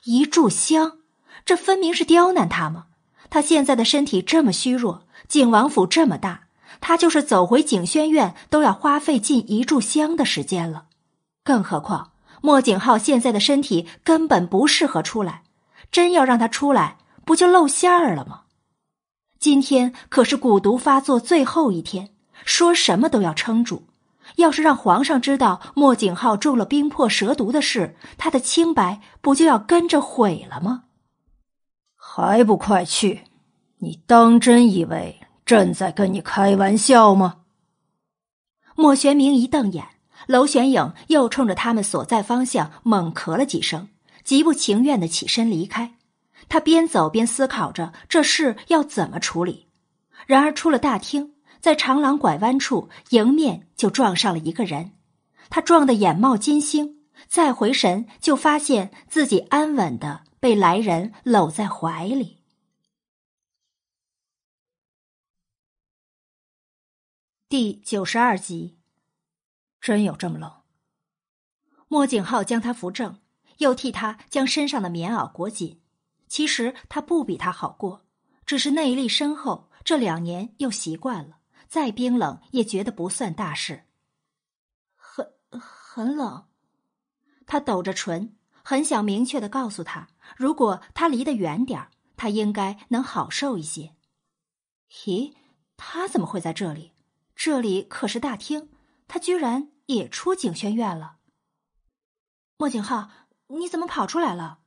[0.06, 1.00] 一炷香，
[1.44, 2.86] 这分明是刁难他吗？
[3.30, 6.48] 他现在的身体这么虚弱，景王府这么大，
[6.80, 10.86] 他就是走回景轩院，都要花费近一炷香的时间了。
[11.44, 15.44] 更何况莫景浩现在的身体根本不适合出来，
[15.92, 18.44] 真要让他出来，不就露馅儿了吗？
[19.40, 23.88] 今天可是蛊毒发作最后一天，说什么都要撑住。
[24.38, 30.84] 要是让皇上知道莫景浩中了冰魄蛇毒的事，他的清白不就要跟着毁了吗？
[31.96, 33.24] 还不快去！
[33.80, 37.38] 你当真以为朕在跟你开玩笑吗？
[38.76, 39.86] 莫玄明一瞪眼，
[40.28, 43.90] 娄玄影又冲着他们所在方向猛咳了几声，
[44.24, 45.96] 极不情愿的起身离开。
[46.50, 49.68] 他边走边思考着这事要怎么处理，
[50.26, 54.98] 然而出了大厅，在长廊拐弯处迎面就撞上了一个人。
[55.50, 62.40] 他撞得眼冒金星，再回神就发现自己安稳的被来人搂在怀里。
[67.48, 68.80] 第九十二集，
[69.82, 70.62] 真有这么冷？
[71.90, 73.20] 莫景浩将他扶正，
[73.58, 75.82] 又替他将身上的棉袄裹紧。
[76.30, 78.06] 其实他不比他好过，
[78.46, 81.40] 只是内力深厚，这两年又习惯了，
[81.72, 83.86] 再冰冷也觉得不算大事。
[84.94, 86.46] 很很冷，
[87.48, 91.88] 他抖着唇，很想明确的告诉他，如果他离得远点
[92.18, 93.96] 他应该能好受一些。
[95.06, 95.34] 咦，
[95.78, 96.92] 他怎么会在这里？
[97.38, 98.70] 这里可是大厅，
[99.08, 101.20] 他居然也出景轩院了。
[102.58, 103.10] 莫景浩，
[103.48, 104.60] 你怎么跑出来了？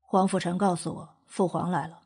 [0.00, 2.04] 黄甫臣告诉我，父皇来了。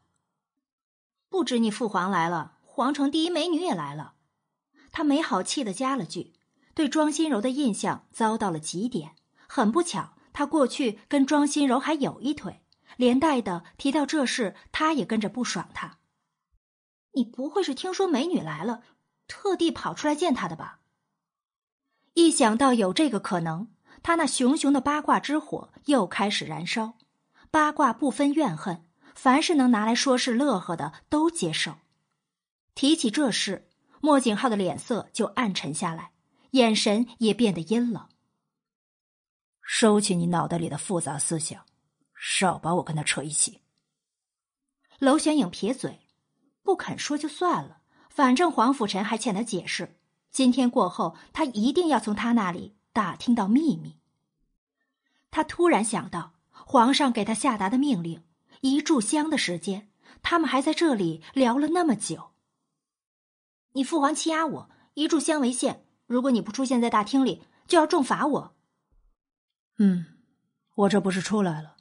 [1.29, 4.15] 不止你父皇来了，皇城第一美女也来了。
[4.91, 6.33] 他没好气的加了句，
[6.75, 9.13] 对庄心柔的印象糟到了极点。
[9.47, 12.65] 很不巧，他过去跟庄心柔还有一腿，
[12.97, 15.99] 连带的提到这事，他也跟着不爽他。
[17.13, 18.83] 你不会是听说美女来了，
[19.29, 20.81] 特地跑出来见她的吧？
[22.15, 23.69] 一想到有这个可能，
[24.03, 26.95] 他那熊熊的八卦之火又开始燃烧。
[27.53, 28.85] 八卦不分怨恨，
[29.15, 31.77] 凡是能拿来说是乐呵的都接受。
[32.75, 33.69] 提起这事，
[34.01, 36.13] 莫景浩的脸色就暗沉下来，
[36.51, 38.09] 眼神也变得阴冷。
[39.63, 41.65] 收起你脑袋里的复杂思想，
[42.15, 43.61] 少把我跟他扯一起。
[44.99, 46.01] 娄玄影撇嘴，
[46.63, 47.79] 不肯说就算了，
[48.09, 49.99] 反正黄甫臣还欠他解释。
[50.31, 53.99] 今天过后，他一定要从他那里打听到秘密。
[55.31, 56.33] 他突然想到。
[56.67, 58.23] 皇上给他下达的命令，
[58.63, 59.91] 一炷香的时间，
[60.23, 62.31] 他们还在这里聊了那么久。
[63.75, 65.85] 你父皇欺压我，一炷香为限。
[66.07, 68.57] 如果你不出现在大厅里，就要重罚我。
[69.79, 70.07] 嗯，
[70.77, 71.77] 我这不是出来了。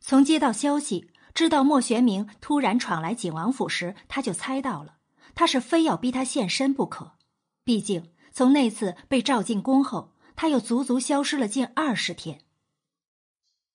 [0.00, 4.98] 从接到消息，知道莫玄明突然闯来景王府时，他就猜到了，
[5.34, 7.16] 他是非要逼他现身不可。
[7.64, 12.42] 毕竟从那次被召进宫后，他又足足消失了近二十天。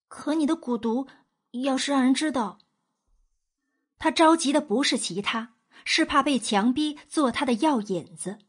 [0.08, 1.08] 可你的蛊毒，
[1.64, 2.60] 要是让人知道，
[3.98, 5.55] 他着急的不是其他，
[5.86, 8.40] 是怕被强逼做他的药引子。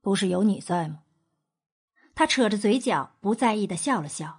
[0.00, 1.00] 不是有你在吗？
[2.14, 4.38] 他扯着嘴角，不在意的笑了笑。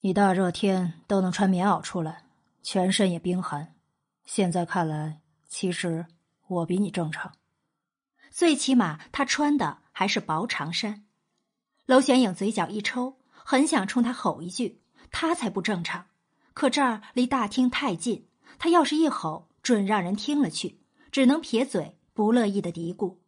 [0.00, 2.24] 你大热天都能穿棉袄出来，
[2.62, 3.74] 全身也冰寒。
[4.24, 6.06] 现在看来，其实
[6.48, 7.32] 我比你正常。
[8.30, 11.04] 最起码他穿的还是薄长衫。
[11.86, 16.06] 娄玄影嘴角一抽，很想冲他吼一句：“他才不正常！”
[16.54, 18.28] 可这儿离大厅太近，
[18.58, 20.80] 他要是一吼，准让人听了去，
[21.10, 23.18] 只能撇嘴，不乐意的嘀咕：“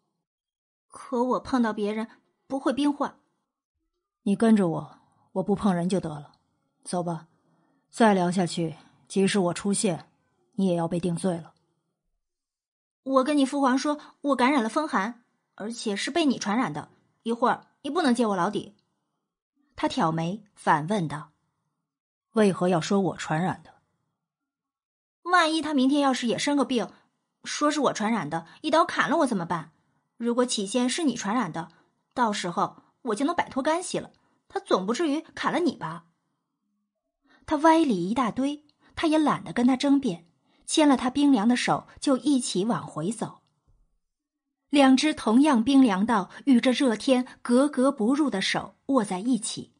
[0.89, 2.09] 可我碰到别人
[2.47, 3.19] 不会冰化。”
[4.25, 4.99] 你跟着我，
[5.33, 6.33] 我不碰人就得了。
[6.85, 7.29] 走吧，
[7.91, 8.77] 再聊下去，
[9.09, 10.09] 即使我出现，
[10.55, 11.55] 你也要被定罪了。
[13.03, 16.91] 我跟你父皇说，我感染了风寒，而且是被你传染的。
[17.25, 18.77] 一会儿你不能揭我老底。
[19.75, 21.33] 他挑眉反问道
[22.35, 23.72] ：“为何要说我传染的？
[25.33, 26.91] 万一他明天要是也生个病，
[27.43, 29.73] 说是我传染的，一刀砍了我怎么办？
[30.19, 31.71] 如果起先是你传染的，
[32.13, 34.11] 到时候我就能摆脱干系了。
[34.47, 36.05] 他总不至于砍了你吧？”
[37.47, 40.27] 他歪理一大堆，他也懒得跟他争辩，
[40.67, 43.41] 牵了他冰凉的手，就一起往回走。
[44.69, 49.73] 两只同样冰凉到与这热天格格不入的手握在一起，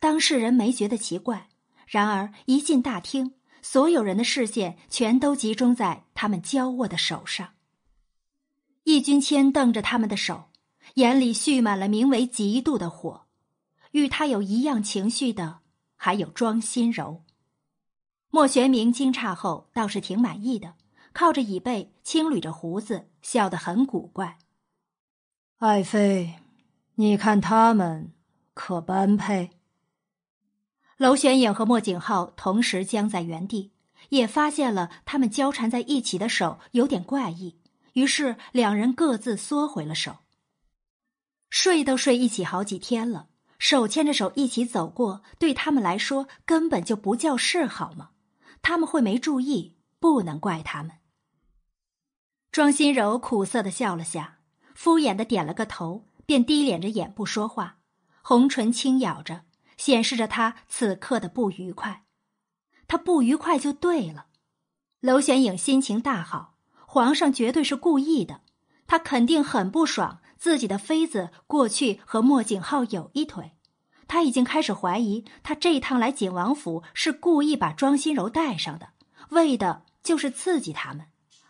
[0.00, 1.48] 当事人没觉得奇怪。
[1.86, 3.35] 然而一进大厅，
[3.68, 7.54] 所有人的视线全都集中在他们交握的手上。
[8.84, 10.50] 易君谦瞪着他们的手，
[10.94, 13.26] 眼里蓄满了名为嫉妒的火。
[13.90, 15.58] 与他有一样情绪的。
[15.96, 17.24] 还有庄心柔，
[18.30, 20.74] 莫玄明惊诧后倒是挺满意的，
[21.12, 24.38] 靠着椅背轻捋着胡子，笑得很古怪。
[25.56, 26.34] 爱妃，
[26.94, 28.12] 你看他们
[28.54, 29.55] 可般配？
[30.98, 33.72] 娄玄影和莫景浩同时僵在原地，
[34.08, 37.58] 也发现了他们交缠在一起的手有点怪异，
[37.92, 40.18] 于是两人各自缩回了手。
[41.50, 43.28] 睡都睡一起好几天了。
[43.58, 48.10] 手牵着手一起走过，对他们来说根本就不叫事，好吗？
[48.60, 50.92] 他们会没注意，不能怪他们。
[52.52, 54.40] 庄心柔苦涩的笑了下，
[54.74, 57.78] 敷衍的点了个头，便低敛着眼不说话，
[58.20, 59.45] 红唇轻咬着，
[59.76, 62.04] 显示着他此刻的不愉快。
[62.88, 64.26] 他不愉快就对了。
[65.00, 68.40] 娄玄影心情大好，皇上绝对是故意的，
[68.86, 70.20] 他肯定很不爽。
[70.38, 73.52] 自己的妃子过去和莫景浩有一腿，
[74.06, 78.90] 他已经开始怀疑，他这趟来景王府是故意把庄心柔带上的，
[79.30, 81.06] 为的就是刺激他们。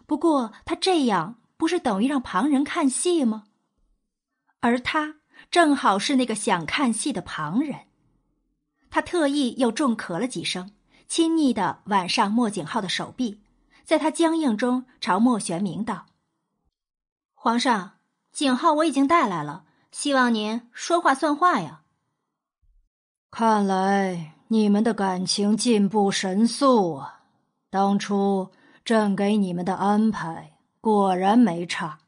[0.07, 3.47] 不过他这样不是等于让旁人看戏吗？
[4.61, 5.17] 而他
[5.51, 7.89] 正好是那个想看戏的旁人。
[8.97, 10.71] 他特意又重咳了几声，
[11.07, 13.43] 亲昵的挽上莫景浩的手臂，
[13.85, 16.07] 在他僵硬中朝莫玄明道
[17.37, 17.99] ：“皇上。”
[18.33, 21.83] 景浩我已经带来了，希望您说话算话呀。
[23.31, 27.25] 看来你们的感情进步神速啊！
[27.69, 28.51] 当初
[28.83, 31.99] 朕给你们的安排果然没差。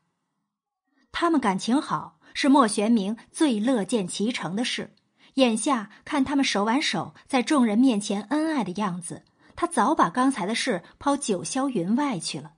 [1.13, 4.95] 他们感情好是莫玄明最乐见其成的事，
[5.39, 9.23] 眼下看他们手挽手在众人面前恩爱的样子，
[9.55, 12.55] 他早把刚才的事抛九霄云外去了。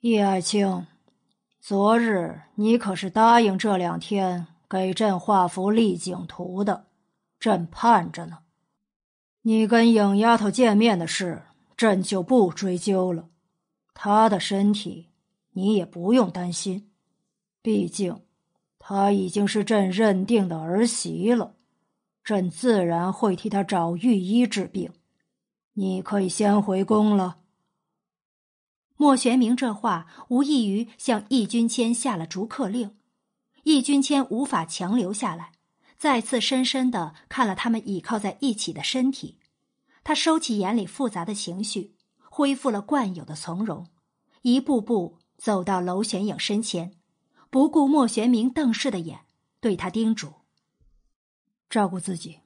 [0.00, 0.86] 叶爱卿。
[1.60, 6.88] 昨日你可是答应这两天给朕画幅丽景图的，
[7.40, 8.40] 朕盼着呢。
[9.42, 11.44] 你跟影丫头见面的事，
[11.74, 13.28] 朕就不追究了。
[13.94, 15.08] 她的身体
[15.52, 16.90] 你也不用担心，
[17.62, 18.20] 毕竟
[18.86, 21.54] 她已经是朕认定的儿媳了，
[22.22, 24.92] 朕自然会替她找御医治病。
[25.72, 27.38] 你可以先回宫了。
[28.96, 32.94] 莫玄明这话无异于向易君谦下了逐客令，
[33.62, 35.52] 易君谦无法强留下来，
[35.96, 39.38] 再次深深的看了他们倚靠在一起的身体，
[40.04, 41.94] 他收起眼里复杂的情绪，
[42.28, 43.86] 恢复了惯有的从容，
[44.42, 46.92] 一步步走到娄玄影身前，
[47.54, 49.26] 不顾莫玄明瞪视的眼，
[49.60, 50.32] 对他叮嘱
[51.70, 52.40] ：“照顾自己，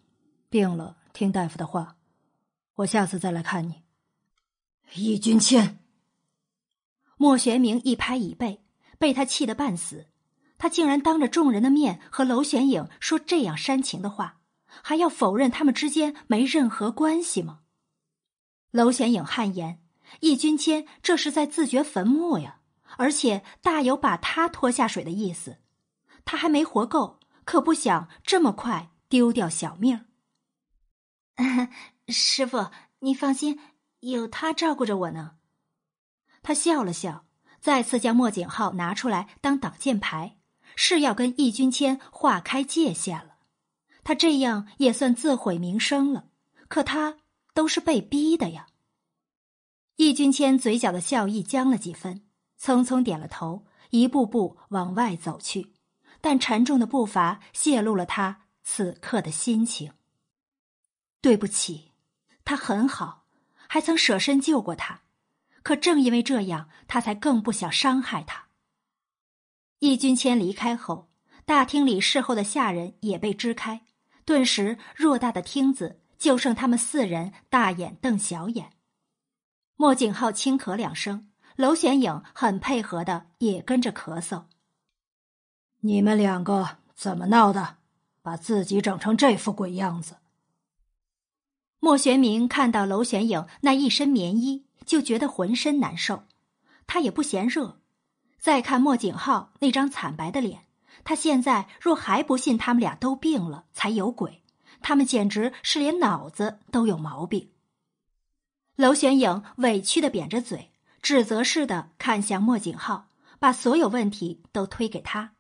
[0.51, 1.97] 病了听大夫的话，
[2.75, 3.85] 我下次再来看你。”
[4.95, 5.83] 易君谦。
[7.17, 8.63] 莫玄明一拍椅背，
[8.99, 10.09] 被他气得半死。
[10.59, 17.61] 他竟然当着众人的面和娄玄影说这样煽情的话，还要否认他们之间没任何关系吗？
[18.73, 19.83] 娄玄影汗颜：
[20.21, 22.58] 易君谦这是在自掘坟墓呀，
[22.99, 25.59] 而且大有把他拖下水的意思。
[26.25, 30.05] 他还没活够，可不想这么快丢掉小命。
[32.09, 33.59] 师傅，你放心，
[34.01, 35.37] 有他照顾着我呢。
[36.43, 37.25] 他笑了笑，
[37.61, 40.39] 再次将莫景浩拿出来当挡箭牌，
[40.75, 43.37] 是要跟易君谦划开界限了。
[44.03, 46.31] 他这样也算自毁名声了，
[46.67, 47.19] 可他
[47.55, 48.67] 都是被逼的呀。
[49.97, 52.28] 易君谦嘴角的笑意僵了几分，
[52.61, 55.75] 匆匆点了头，一步步往外走去。
[56.21, 59.93] 但沉重的步伐泄露了他此刻的心情。
[61.21, 61.93] 对不起，
[62.45, 63.27] 他很好，
[63.69, 65.03] 还曾舍身救过他，
[65.63, 68.49] 可正因为这样，他才更不想伤害他。
[69.79, 71.09] 易君谦离开后，
[71.45, 73.83] 大厅里侍候的下人也被支开，
[74.25, 78.73] 顿时偌大的厅子就剩他们四人大眼瞪小眼。
[79.77, 84.45] 莫景浩轻咳两声，娄玄影很配合的也跟着咳嗽。
[85.81, 87.79] 你们两个怎么闹的？
[88.23, 90.19] 把自己整成这副鬼样子！
[91.81, 96.23] 莫玄明看到娄玄影那一身棉衣，就觉得浑身难受。
[96.87, 97.81] 他也不嫌热，
[98.39, 100.67] 再看莫景浩那张惨白的脸，
[101.03, 104.45] 他现在若还不信他们俩都病了才有鬼，
[104.81, 107.51] 他们简直是连脑子都有毛病。
[108.77, 110.71] 娄玄影委屈的扁着嘴，
[111.01, 113.09] 指责似的看向莫景浩，
[113.39, 115.37] 把所有问题都推给他。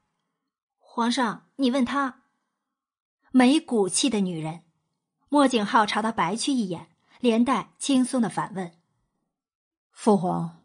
[0.78, 2.22] 皇上，你问他，
[3.30, 4.64] 没骨气的女人。
[5.28, 6.88] 莫景浩朝他白去一眼，
[7.20, 8.72] 连带轻松的反问
[9.92, 10.64] ：“父皇，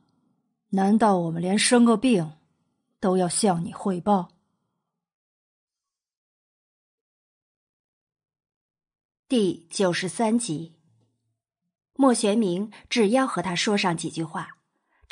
[0.70, 2.38] 难道我们连生个病
[2.99, 4.30] 都要向你汇报？”
[9.28, 10.80] 第九十三集，
[11.94, 14.60] 莫玄明只要和他说上几句话，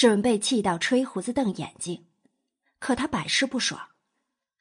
[0.02, 2.08] 准备气到吹胡子瞪眼睛，
[2.80, 3.90] 可他百试不爽。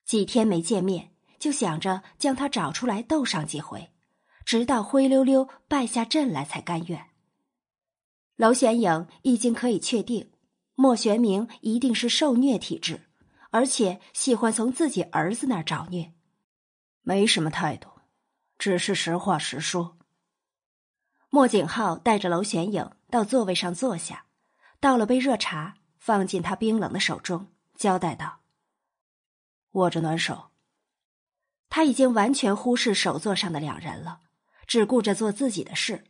[0.05, 3.91] 几天没见面，就想着将他找出来斗上几回。
[4.45, 7.07] 直到灰溜溜败下阵来，才甘愿。
[8.37, 10.31] 娄玄影已经可以确定，
[10.75, 13.09] 莫玄明一定是受虐体质，
[13.49, 16.12] 而且喜欢从自己儿子那儿找虐。
[17.01, 17.89] 没什么态度，
[18.59, 19.97] 只是实话实说。
[21.31, 24.27] 莫景浩带着娄玄影到座位上坐下，
[24.81, 27.47] 倒了杯热茶放进他冰冷的手中，
[27.77, 28.40] 交代道
[29.73, 30.48] ：“握着暖手。”
[31.70, 34.20] 他已经完全忽视首座上的两人了。
[34.66, 36.05] 只顾着做自己的事，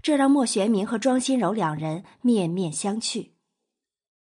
[0.00, 3.32] 这让莫玄明和庄心柔两人面面相觑。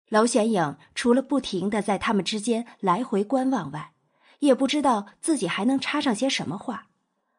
[0.09, 3.93] 娄玄影除了不停的在他们之间来回观望外，
[4.40, 6.89] 也不知道自己还能插上些什么话，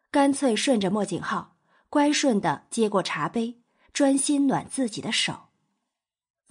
[0.09, 1.57] 干脆顺着莫景浩，
[1.89, 3.59] 乖顺的接过茶杯，
[3.91, 5.49] 专心暖自己的手。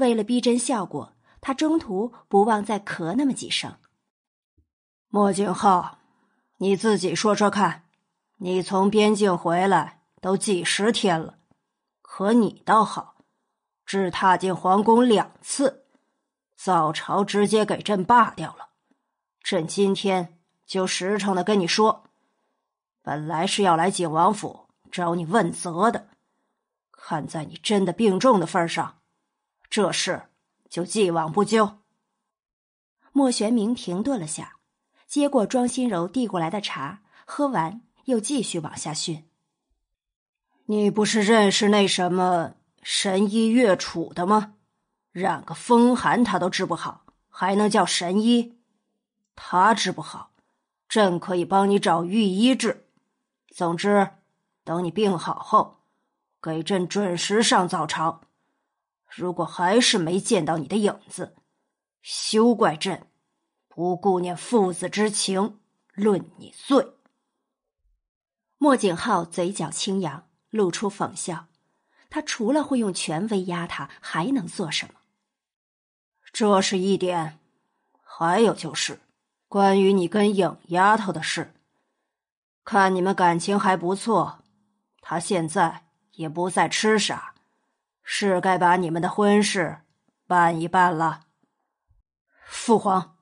[0.00, 1.12] 为了逼真效果，
[1.42, 3.76] 他中途不忘再咳那么几声。
[5.08, 5.98] 莫景浩，
[6.56, 7.84] 你自己说说看。
[8.38, 11.34] 你从边境回来都几十天了，
[12.00, 13.16] 可你倒好，
[13.84, 15.84] 只踏进皇宫两次，
[16.56, 18.70] 早朝直接给朕罢掉了。
[19.42, 22.04] 朕今天就实诚的跟你说，
[23.02, 26.08] 本来是要来景王府找你问责的，
[26.90, 28.99] 看在你真的病重的份上，
[29.70, 30.28] 这事
[30.68, 31.78] 就既往不咎。
[33.12, 34.56] 莫玄明停顿了下，
[35.06, 37.80] 接过庄心柔递过来的茶，喝完。
[38.06, 39.28] 又继续往下训。
[40.64, 44.54] 你不是认识那什么神医岳楚的吗？
[45.12, 48.58] 染个风寒他都治不好，还能叫神医？
[49.36, 50.32] 他治不好，
[50.88, 52.88] 朕可以帮你找御医治。
[53.54, 54.10] 总之，
[54.64, 55.82] 等你病好后，
[56.42, 58.22] 给朕准时上早朝。
[59.14, 61.34] 如果还是没见到你的影子，
[62.00, 63.06] 休怪朕
[63.68, 65.58] 不顾念父子之情，
[65.92, 66.94] 论你罪。
[68.56, 71.46] 莫景浩嘴角轻扬，露出讽笑。
[72.08, 74.94] 他除了会用权威压他，还能做什么？
[76.32, 77.38] 这是一点，
[78.02, 79.00] 还有就是
[79.48, 81.52] 关于你跟影丫头的事。
[82.64, 84.44] 看你们感情还不错，
[85.00, 87.34] 他现在也不再痴傻，
[88.12, 89.82] 是该把你们的婚事
[90.26, 91.28] 办一办了。
[92.44, 93.16] 父皇，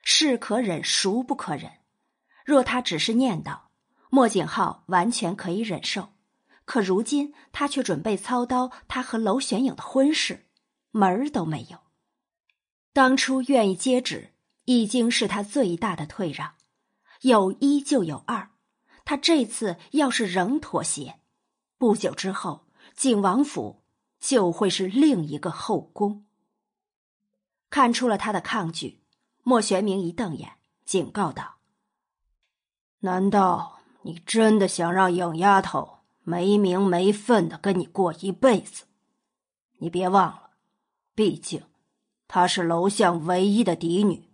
[0.00, 1.72] 是可忍，孰不可忍？
[2.44, 3.62] 若他只是念叨。
[4.10, 6.12] 莫景浩完全可以忍受，
[6.64, 10.46] 可如今他却准备操刀他和娄玄影的婚事，
[10.92, 11.80] 门儿都没有。
[12.92, 14.32] 当初愿意接旨，
[14.66, 16.54] 已经是他最大的退让。
[17.22, 18.50] 有一就有二，
[19.04, 21.18] 他这次要是仍妥协，
[21.76, 23.82] 不久之后景王府
[24.20, 26.24] 就会是另一个后宫。
[27.70, 29.00] 看出了他的抗拒，
[29.42, 30.52] 莫玄明一瞪眼，
[30.84, 31.56] 警告道
[33.00, 38.82] ：“难道？”你真的想让影丫头没名没分的跟你过一辈子？
[39.78, 40.50] 你别忘了，
[41.14, 41.62] 毕竟
[42.26, 44.28] 她是楼相唯一的嫡女。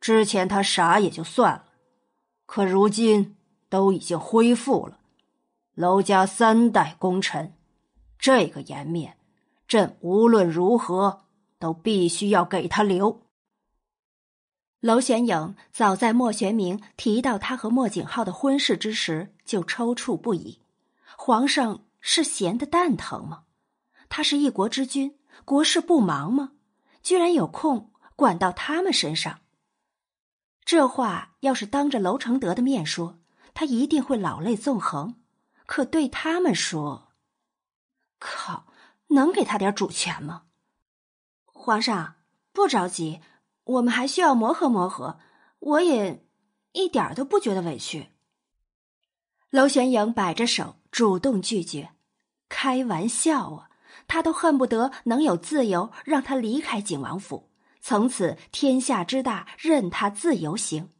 [0.00, 1.66] 之前她傻也就算了，
[2.44, 3.36] 可如今
[3.68, 4.98] 都已经恢复了，
[5.74, 7.54] 楼家三代功臣，
[8.18, 9.16] 这个颜面，
[9.66, 11.24] 朕无论如何
[11.58, 13.22] 都必须要给他留。
[14.80, 20.60] 娄玄影早在莫玄明提到他和莫景浩的婚事之时，就抽搐不已。
[21.16, 23.44] 皇上是闲的蛋疼吗？
[24.08, 26.52] 他是一国之君，国事不忙吗？
[27.02, 29.40] 居然有空管到他们身上。
[30.64, 33.18] 这话要是当着娄承德的面说，
[33.54, 35.16] 他一定会老泪纵横。
[35.66, 37.07] 可对他们说，
[38.18, 38.66] 靠，
[39.08, 40.44] 能给他点主权吗？
[41.44, 42.16] 皇上
[42.52, 43.20] 不着急。
[43.64, 45.20] 我们还需要磨合磨合，
[45.58, 46.26] 我也
[46.72, 48.12] 一点都不觉得委屈。
[49.50, 51.90] 娄玄影摆着手，主动拒绝。
[52.48, 53.68] 开玩笑啊，
[54.06, 57.50] 他都恨不得能有自由，让他离开景王府，
[57.82, 60.90] 从此天下之大，任他自由行。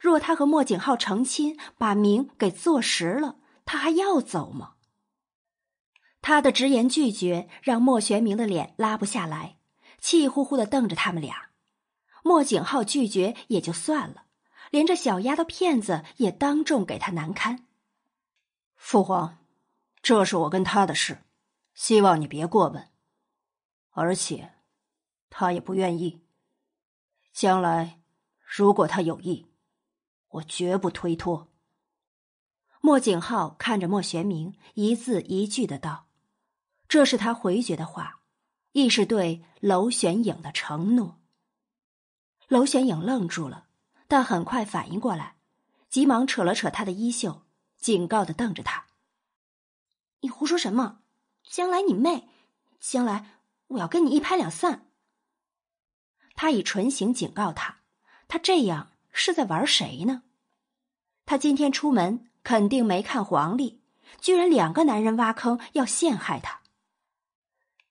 [0.00, 4.74] 若他和莫景浩成亲，把名给坐实了，他还要走吗？
[6.22, 9.58] 他的直言拒绝让莫玄明的脸拉不下来，
[9.98, 11.50] 气呼呼的瞪着他们俩。
[12.22, 14.26] 莫景浩拒绝也就算了，
[14.70, 17.66] 连这小丫头片子也当众给他难堪。
[18.76, 19.38] 父皇，
[20.00, 21.24] 这是我跟他的事，
[21.74, 22.88] 希望你别过问。
[23.90, 24.52] 而且，
[25.28, 26.24] 他也不愿意。
[27.32, 28.00] 将来，
[28.40, 29.48] 如果他有意，
[30.28, 31.48] 我绝不推脱。
[32.80, 36.06] 莫景浩看着莫玄明，一字一句的道
[36.92, 38.20] ：“这是他回绝的话，
[38.72, 41.22] 亦是对娄玄影的承诺。”
[42.48, 43.64] 娄玄影愣住了，
[44.08, 45.36] 但很快反应过来，
[45.88, 47.46] 急忙扯了扯他的衣袖，
[47.78, 48.84] 警告的瞪着他
[50.20, 51.00] ：“你胡说什么？
[51.48, 52.28] 将来你妹！
[52.78, 54.90] 将来我要跟你一拍两散！”
[56.36, 57.78] 他以唇形警告他，
[58.28, 60.24] 他这样是在玩谁呢？
[61.24, 63.80] 他今天出门肯定没看黄历，
[64.20, 66.60] 居然两个男人挖坑要陷害他。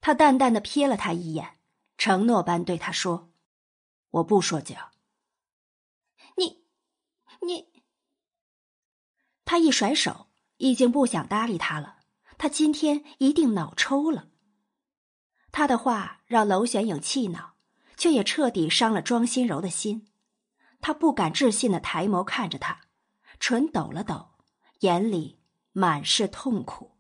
[0.02, 1.60] 他淡淡的瞥了他一眼，
[1.98, 3.32] 承诺般对他说。
[4.10, 4.92] 我不说假。
[6.36, 6.66] 你，
[7.42, 7.72] 你，
[9.46, 12.00] 他一甩手，已经不想搭理他了。
[12.38, 14.30] 他今天一定脑抽了。
[15.52, 17.56] 他的话让娄玄影气恼，
[17.96, 20.12] 却也彻底伤了庄心柔的心。
[20.82, 22.82] 他不敢置信的抬眸看着他，
[23.40, 24.32] 唇抖了抖，
[24.80, 25.40] 眼里
[25.72, 26.98] 满是痛苦。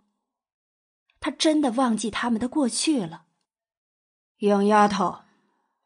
[1.22, 3.24] 他真的忘记他们的过去了。
[4.40, 5.20] 影丫头，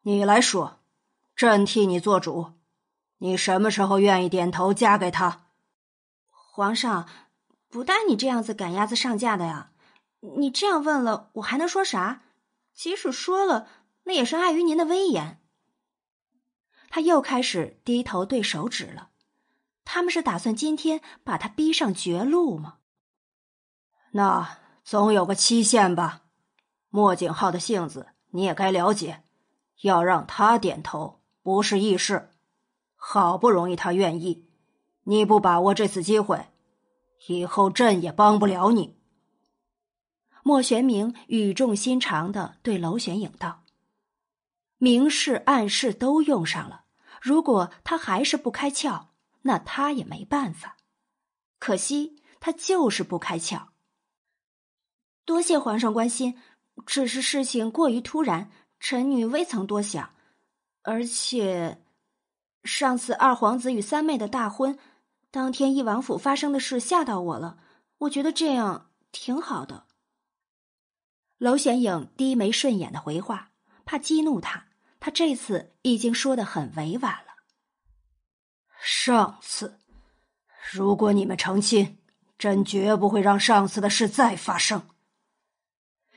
[0.02, 0.80] 你来说。
[1.36, 2.54] 朕替你做主，
[3.18, 5.50] 你什么时候愿意点头嫁给他？
[6.30, 7.10] 皇上，
[7.68, 9.74] 不带你这样子赶鸭子上架的呀！
[10.38, 12.22] 你这样问了，我还能说啥？
[12.74, 13.68] 即使说了，
[14.06, 15.42] 那也是碍于您的威严。
[16.90, 19.10] 他又开始低头对手指了。
[19.84, 22.78] 他们是打算今天把他逼上绝路吗？
[24.12, 26.22] 那总有个期限吧。
[26.90, 29.24] 莫景浩的性子你也该了解，
[29.82, 31.24] 要让他点头。
[31.42, 32.32] 不是易事，
[32.96, 34.48] 好不容易他愿意，
[35.04, 36.48] 你不把握这次机会，
[37.28, 38.98] 以后朕也帮不了你。
[40.42, 43.64] 莫玄明语重心长的对娄玄影道
[44.78, 46.86] ：“明示暗示都用上了，
[47.22, 49.08] 如果他还是不开窍，
[49.44, 50.78] 那他也没办法。
[51.60, 53.68] 可惜他就是不开窍。
[55.26, 56.40] 多谢皇上关心，
[56.86, 58.50] 只是事情过于突然，
[58.80, 60.12] 臣女未曾多想。”
[60.88, 61.82] 而且，
[62.64, 64.78] 上次二皇子与三妹的大婚，
[65.32, 67.58] 当天义王府发生的事吓到我了。
[67.98, 69.88] 我觉得这样挺好的。
[71.40, 73.50] 娄玄影低眉顺眼的回话，
[73.84, 74.68] 怕激怒他，
[75.00, 77.34] 他这次已经说的很委婉了。
[78.80, 79.80] 上次，
[80.72, 81.98] 如果你们成亲，
[82.38, 84.88] 朕绝不会让上次的事再发生。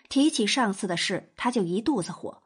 [0.08, 2.42] 提起上次的事，他就一肚子火。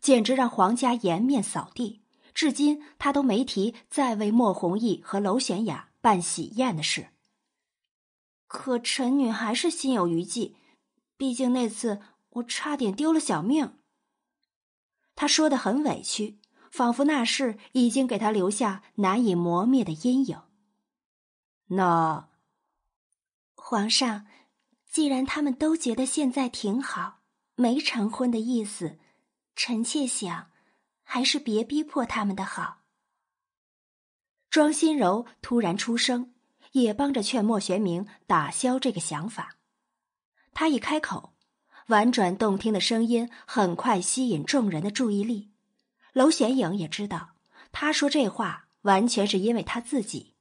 [0.00, 2.02] 简直让皇家颜面扫地。
[2.32, 7.08] 至今他都没提再为莫弘毅和娄玄雅办喜宴的事。
[8.46, 10.54] 可臣女还是心有余悸，
[11.16, 13.78] 毕竟那次我差点丢了小命。
[15.16, 16.38] 他说的很委屈，
[16.70, 20.42] 仿佛那事已经给他留下难以磨灭的阴影。
[21.68, 22.28] 那，
[23.54, 24.26] 皇上，
[24.96, 27.18] 既然他们都觉得现在挺好，
[27.54, 28.98] 没成婚的意思。
[29.54, 30.50] 臣妾想，
[31.02, 32.78] 还是别逼迫他们的好。
[34.48, 36.32] 庄心柔突然出声，
[36.72, 39.58] 也帮着劝莫玄明打消这个想法。
[40.54, 41.34] 他一开口，
[41.88, 45.50] 婉转动听的声音很快吸引众人的注意力。
[46.14, 47.34] 娄玄影也知道，
[47.70, 50.32] 他说这话完全是因为他自己，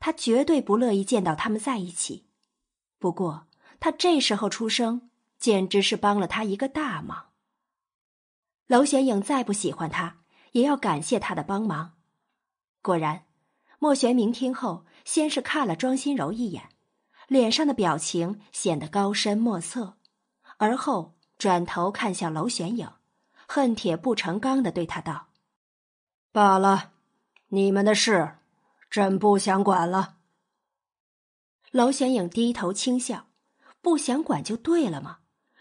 [0.00, 2.26] 他绝对不乐意见到他们在一起。
[2.98, 3.46] 不过，
[3.82, 5.10] 他这时候出声，
[5.40, 7.32] 简直是帮了他一个大忙。
[8.68, 10.18] 娄玄影再不喜欢他，
[10.52, 11.94] 也要感谢他的帮忙。
[12.80, 13.26] 果然，
[13.80, 16.68] 莫玄明听后，先是看了庄心柔一眼，
[17.26, 19.96] 脸上的表情显得高深莫测，
[20.58, 22.88] 而后转头看向娄玄影，
[23.48, 25.26] 恨铁不成钢的对他道
[26.30, 26.92] ：“罢了，
[27.48, 28.36] 你们的事，
[28.88, 30.18] 朕不想管了。”
[31.72, 33.26] 娄玄影低头轻笑
[33.82, 35.18] ：“不想管就对了吗？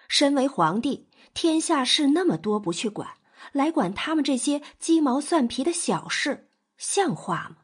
[0.07, 3.09] 身为皇帝，天下事那么多，不去管，
[3.51, 7.57] 来管他们这些鸡毛蒜皮的小事，像话吗？”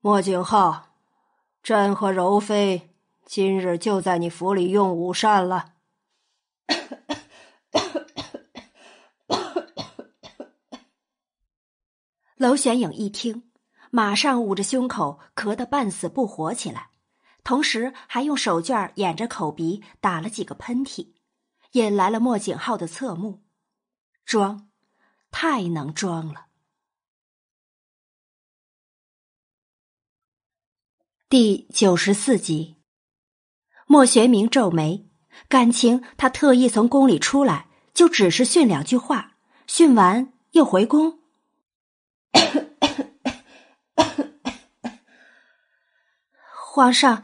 [0.00, 0.94] 莫景浩，
[1.62, 2.94] 朕和柔妃
[3.24, 5.74] 今日就在你府里用午膳了。
[12.36, 13.50] 娄玄影一听，
[13.90, 16.90] 马上捂着胸口，咳得半死不活起来。
[17.46, 21.12] 同时还用手绢掩着口鼻，打了几个喷嚏，
[21.70, 23.44] 引来了莫景浩的侧目。
[24.24, 24.68] 装，
[25.30, 26.46] 太能装了。
[31.28, 32.78] 第九十四集，
[33.86, 35.08] 莫玄明皱眉，
[35.46, 39.36] 感情他特意从宫里出来，就只是训两句话，
[39.68, 41.20] 训完又回宫。
[46.76, 47.22] 皇上，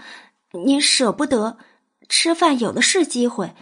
[0.52, 1.58] 您舍不得
[2.08, 3.54] 吃饭，有的是机会。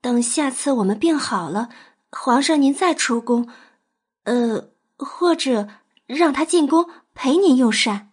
[0.00, 1.68] 等下次我们病好了，
[2.10, 3.48] 皇上您再出宫，
[4.24, 5.68] 呃，或者
[6.06, 8.10] 让他进宫陪您用膳。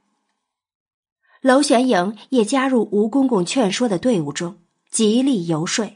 [1.42, 4.60] 娄玄影也加入吴公公劝说的队伍中，
[4.92, 5.92] 极力游说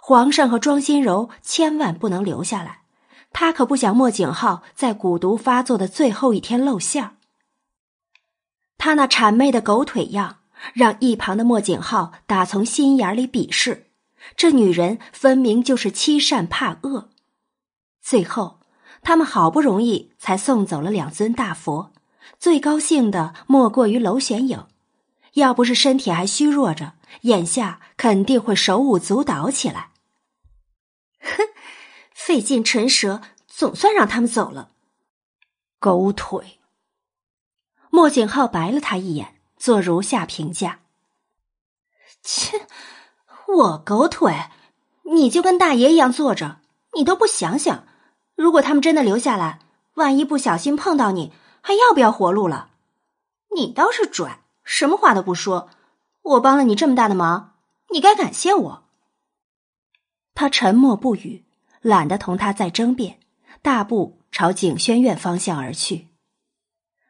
[0.00, 2.82] 皇上和庄心柔千万不能留下来。
[3.32, 7.16] 他可不想莫景浩在蛊毒发作的最后一天露馅儿。
[8.78, 10.36] 他那谄媚的狗腿样。
[10.74, 13.90] 让一旁的莫景浩打从心眼里鄙视，
[14.36, 17.08] 这女人分明就是欺善怕恶。
[18.02, 18.60] 最后，
[19.02, 21.92] 他们好不容易才送走了两尊大佛，
[22.38, 24.66] 最高兴的莫过于娄玄影。
[25.34, 29.90] 要不是身体还虚弱着，眼下肯定会手舞足蹈起来。
[31.20, 31.44] 哼，
[32.12, 34.70] 费尽唇舌，总算让他们走了。
[35.78, 36.58] 狗腿！
[37.90, 39.39] 莫景浩白了他一眼。
[39.60, 40.80] 做如下评价：
[42.22, 42.66] 切，
[43.46, 44.48] 我狗腿，
[45.02, 46.60] 你就跟大爷一样坐着，
[46.94, 47.86] 你都不想想，
[48.34, 49.58] 如果他们真的留下来，
[49.96, 52.70] 万一不小心碰到你，还要不要活路了？
[53.54, 55.68] 你倒是拽，什么话都不说。
[56.22, 57.52] 我帮了你这么大的忙，
[57.90, 58.84] 你该感谢我。
[60.34, 61.44] 他沉默不语，
[61.82, 63.20] 懒得同他再争辩，
[63.60, 66.08] 大步朝景轩院方向而去。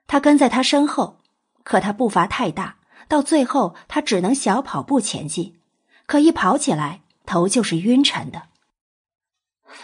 [0.08, 1.19] 他跟在他身后。
[1.62, 2.76] 可他步伐太大，
[3.08, 5.60] 到最后他只能小跑步前进。
[6.06, 8.48] 可一跑起来，头就是晕沉的。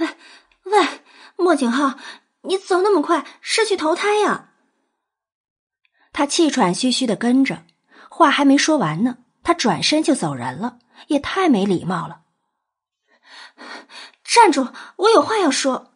[0.00, 0.08] 喂
[0.64, 0.88] 喂，
[1.36, 1.98] 莫景浩，
[2.42, 4.50] 你走那么快，是去投胎呀？
[6.12, 7.64] 他气喘吁吁的跟着，
[8.08, 10.78] 话还没说完呢，他转身就走人了，
[11.08, 12.22] 也太没礼貌了。
[14.24, 15.92] 站住，我有话要说。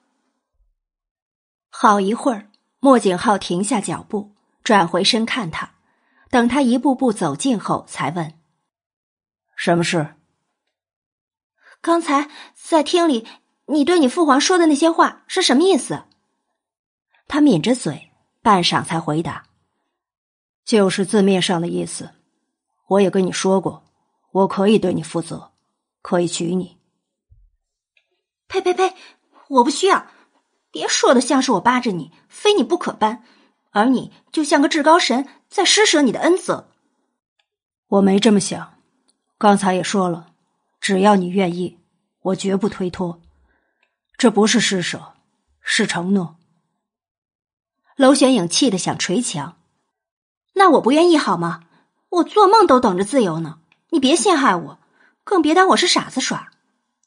[1.70, 4.32] 好一会儿，莫景浩停下脚步。
[4.62, 5.74] 转回身看他，
[6.30, 8.38] 等他一步步走近后，才问
[9.56, 10.16] ：“什么事？”
[11.82, 13.26] 刚才在厅里，
[13.66, 16.04] 你对你父皇说的那些话是什么意思？
[17.26, 18.12] 他抿着嘴，
[18.42, 19.46] 半晌才回答
[20.64, 22.10] ：“就是字面上的意思。
[22.88, 23.84] 我也跟你说过，
[24.32, 25.52] 我可以对你负责，
[26.02, 26.78] 可以娶你。”
[28.46, 28.94] 呸呸呸！
[29.48, 30.08] 我不需要，
[30.70, 33.24] 别说的像是我扒着你，非你不可般。
[33.70, 36.68] 而你就像个至高神在施舍你的恩泽，
[37.88, 38.74] 我没这么想。
[39.38, 40.32] 刚才也说了，
[40.80, 41.78] 只要你愿意，
[42.20, 43.20] 我绝不推脱。
[44.16, 45.14] 这不是施舍，
[45.60, 46.36] 是承诺。
[47.96, 49.56] 娄玄影气得想捶墙，
[50.54, 51.64] 那我不愿意好吗？
[52.10, 53.60] 我做梦都等着自由呢。
[53.90, 54.78] 你别陷害我，
[55.24, 56.50] 更别当我是傻子耍。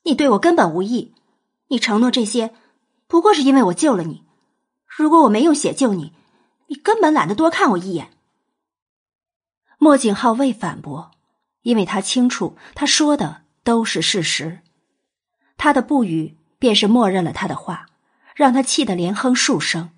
[0.03, 1.13] 你对我根本无益，
[1.67, 2.53] 你承诺这些，
[3.07, 4.23] 不过是因为我救了你。
[4.87, 6.13] 如果我没用血救你，
[6.67, 8.11] 你根本懒得多看我一眼。
[9.77, 11.11] 莫景浩未反驳，
[11.61, 14.61] 因为他清楚他说的都是事实。
[15.57, 17.87] 他的不语便是默认了他的话，
[18.35, 19.91] 让他气得连哼数声。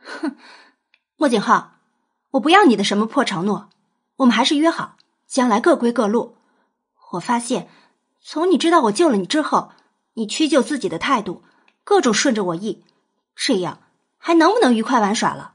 [0.00, 0.36] 哼，
[1.16, 1.72] 莫景浩，
[2.30, 3.70] 我不要你的什么破承诺，
[4.16, 4.96] 我们还是约好，
[5.26, 6.36] 将来各归各路。
[7.12, 7.68] 我发现，
[8.20, 9.72] 从你知道我救了你之后，
[10.14, 11.42] 你屈就自己的态度，
[11.82, 12.84] 各种顺着我意，
[13.34, 13.80] 这样。
[14.18, 15.54] 还能不能愉快玩耍了？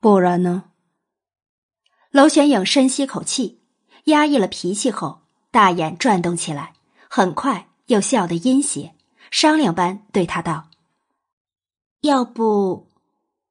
[0.00, 0.70] 不然呢？
[2.10, 3.60] 娄玄影深吸口气，
[4.04, 6.74] 压抑了脾气后，大眼转动起来，
[7.10, 8.94] 很快又笑得阴邪，
[9.30, 10.70] 商量般对他道
[12.00, 12.88] ：“要不，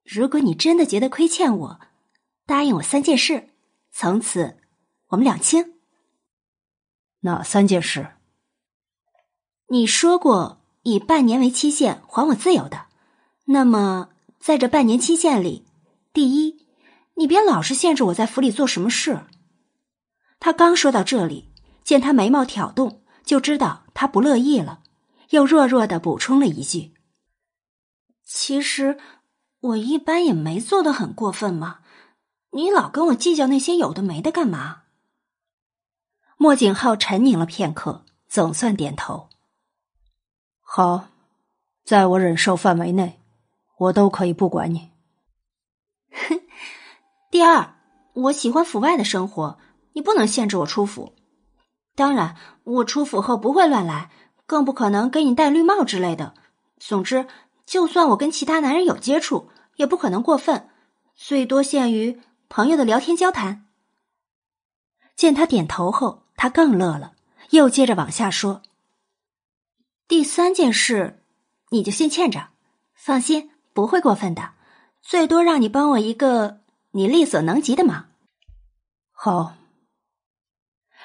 [0.04, 1.80] 如果你真的觉得亏欠我，
[2.46, 3.50] 答应我三件事，
[3.92, 4.58] 从此
[5.10, 5.76] 我们两清。
[7.20, 8.16] 哪三件事？
[9.68, 12.87] 你说过以半年为期限还我自由的，
[13.50, 14.10] 那么
[14.40, 15.66] 在这半年期限里，
[16.12, 16.66] 第一，
[17.16, 19.26] 你别老是限制我在府里做什么事。
[20.40, 21.54] 他刚说到这里，
[21.84, 24.84] 见他眉毛挑动，就知道他不乐意了，
[25.30, 26.94] 又弱弱的补充了一句
[28.26, 29.00] ：“其实
[29.62, 31.80] 我一般也没做的很过分嘛，
[32.52, 34.84] 你老跟我计较那些有的没的干嘛？”
[36.38, 39.30] 莫景浩沉凝了片刻，总算点头。
[40.60, 41.08] 好，
[41.84, 43.20] 在我忍受范围内，
[43.78, 44.92] 我都可以不管你。
[46.12, 46.42] 哼，
[47.30, 47.76] 第二，
[48.14, 49.60] 我喜欢府外的生活，
[49.94, 51.14] 你不能限制我出府。
[51.96, 54.12] 当然，我出府后不会乱来，
[54.46, 56.34] 更不可能给你戴绿帽之类的。
[56.78, 57.28] 总之，
[57.66, 60.70] 就算我跟其他男人有接触，也不可能过分，
[61.16, 63.66] 最多限于朋友的聊天交谈。
[65.16, 67.14] 见他点头后，他更乐了，
[67.50, 68.62] 又接着往下说。
[70.08, 71.24] 第三件事，
[71.70, 72.50] 你就先欠着，
[72.94, 74.54] 放心，不会过分的，
[75.04, 76.62] 最多让你帮我一个
[76.94, 78.10] 你力所能及的忙。
[79.12, 79.54] 好，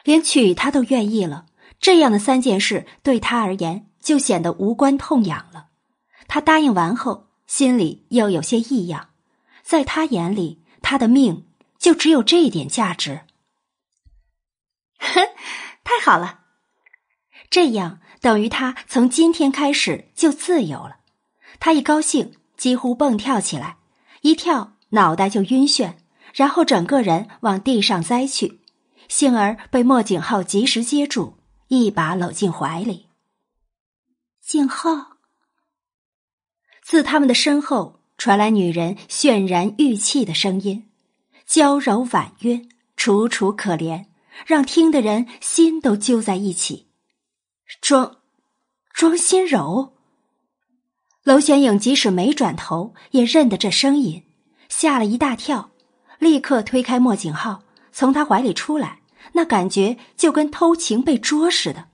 [0.04, 1.44] 连娶她都愿意了，
[1.78, 5.66] 这样的三件事对他而言就显得无关痛痒了。
[6.28, 9.10] 他答应完后，心里又有些异样，
[9.62, 11.46] 在他眼里，他的命
[11.78, 13.26] 就只有这一点价值。
[14.96, 15.20] 哼，
[15.84, 16.44] 太好了，
[17.50, 18.00] 这样。
[18.22, 21.00] 等于他从今天开始就自由了。
[21.60, 23.78] 他一高兴，几乎蹦跳起来，
[24.20, 25.94] 一跳脑袋就晕眩，
[26.32, 28.60] 然后整个人往地上栽去，
[29.08, 31.34] 幸而被莫景浩及时接住，
[31.66, 33.08] 一把搂进怀里。
[34.40, 35.16] 景浩，
[36.84, 40.88] 自他们的身后传来女人渲然欲泣的声音，
[41.44, 42.62] 娇柔婉约，
[42.96, 44.06] 楚楚可怜，
[44.46, 46.92] 让听的人心都揪在一起。
[47.80, 48.18] 庄，
[48.94, 49.94] 庄心柔。
[51.24, 54.24] 娄玄影即使没转头，也认得这声音，
[54.68, 55.70] 吓了一大跳，
[56.18, 57.62] 立刻推开莫景浩，
[57.92, 59.02] 从他怀里出来，
[59.34, 61.84] 那感觉就跟偷情被捉似的。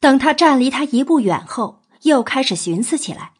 [0.00, 3.32] 等他站离他一步远后，又开始寻思起来：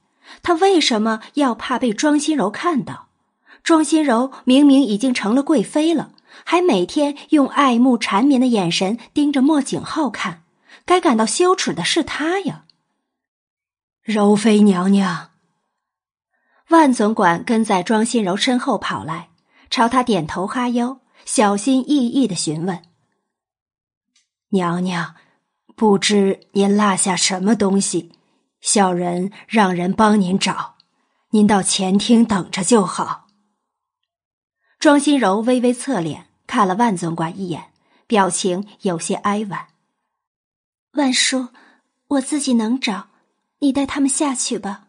[0.43, 3.09] 他为什么要怕被庄心柔看到？
[3.63, 6.13] 庄心柔明明已经成了贵妃了，
[6.45, 10.43] 还每天用爱慕缠绵的眼神盯着莫景浩看。
[10.85, 12.65] 该感到羞耻的是他呀，
[14.11, 15.33] 柔妃娘娘。
[16.71, 19.29] 万总管跟在庄心柔身后跑来，
[19.69, 22.83] 朝她点头哈腰，小心翼翼的询问
[24.49, 25.15] ：“娘娘，
[25.77, 28.13] 不知您落下什么东西？
[28.63, 30.77] 小人让人帮您找，
[31.33, 33.27] 您到前厅等着就好。”
[34.81, 37.73] 庄心柔微微侧脸看了万总管一眼，
[38.07, 39.67] 表情有些哀婉。
[40.93, 41.49] 万叔，
[42.07, 43.09] 我自己能找，
[43.61, 44.85] 你带他们下去吧。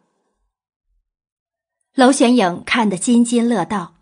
[1.96, 3.96] 娄玄影看得津津乐道，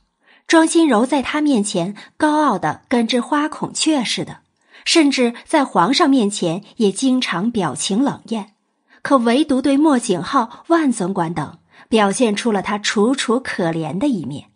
[0.46, 4.42] 庄心柔在他面前高傲的跟只花孔雀似的，
[4.86, 8.56] 甚至在皇上面前也经常表情冷艳，
[9.02, 14.52] 可唯独对莫景浩、万总管等表现出了他楚楚可怜的一面。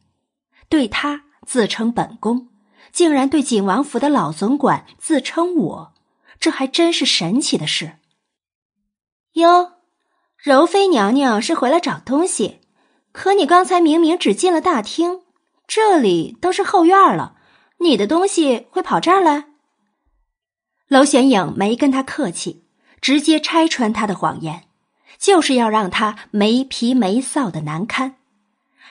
[0.69, 2.49] 对他自称本宫，
[2.91, 5.93] 竟然对景王府的老总管自称我。
[6.39, 7.97] 这还真是神奇的事。
[9.33, 9.73] 哟，
[10.41, 12.61] 柔妃娘娘是回来找东西，
[13.11, 15.21] 可你刚才明明只进了大厅，
[15.67, 17.35] 这里都是后院了，
[17.77, 19.49] 你的东西会跑这儿来？
[20.87, 22.63] 娄玄影没跟他客气，
[22.99, 24.63] 直接拆穿他的谎言，
[25.19, 28.15] 就是要让他没皮没臊的难堪。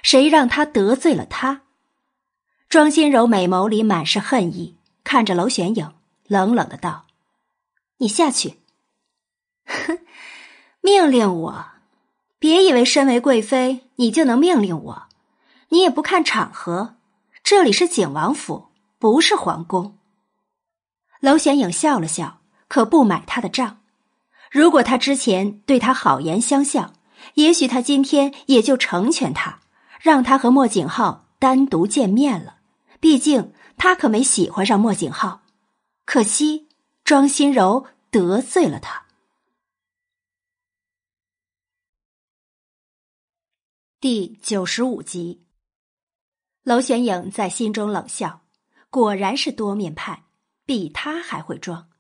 [0.05, 1.63] 谁让他得罪了他？
[2.69, 5.93] 庄心柔美眸里满是恨意，看着娄玄影，
[6.29, 7.07] 冷冷的道。
[7.97, 8.61] 你下去，
[9.67, 9.99] 哼！
[10.81, 11.67] 命令我，
[12.39, 15.03] 别以为身为贵妃你就能命令我，
[15.69, 16.97] 你也不看场合，
[17.45, 19.99] 这里是景王府，不是皇宫。
[21.21, 23.81] 娄玄影笑了笑，可不买他的账。
[24.51, 26.95] 如果他之前对他好言相向，
[27.35, 29.61] 也许他今天也就成全他，
[30.01, 32.57] 让他和莫景浩单独见面了。
[32.99, 35.43] 毕竟他可没喜欢上莫景浩，
[36.05, 36.69] 可惜。
[37.03, 39.03] 庄心柔得罪了他。
[44.01, 45.45] 第九十五集，
[46.63, 48.47] 娄玄影在心中冷笑，
[48.89, 50.25] 果然是多面派，
[50.65, 51.91] 比他还会装，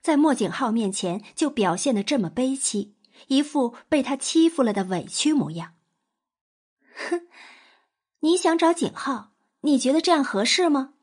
[0.00, 2.94] 在莫景浩面前就表现的这么悲戚，
[3.26, 5.74] 一副被他欺负了的委屈模样。
[6.94, 7.26] 哼，
[8.20, 9.32] 你想找景浩？
[9.62, 10.94] 你觉得这样合适吗？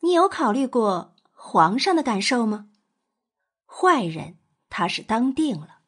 [0.00, 2.68] 你有考虑过皇上的感受吗？
[3.64, 4.36] 坏人，
[4.68, 5.78] 他是当定了。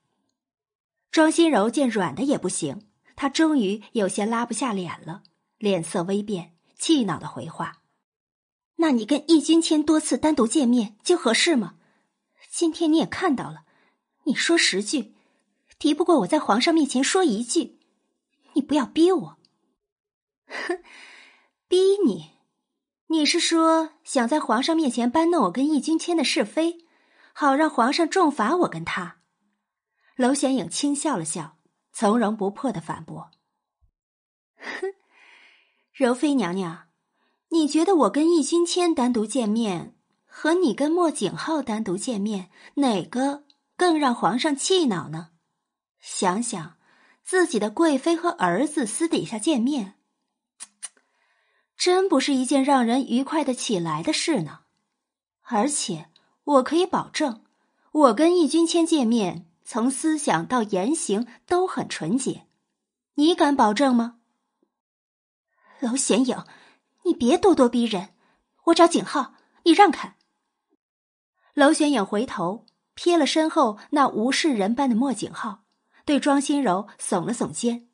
[1.10, 2.85] 庄心柔见软的也不行，
[3.16, 5.22] 他终于有些拉不下脸了，
[5.58, 7.82] 脸色微变，气恼的回话
[8.76, 11.76] ：“那你跟易君谦多次单独见面就合适吗？
[12.50, 13.64] 今天你也看到了，
[14.24, 15.14] 你说十句，
[15.78, 17.80] 敌不过我在皇上面前说一句。
[18.52, 19.38] 你不要逼我。”
[20.46, 20.82] 哼，
[21.66, 22.32] 逼你？
[23.08, 26.84] 你是说想在皇上面前搬弄我跟易君谦的是非，
[27.32, 29.20] 好让皇上重罚我跟他？
[30.16, 31.55] 娄玄影轻笑了笑，
[31.98, 33.30] 从容不迫的反驳
[34.60, 34.92] ：“哼，
[35.94, 36.88] 柔妃娘娘，
[37.48, 39.96] 你觉得我跟易君谦单独见面，
[40.26, 43.44] 和你跟莫景浩单独见面，哪个
[43.78, 45.30] 更让皇上气恼呢？
[45.98, 46.76] 想想
[47.24, 49.94] 自己的贵妃和儿子私底下见面，
[51.78, 54.64] 真不是一件让人愉快的起来的事呢。
[55.44, 56.10] 而且
[56.44, 57.42] 我可以保证，
[57.90, 62.46] 我跟易君谦见面。”从思想到言行都很纯洁，
[63.14, 64.20] 你敢保证吗？
[65.80, 66.44] 娄显影，
[67.02, 68.14] 你别咄咄逼人，
[68.66, 69.34] 我找景浩，
[69.64, 70.16] 你让开。
[71.54, 72.64] 娄显影回头
[72.94, 75.64] 瞥了身后那无视人般的莫景浩，
[76.04, 77.88] 对庄心柔耸了耸肩。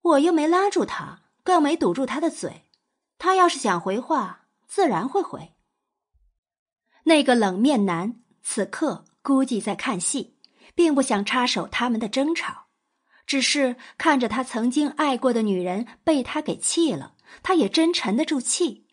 [0.00, 2.70] 我又没拉住他，更没堵住他的嘴，
[3.18, 5.54] 他要是想回话，自然会回。
[7.04, 9.04] 那个冷面男此刻。
[9.22, 10.36] 估计在看戏，
[10.74, 12.66] 并不想插手他们的争吵，
[13.26, 18.86] 只是看着他曾经爱过的女人被他给气了，他也真沉得住气。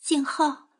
[0.00, 0.70] 静浩，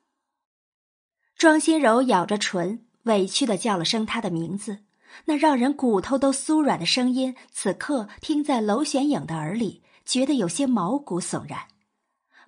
[1.36, 4.84] 庄心柔咬着唇，委屈的叫了声他的名字，
[5.26, 11.68] 那让人骨头都酥软的声音，此刻听在娄玄影的耳里，觉得有些毛骨悚然。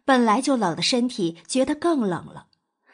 [0.04, 2.48] 本来就冷的身体，觉得更冷了，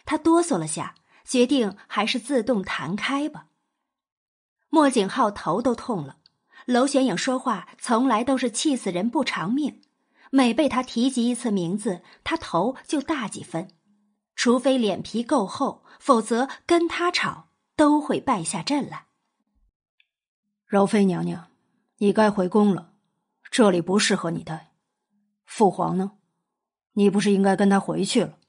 [0.05, 0.97] 他哆嗦了下。
[1.31, 3.47] 决定还是自动弹开吧。
[4.69, 6.17] 莫景浩头都痛了，
[6.67, 9.81] 娄玄影说话从来都是气死人不偿命，
[10.33, 13.69] 每被他提及一次名字，他头就大几分。
[14.35, 19.07] 除非脸皮够厚，否则跟他吵都会败下阵来。
[20.67, 21.47] 柔妃娘娘，
[21.99, 22.95] 你该回宫了，
[23.53, 24.73] 这里不适合你待。
[25.47, 26.13] 父皇呢？
[26.95, 28.40] 你不是应该跟他回去了？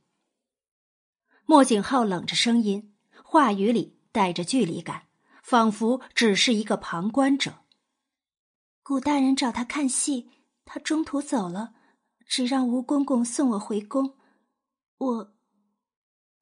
[1.51, 2.93] 莫景浩冷着声音，
[3.25, 5.07] 话语里带着距离感，
[5.43, 7.65] 仿佛只是一个旁观者。
[8.81, 10.31] 古大人找他看戏，
[10.63, 11.73] 他中途走了，
[12.25, 14.15] 只让吴公公送我回宫。
[14.97, 15.33] 我，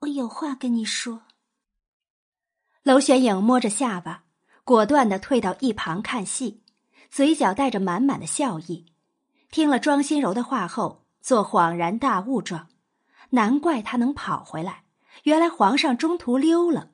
[0.01, 1.23] 我有话跟你说。
[2.83, 4.25] 娄玄影摸着下巴，
[4.63, 6.61] 果断的退到一旁看戏，
[7.09, 8.85] 嘴角带着满满的笑意。
[9.49, 12.67] 听了庄心柔的话后，做恍然大悟状，
[13.31, 14.83] 难怪他能跑回来。
[15.23, 16.91] 原来皇上中途溜了，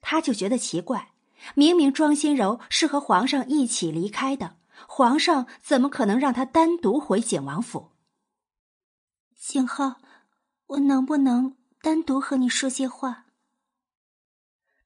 [0.00, 1.12] 他就觉得奇怪。
[1.54, 4.56] 明明庄心柔是和皇上一起离开的，
[4.88, 7.90] 皇上怎么可能让他单独回景王府？
[9.36, 9.96] 景浩，
[10.66, 13.26] 我能不能单独和你说些话？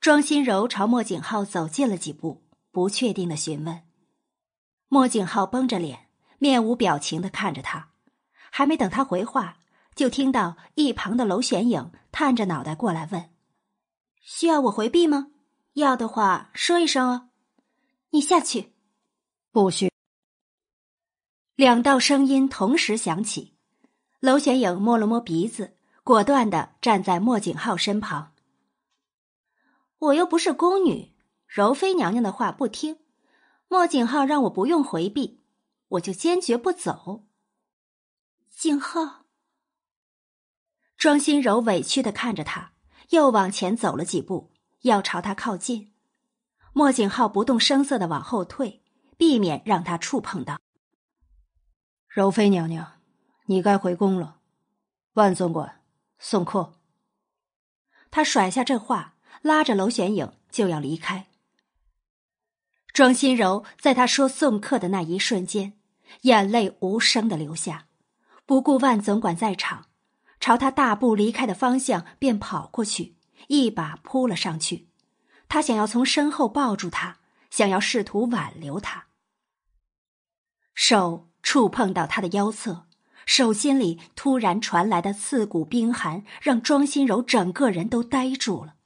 [0.01, 2.43] 庄心柔朝莫景浩走近了几步，
[2.73, 3.82] 不确定的询问。
[4.89, 6.09] 莫景浩绷着脸，
[6.39, 7.90] 面无表情的看着他，
[8.51, 9.60] 还没等他回话。
[10.01, 13.28] 就听到一旁的娄玄影探着脑袋过来问
[14.24, 15.27] ：“需要我回避吗？
[15.74, 17.28] 要的话说一声哦。”
[18.09, 18.72] 你下去。
[19.52, 19.93] 不需。
[21.55, 23.59] 两道声音同时响起，
[24.20, 28.32] 娄玄影摸了摸鼻子，果断的站在莫景浩身旁。
[29.98, 31.12] 我又不是宫女，
[31.47, 33.01] 柔妃娘娘的话不听，
[33.68, 35.40] 莫景浩让我不用回避，
[35.89, 37.27] 我就坚决不走。
[38.48, 39.20] 景浩。
[41.01, 42.72] 庄心柔委屈的看着他，
[43.09, 44.51] 又往前走了几步，
[44.82, 45.94] 要朝他靠近。
[46.74, 48.82] 莫景浩不动声色的往后退，
[49.16, 50.60] 避免让他触碰到。
[52.06, 53.01] 柔妃娘娘，
[53.47, 54.40] 你该回宫了。
[55.14, 55.81] 万总管，
[56.18, 56.74] 送客。
[58.10, 61.28] 他甩下这话，拉着娄玄影就要离开。
[62.93, 65.81] 庄心柔在他说送客的那一瞬间，
[66.22, 67.86] 眼泪无声的流下，
[68.44, 69.86] 不顾万总管在场。
[70.41, 73.15] 朝他大步离开的方向便跑过去，
[73.49, 74.89] 一把扑了上去。
[75.49, 77.19] 他想要从身后抱住他，
[77.51, 79.07] 想要试图挽留他。
[80.75, 82.87] 手触碰到他的腰侧，
[83.27, 88.77] 手心里突然传来的刺骨冰寒，让庄心柔整个人都呆住了。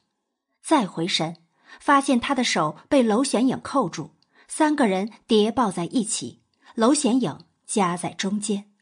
[0.61, 1.37] 再回神，
[1.79, 4.11] 发现他的手被娄玄影扣住，
[4.49, 6.41] 三个人叠抱在一起，
[6.75, 8.74] 娄玄影夹在中间。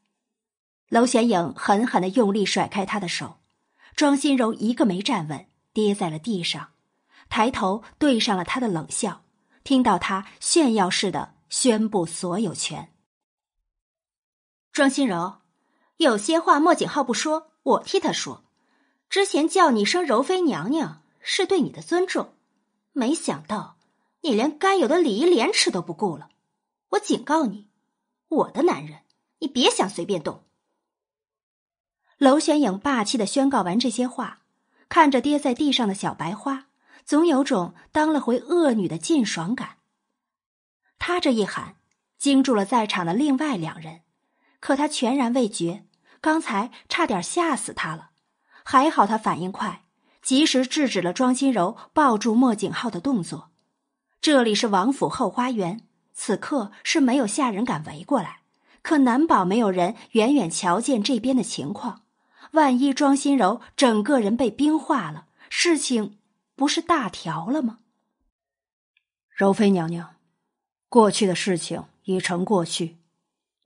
[0.93, 3.39] 娄玄影狠狠的用力甩开他的手，
[3.97, 6.73] 庄心柔一个没站稳，跌在了地上，
[7.31, 9.25] 抬头对上了他的冷笑，
[9.65, 12.93] 听到他炫耀似的宣布所有权。
[14.71, 15.39] 庄心柔，
[15.97, 18.45] 有些话莫景浩不说，我替他说。
[19.09, 22.35] 之前叫你声柔妃娘娘是对你的尊重，
[22.93, 23.79] 没想到
[24.21, 26.29] 你连该有的礼仪廉耻都不顾了。
[26.91, 27.71] 我警告你，
[28.29, 29.05] 我的男人，
[29.39, 30.45] 你别想随便动。
[32.23, 34.43] 娄玄影霸气的宣告完这些话，
[34.89, 36.67] 看着跌在地上的小白花，
[37.05, 39.79] 总有种当了回恶女的劲爽感。
[41.01, 41.75] 他这一喊，
[42.19, 44.03] 惊住了在场的另外两人，
[44.61, 45.85] 可他全然未觉，
[46.21, 48.11] 刚才差点吓死他了。
[48.63, 49.83] 还好他反应快，
[50.23, 53.51] 及时制止了庄心柔抱住莫景浩的动作。
[54.21, 58.43] 这里是王府后花园，此刻是没有下人敢围过来，
[58.81, 62.03] 可难保没有人远远瞧见这边的情况。
[62.53, 66.19] 万一庄心柔整个人被冰化了，事情
[66.55, 67.81] 不是大条了吗？
[69.31, 70.17] 柔妃娘娘，
[70.89, 72.99] 过去的事情已成过去，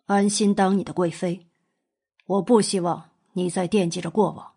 [0.07, 1.47] 安心当你的贵妃。
[2.27, 4.55] 我不希望你再惦记着过往，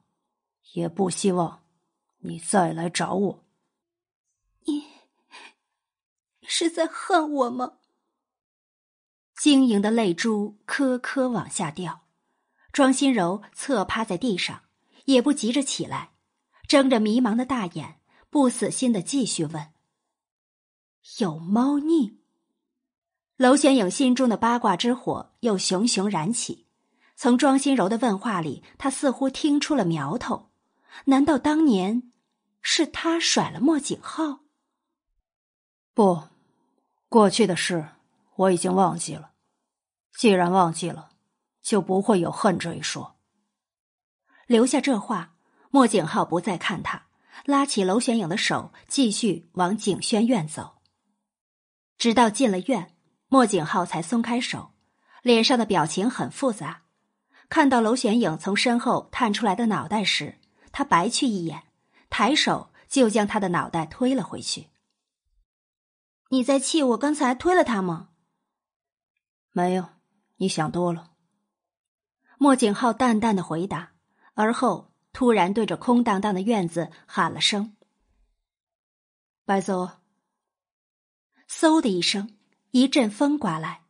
[0.74, 1.64] 也不希望
[2.20, 3.44] 你再来找我。
[4.66, 4.86] 你
[6.44, 7.74] 是在恨我吗？
[9.36, 12.02] 晶莹的泪珠颗颗往下掉。
[12.80, 14.62] 庄心柔侧趴在地上，
[15.04, 16.12] 也不急着起来，
[16.66, 18.00] 睁着迷茫的大眼，
[18.30, 19.74] 不死心的继续问
[21.20, 22.22] ：“有猫腻？”
[23.36, 26.68] 娄玄影心中的八卦之火又熊熊燃起。
[27.18, 30.50] 从庄心柔的问话里，他似乎听出了苗头。
[31.04, 32.14] 难道当年
[32.62, 34.40] 是他甩了莫景浩？
[35.94, 36.30] 不，
[37.10, 37.90] 过去的事
[38.38, 39.32] 我已经忘记了。
[40.14, 41.09] 既然忘记了。
[41.62, 43.18] 就不会有恨这一说。
[44.48, 45.36] 留下这话，
[45.70, 47.08] 莫景浩不再看他，
[47.46, 50.82] 拉起娄玄影的手，继续往景轩院走。
[51.98, 52.96] 直到进了院，
[53.28, 54.72] 莫景浩才松开手，
[55.22, 56.84] 脸上的表情很复杂。
[57.50, 60.40] 看到娄玄影从身后探出来的脑袋时，
[60.72, 61.64] 他白去一眼，
[62.10, 64.70] 抬手就将他的脑袋推了回去。
[66.30, 68.10] 你在气我刚才推了他吗？
[69.52, 69.90] 没有，
[70.38, 71.09] 你想多了。
[72.42, 73.92] 莫景浩淡淡的回答，
[74.34, 77.76] 而后突然对着空荡荡的院子喊了声
[79.44, 80.00] ：“白泽。”
[81.52, 82.38] 嗖的一声，
[82.72, 83.82] 一阵风刮来。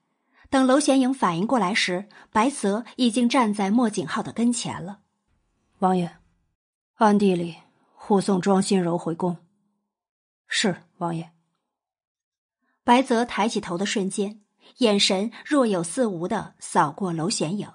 [0.50, 5.02] 等娄玄影反应过来时，白泽已经站在莫景浩的跟前了。
[5.78, 6.18] 王爷，
[6.96, 7.56] 暗地里
[7.94, 9.38] 护送庄心柔回宫。
[10.48, 11.32] 是王爷。
[12.84, 14.42] 白泽抬起头的瞬间，
[14.78, 17.72] 眼神若有似无的扫过娄玄影。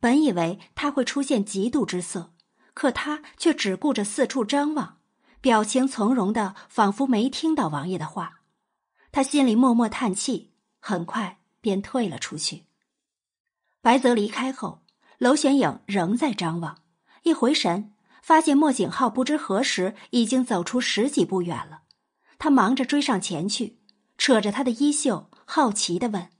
[0.00, 2.32] 本以为他会出现嫉妒之色，
[2.72, 4.98] 可他却只顾着四处张望，
[5.40, 8.40] 表情从容的仿佛没听到王爷的话。
[9.12, 12.64] 他心里默默叹气，很快便退了出去。
[13.82, 14.82] 白泽离开后，
[15.18, 16.82] 娄玄影仍在张望，
[17.24, 21.82] 一回神，发现莫景浩不知何时已经走出十几步远了。
[22.38, 23.78] 他忙着追上前去，
[24.16, 26.30] 扯着他的衣袖，好奇的问：“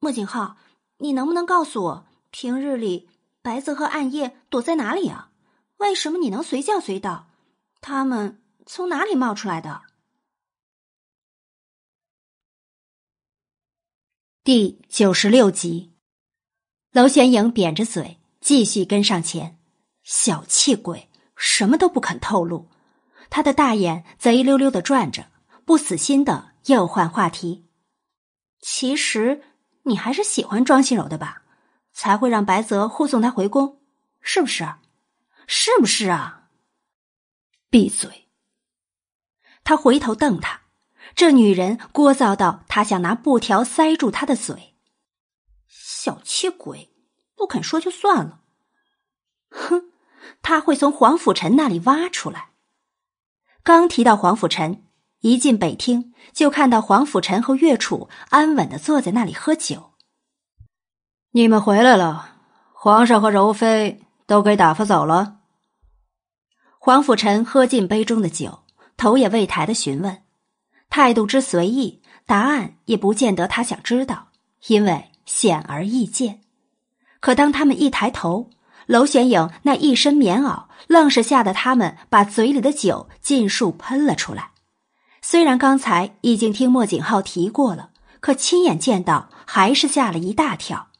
[0.00, 0.56] 莫景浩，
[0.98, 2.06] 你能不能告诉我？”
[2.36, 3.08] 平日里，
[3.42, 5.30] 白泽和暗夜躲在哪里啊？
[5.76, 7.28] 为什么你能随叫随到？
[7.80, 9.82] 他们从哪里冒出来的？
[14.42, 15.92] 第九十六集，
[16.90, 19.60] 娄玄影扁着嘴继续跟上前，
[20.02, 22.68] 小气鬼，什么都不肯透露。
[23.30, 25.30] 他的大眼贼溜溜的转着，
[25.64, 27.68] 不死心的又换话题。
[28.58, 29.40] 其实
[29.84, 31.42] 你还是喜欢庄心柔的吧？
[31.94, 33.80] 才会让白泽护送他回宫，
[34.20, 34.68] 是不是？
[35.46, 36.50] 是不是啊？
[37.70, 38.28] 闭嘴！
[39.62, 40.62] 他回头瞪他，
[41.14, 44.74] 这女人聒噪到他想拿布条塞住他的嘴。
[45.66, 46.92] 小气鬼，
[47.34, 48.42] 不肯说就算了。
[49.48, 49.92] 哼，
[50.42, 52.50] 他会从黄甫臣那里挖出来。
[53.62, 54.84] 刚提到黄甫臣，
[55.20, 59.93] 一进北厅就看到黄甫臣和岳楚安稳的坐在那里喝酒。
[61.36, 62.28] 你们回来了，
[62.72, 65.38] 皇上和柔妃都给打发走了。
[66.78, 68.60] 黄甫臣喝尽杯中的酒，
[68.96, 70.22] 头也未抬的询问，
[70.88, 74.28] 态度之随意，答案也不见得他想知道，
[74.68, 76.38] 因为显而易见。
[77.18, 78.50] 可当他们一抬头，
[78.86, 84.52] 娄玄影那一身棉袄，愣是吓得他们把嘴里的酒尽数喷了出来。
[85.20, 87.90] 虽然刚才已经听莫景浩提过了。
[88.20, 90.90] 可亲眼见到还是吓了一大跳。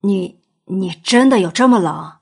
[0.00, 2.18] 你你真的有这么冷？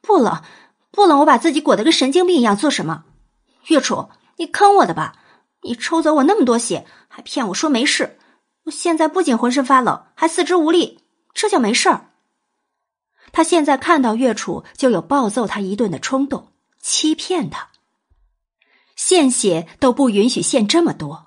[0.00, 0.42] 不冷，
[0.90, 3.04] 不冷，我把自己裹得跟神经病一样做什么？
[3.66, 5.16] 月楚，你坑我的吧？
[5.62, 8.18] 你抽走我那么多血，还骗我说没事。
[8.64, 11.00] 我现在不仅浑身发冷，还四肢无力，
[11.34, 12.10] 这叫没事儿？
[13.32, 17.68] 他现在看到月楚就有暴揍他一顿的冲动，欺骗他，
[18.96, 21.26] 献血都不允许献这么多。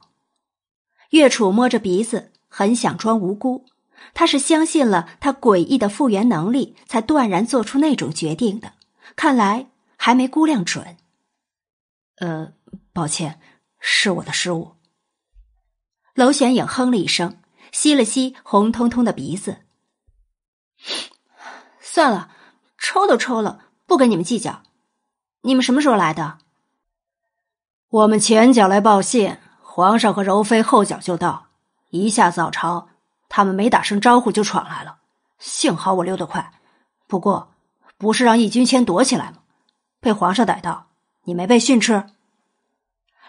[1.11, 3.65] 月楚摸着鼻子，很想装无辜。
[4.13, 8.73] 他是相信了他诡异的复原能力，才断然做出那种决定的。
[9.15, 9.67] 看来
[9.97, 10.97] 还没估量准。
[12.17, 12.53] 呃，
[12.91, 13.39] 抱歉，
[13.79, 14.75] 是我的失误。
[16.15, 17.37] 娄玄影哼了一声，
[17.71, 19.57] 吸了吸红彤彤的鼻子。
[21.79, 22.29] 算了，
[22.77, 24.63] 抽都抽了，不跟你们计较。
[25.41, 26.37] 你们什么时候来的？
[27.89, 31.47] 我们前脚来报信，皇上和柔妃后脚就到。
[31.89, 32.89] 一下早朝，
[33.35, 34.99] 他们没打声招呼就闯来了。
[35.39, 36.53] 幸好我溜得快，
[37.07, 37.51] 不过
[37.97, 39.39] 不是让易君谦躲起来吗？
[39.99, 40.89] 被皇上逮到，
[41.23, 42.05] 你没被训斥？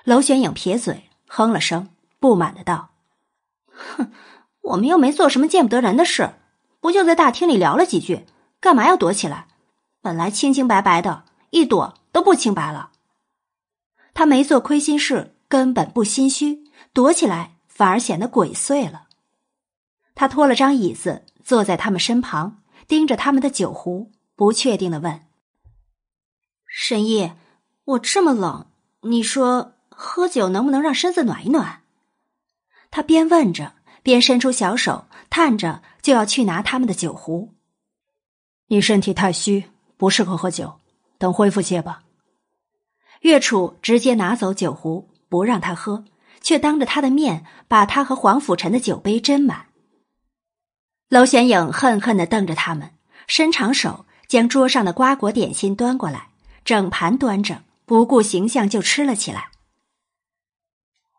[0.04, 1.88] 娄玄影撇嘴，哼了声。
[2.20, 2.90] 不满的道
[3.72, 4.12] ：“哼，
[4.60, 6.34] 我们又没做什么见不得人的事，
[6.80, 8.26] 不就在大厅里聊了几句，
[8.60, 9.46] 干嘛要躲起来？
[10.02, 12.90] 本来清清白白的，一躲都不清白了。
[14.12, 19.03] 他没做亏心事，根本不心虚，躲起来反而显得鬼祟了。
[20.14, 25.22] 他拖了张椅子坐在他们身旁，盯着他们的酒壶，不确定的问
[26.66, 27.32] ：‘沈毅，
[27.84, 28.66] 我这么冷，
[29.02, 31.82] 你说喝酒能不能让身子暖一暖？’”
[32.90, 33.74] 他边问着，
[34.04, 37.54] 边伸出小手，探着就要去拿他们的酒壶。
[38.68, 39.64] 你身体太虚，
[39.96, 40.78] 不适合喝酒，
[41.18, 42.04] 等恢复些吧。
[43.22, 46.04] 岳楚直接拿走酒壶，不让他喝，
[46.40, 49.66] 却当着他的面把他和黄甫臣的酒杯斟满。
[51.08, 52.90] 娄玄影恨恨的瞪着他们，
[53.26, 56.28] 伸长手将桌上的瓜果点心端过来，
[56.64, 59.50] 整盘端着，不顾形象就吃了起来。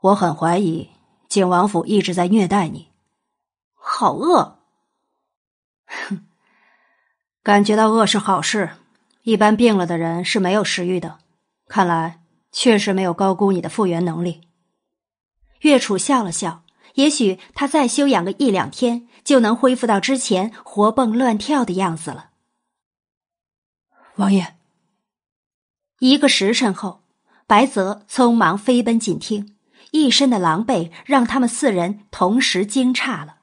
[0.02, 0.90] 我很怀疑。
[1.28, 2.92] 景王府一直在虐待你，
[3.74, 4.60] 好饿。
[5.86, 6.26] 哼，
[7.44, 8.70] 感觉到饿是好事。
[9.24, 11.18] 一般病了的人是没有食欲的，
[11.68, 12.22] 看来
[12.52, 14.48] 确实没有高估你的复原能力。
[15.62, 16.64] 岳楚笑了笑，
[16.94, 22.30] 也许他再休养个一两天，就能恢复到之前活蹦乱跳的样子了。
[24.16, 24.56] 王爷，
[26.00, 27.04] 一个时辰后，
[27.46, 29.58] 白泽匆忙飞奔进厅。
[29.92, 33.38] 一身的狼狈让他们四人同时惊诧了。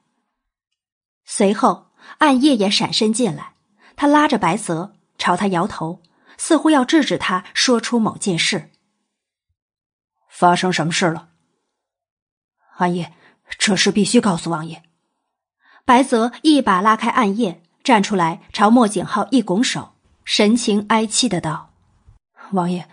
[1.25, 3.55] 随后，暗夜也闪身进来，
[3.95, 6.03] 他拉着白泽，朝他摇头，
[6.37, 8.69] 似乎要制止他说出某件事。
[10.29, 11.29] 发生什么事了？
[12.77, 13.13] 暗夜，
[13.57, 14.83] 这事必须告诉王爷。
[15.85, 19.91] 白泽一把拉开暗夜，站出来，朝莫景浩一拱手，
[20.23, 21.73] 神情哀戚的道
[22.51, 22.87] ：“王爷，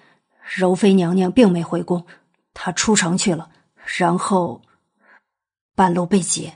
[0.57, 2.05] 柔妃娘娘并没回宫。”
[2.53, 3.49] 她出城去了，
[3.97, 4.62] 然后
[5.77, 6.55] 半路被劫。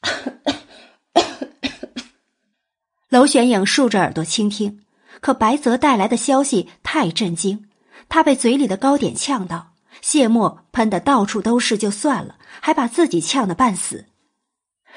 [3.10, 4.82] 娄玄影竖着耳朵倾听，
[5.20, 7.68] 可白泽带来的消息太震惊，
[8.08, 14.06] 他被嘴里的糕点呛到，血沫喷的到处都是，就算了，还把自己呛得半死。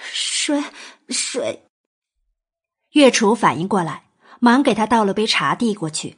[0.01, 0.63] 水
[1.09, 1.67] 水，
[2.91, 4.03] 月楚反应过来，
[4.39, 6.17] 忙给他倒了杯茶递过去。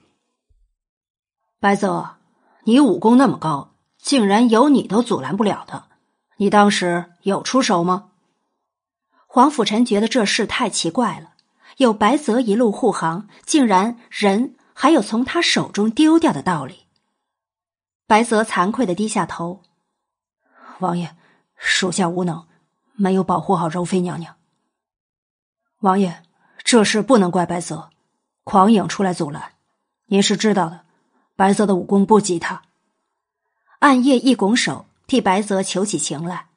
[1.60, 2.18] 白泽，
[2.64, 3.74] 你武功那么高。
[3.99, 5.90] 竟然有你都阻拦不了的，
[6.38, 8.12] 你当时有出手吗？
[9.26, 11.34] 黄甫臣觉得这事太奇怪了，
[11.76, 16.86] 有白泽一路护航，竟然人还有从他手中丢掉的道理。
[18.06, 19.62] 白泽惭愧的低下头
[20.80, 21.18] ：“王爷，
[21.58, 22.47] 属下无能，
[22.98, 24.36] 没有保护好柔妃娘娘。
[25.80, 26.22] 王爷，
[26.65, 27.90] 这事不能怪白泽，
[28.44, 29.53] 狂影出来阻拦，
[30.07, 30.82] 您是知道的，
[31.38, 32.64] 白泽的武功不及他。”
[33.80, 36.48] 暗夜一拱手，替白泽求起情来。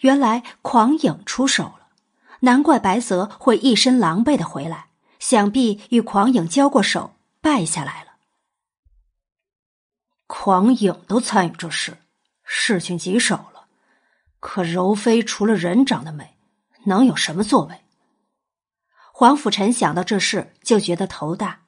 [0.00, 1.88] 原来狂影出手了，
[2.40, 4.88] 难怪白泽会一身狼狈的回来。
[5.20, 8.10] 想必与狂影交过手，败下来了。
[10.26, 11.96] 狂影都参与这事，
[12.44, 13.53] 事情棘手了。
[14.44, 16.36] 可柔妃除了人长得美，
[16.84, 17.80] 能有什么作为？
[19.10, 21.62] 黄甫臣想到这事，就觉得头大。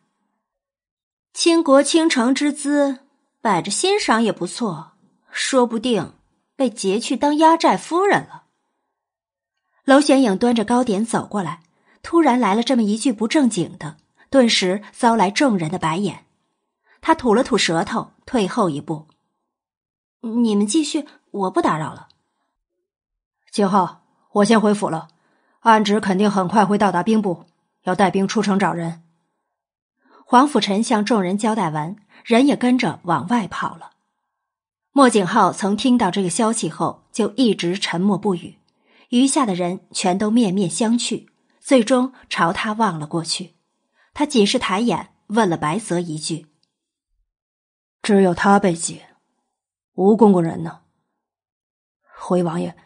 [1.32, 2.98] 倾国倾城之姿。
[3.40, 4.92] 摆着欣赏也不错，
[5.30, 6.14] 说不定
[6.56, 8.44] 被劫去当压寨夫人了。
[9.84, 11.62] 娄玄影端着糕点走过来，
[12.02, 13.98] 突然来了这么一句不正经的，
[14.30, 16.26] 顿时遭来众人的白眼。
[17.00, 19.06] 他吐了吐舌头，退后一步
[20.20, 22.05] ：“你们继续，我不打扰了。”
[23.50, 24.02] 景浩，
[24.32, 25.08] 我先回府了。
[25.60, 27.46] 安直肯定很快会到达兵部，
[27.82, 29.02] 要带兵出城找人。
[30.24, 33.92] 黄甫臣向众人交代完，人也跟着往外跑了。
[34.92, 38.58] 莫景浩曾听到这个消息后，就一直沉默不语，
[39.10, 41.26] 余下的人全都面面相觑，
[41.60, 43.54] 最终朝他望了过去。
[44.14, 46.46] 他仅是抬眼问了白泽一句
[48.02, 49.08] ：“只有他被劫，
[49.94, 50.80] 吴公公人呢？”
[52.18, 52.76] 回王爷，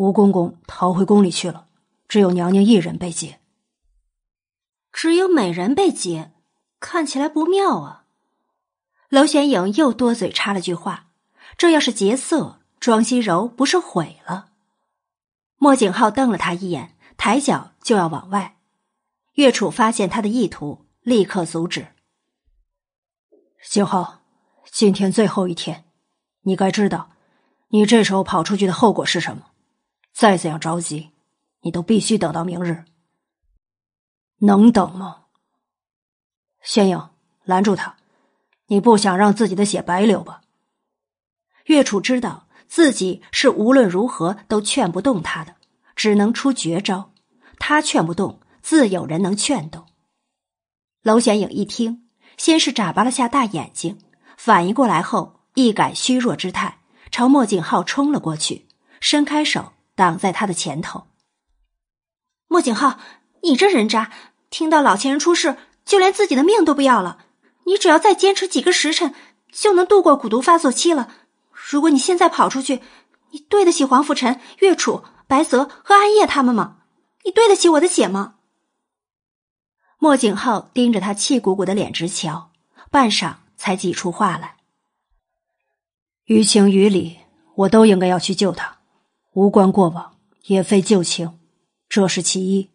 [0.00, 1.66] 吴公公逃回宫里去了，
[2.08, 3.38] 只有娘娘一人被劫。
[4.90, 6.32] 只有美人被劫，
[6.80, 8.06] 看起来不妙啊！
[9.10, 11.08] 娄玄影又多嘴插了句话。
[11.58, 14.52] 这要是劫色，庄心柔不是毁了？
[15.58, 18.56] 莫景浩瞪了他一眼，抬脚就要往外。
[19.34, 21.88] 岳楚发现他的意图，立刻阻止。
[23.68, 24.22] 景浩，
[24.72, 25.84] 今天最后一天，
[26.44, 27.10] 你该知道，
[27.68, 29.48] 你这时候跑出去的后果是什么。
[30.12, 31.10] 再怎样着急，
[31.60, 32.84] 你都必须等到明日。
[34.38, 35.24] 能等吗？
[36.62, 37.10] 宣影，
[37.44, 37.96] 拦住他！
[38.66, 40.42] 你不想让自己的血白流吧？
[41.64, 45.56] 岳楚知道自己是无论如何都劝不动他的，
[45.96, 47.12] 只能出绝招。
[47.58, 49.86] 他劝不动，自有人能劝动。
[51.02, 53.98] 娄玄影一听，先是眨巴了下大眼睛，
[54.36, 56.78] 反应过来后，一改虚弱之态，
[57.10, 58.68] 朝莫景浩冲了过去，
[59.00, 61.08] 伸开手挡在他的前头。
[62.48, 62.98] 莫景浩，
[63.42, 64.10] 你这人渣，
[64.48, 67.26] 听到老前人出事，就连自己的命都不要了。
[67.66, 69.14] 你只要再坚持几个时辰，
[69.52, 71.12] 就能度过蛊毒发作期了。
[71.52, 72.80] 如果你现在跑出去，
[73.32, 76.78] 你对得起黄甫臣、岳楚、白泽和安夜他们吗？
[77.26, 78.36] 你对得起我的血吗？
[79.98, 82.50] 莫景浩盯着他气鼓鼓的脸直瞧，
[82.90, 84.56] 半晌才挤出话来
[86.24, 87.18] ：“于情于理，
[87.54, 88.79] 我都应该要去救他，
[89.40, 91.38] 无关过往，也非旧情，
[91.88, 92.68] 这是其一。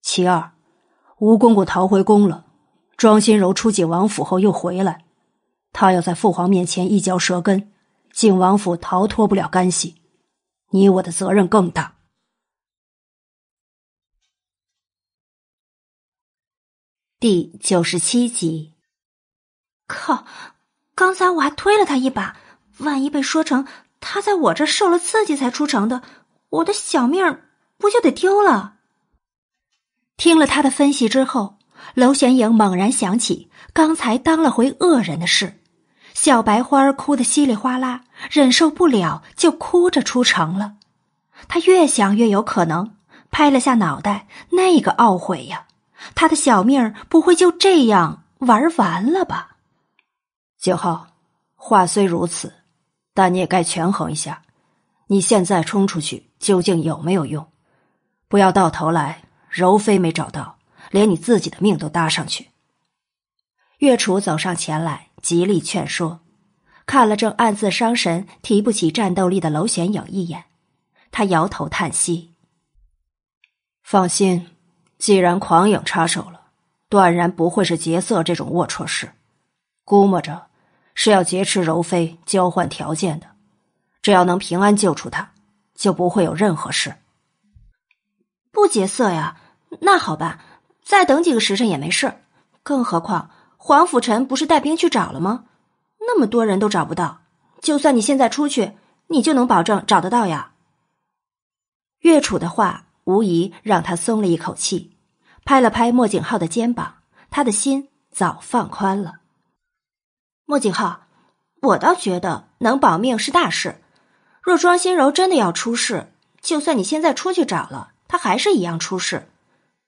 [0.00, 0.52] 其二，
[1.18, 2.46] 吴公公逃回宫了，
[2.96, 5.06] 庄心柔出景王府后又回来，
[5.72, 7.72] 他要在父皇面前一嚼舌根。”
[8.14, 10.00] 靖王府逃脱不了干系，
[10.70, 11.96] 你我的责任更大。
[17.18, 18.74] 第九十七集，
[19.88, 20.24] 靠！
[20.94, 22.36] 刚才我还推了他一把，
[22.78, 23.66] 万一被说成
[24.00, 26.02] 他在我这受了刺激才出城的，
[26.50, 27.40] 我的小命
[27.76, 28.74] 不就得丢了？
[30.16, 31.58] 听了他的分析之后，
[31.94, 35.60] 娄玄影猛然想起刚才当了回恶人的事。
[36.14, 40.74] 小白花哭得稀里哗啦，忍受不了，就哭着出城了。
[41.46, 42.96] 他越想越有可能，
[43.30, 45.66] 拍了下脑袋，那个懊悔呀！
[46.16, 49.56] 他的小命不会就这样玩完了吧？
[50.58, 51.06] 九号，
[51.54, 52.52] 话虽如此，
[53.18, 54.42] 但你也该权衡一下，
[55.08, 57.44] 你现在冲出去究竟有没有用？
[58.28, 60.58] 不要到头来柔妃没找到，
[60.92, 62.50] 连你自己的命都搭上去。
[63.78, 65.08] 岳楚走上前来。
[65.20, 66.20] 极力劝说，
[66.86, 70.44] 看了正暗自伤神、提不起战斗力的娄玄影一眼，
[71.10, 72.34] 他摇头叹息
[73.82, 74.46] ：“放心，
[74.96, 76.42] 既然狂影插手了，
[76.88, 79.12] 断然不会是劫色这种龌龊事，
[79.84, 80.46] 估摸着
[81.00, 83.28] 是要劫持柔妃交换条件的。
[84.02, 85.30] 只要能平安救出他，
[85.76, 86.96] 就不会有任何事。
[88.50, 89.36] 不劫色呀？
[89.82, 90.40] 那好吧，
[90.82, 92.12] 再等几个时辰也没事。
[92.64, 95.44] 更何况……”黄甫臣不是带兵去找了吗？
[96.00, 97.20] 那么多人都找不到，
[97.60, 98.72] 就算你现在出去，
[99.08, 100.52] 你就能保证找得到呀？
[102.00, 104.96] 岳楚的话无疑让他松了一口气，
[105.44, 106.94] 拍了拍莫景浩的肩膀，
[107.30, 109.20] 他的心早放宽了。
[110.50, 111.00] 莫景浩，
[111.60, 113.82] 我倒觉得能保命是大事。
[114.40, 116.10] 若庄心柔真的要出事，
[116.40, 119.28] 就算你现在出去找了，他还是一样出事。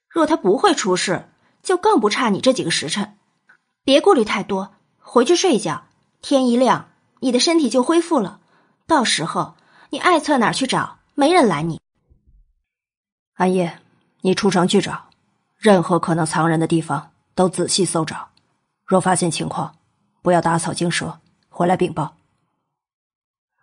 [0.06, 1.30] 若他不会出事，
[1.62, 3.16] 就更不差你这几个时辰。
[3.84, 5.84] 别顾虑太多，回去睡觉。
[6.20, 6.90] 天一亮，
[7.20, 8.40] 你的身体就恢复了。
[8.86, 9.54] 到时候
[9.88, 11.80] 你爱测哪儿去找，没人拦你。
[13.36, 13.80] 安夜，
[14.20, 15.08] 你出城去找，
[15.56, 18.28] 任何可能藏人的地方都仔细搜找。
[18.84, 19.74] 若发现情况，
[20.22, 22.16] 不要打草惊蛇，回来禀报。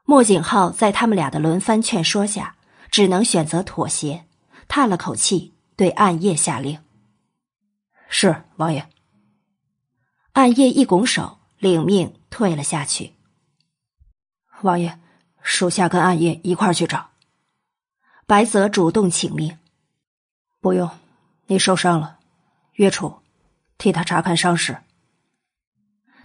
[0.03, 2.55] 莫景浩在他们俩的轮番劝说下，
[2.89, 4.25] 只能选择妥协，
[4.67, 6.79] 叹了口气，对暗夜下令
[8.09, 8.89] ：“是王爷。”
[10.33, 13.13] 暗夜一拱手，领命退了下去。
[14.61, 14.97] 王爷，
[15.41, 17.09] 属下跟暗夜一块去找。
[18.25, 19.57] 白泽主动请命
[20.61, 20.89] ：“不用，
[21.47, 22.19] 你受伤了，
[22.73, 23.19] 岳楚
[23.77, 24.77] 替他查看伤势。”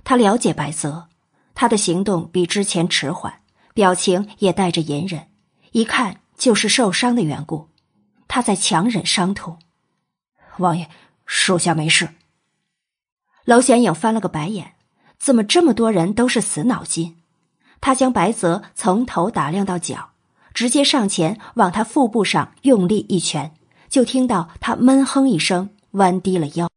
[0.05, 1.09] 他了解白泽，
[1.55, 3.41] 他的行动比之前迟缓，
[3.75, 5.29] 表情也带着隐忍，
[5.73, 7.69] 一看就是受伤的缘故，
[8.29, 9.59] 他在强忍伤痛。
[10.59, 10.89] 王爷，
[11.25, 12.09] 属下没事。
[13.45, 14.75] 娄玄影翻了个白眼，
[15.19, 17.17] 怎么这么多人都是死脑筋？
[17.81, 20.11] 他将白泽从头打量到脚，
[20.55, 23.55] 直接上前往他腹部上用力一拳，
[23.89, 26.71] 就听到他闷哼一声，弯低了腰。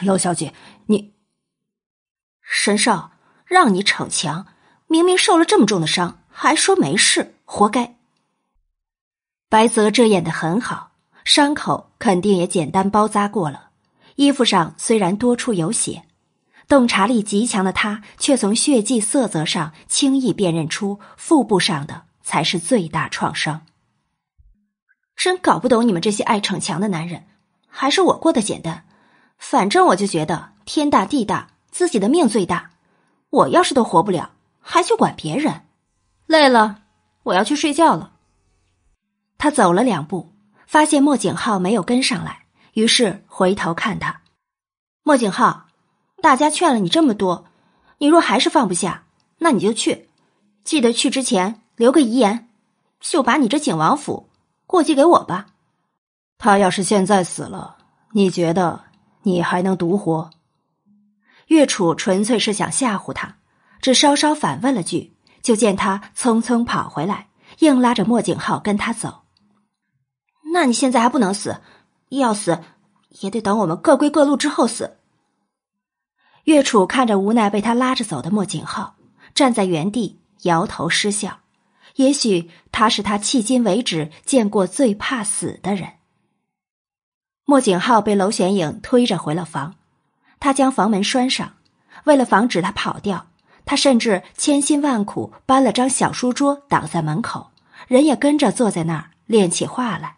[0.00, 0.54] 娄小姐，
[0.86, 1.12] 你
[2.48, 3.10] 神少
[3.44, 4.46] 让你逞强，
[4.86, 7.96] 明明受了这么重的伤，还说没事，活该。
[9.48, 10.92] 白泽遮掩的很好，
[11.24, 13.70] 伤口肯定也简单包扎过了，
[14.14, 16.04] 衣服上虽然多处有血。
[16.68, 23.66] 洞察力极强的他，却从血迹色泽上轻易辨认出腹部上的才是最大创伤。
[25.14, 27.26] 真搞不懂你们这些爱逞强的男人，
[27.68, 28.84] 还是我过得简单。
[29.38, 32.70] 反正我就觉得天大地大，自己的命最大。
[33.28, 34.30] 我要是都活不了，
[34.62, 35.60] 还去管别人？
[36.24, 36.84] 累了，
[37.24, 38.12] 我要去睡觉了。
[39.36, 40.32] 他走了两步，
[40.66, 44.22] 发现莫景浩没有跟上来，于是回头看他，
[45.02, 45.66] 莫景浩。
[46.22, 47.44] 大家劝了你这么多，
[47.98, 49.04] 你若还是放不下，
[49.36, 50.08] 那你就去，
[50.64, 52.48] 记得去之前留个遗言，
[53.00, 54.30] 就把你这景王府
[54.66, 55.48] 过继给我吧。
[56.38, 57.76] 他要是现在死了，
[58.12, 58.84] 你觉得
[59.24, 60.30] 你还能独活？
[61.46, 63.38] 岳楚纯粹是想吓唬他，
[63.80, 67.28] 只稍稍反问了句，就见他匆匆跑回来，
[67.60, 69.22] 硬拉着莫景浩跟他走。
[70.52, 71.60] 那你现在还不能死，
[72.08, 72.60] 要死
[73.20, 74.96] 也得等我们各归各路之后死。
[76.44, 78.96] 岳楚看着无奈被他拉着走的莫景浩，
[79.34, 81.40] 站在原地摇头失笑。
[81.96, 85.94] 也许他是他迄今为止见过最怕死的人。
[87.44, 89.76] 莫景浩被娄玄影推着回了房，
[90.38, 91.54] 他将房门拴上，
[92.04, 93.26] 为了防止他跑掉，
[93.64, 97.50] 他甚至千辛万苦搬了张小书桌挡在门口，
[97.88, 100.16] 人也跟着坐在那儿练起话来。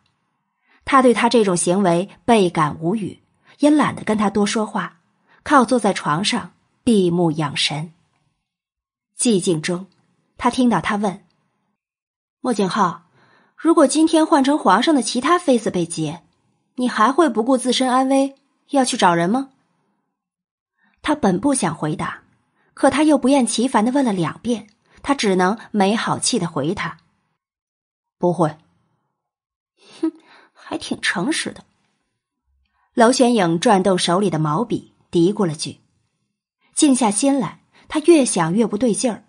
[0.85, 3.21] 他对他这种行为倍感无语，
[3.59, 4.97] 也懒得跟他多说话。
[5.45, 6.53] 靠坐在床上，
[6.85, 7.93] 闭目养神。
[9.19, 9.87] 寂静中，
[10.37, 11.25] 他听到他问
[12.41, 13.03] ：“莫景浩，
[13.57, 16.23] 如果今天换成皇上的其他妃子被劫，
[16.75, 18.37] 你还会不顾自身安危
[18.71, 19.51] 要去找人吗？”
[21.09, 22.20] 他本不想回答，
[22.75, 24.67] 可他又不厌其烦的问了两遍，
[25.01, 26.99] 他只能没好气的回他
[28.20, 28.59] ：“不会。”
[30.03, 30.12] 哼，
[30.53, 31.65] 还挺诚实的。
[32.93, 34.93] 娄玄影转动手里的毛笔。
[35.11, 35.81] 嘀咕了句，
[36.75, 39.25] 静下心来，他越想越不对劲儿。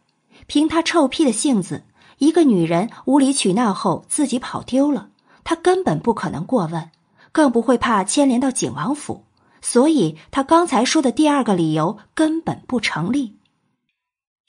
[0.48, 1.86] 凭他臭屁的性子，
[2.18, 5.12] 一个女人无理取闹后自己跑丢了，
[5.46, 6.92] 他根本不可能过问，
[7.32, 9.24] 更不会怕牵连到景王府。
[9.62, 13.38] 所以，他刚才说的第二个理由根本不成立。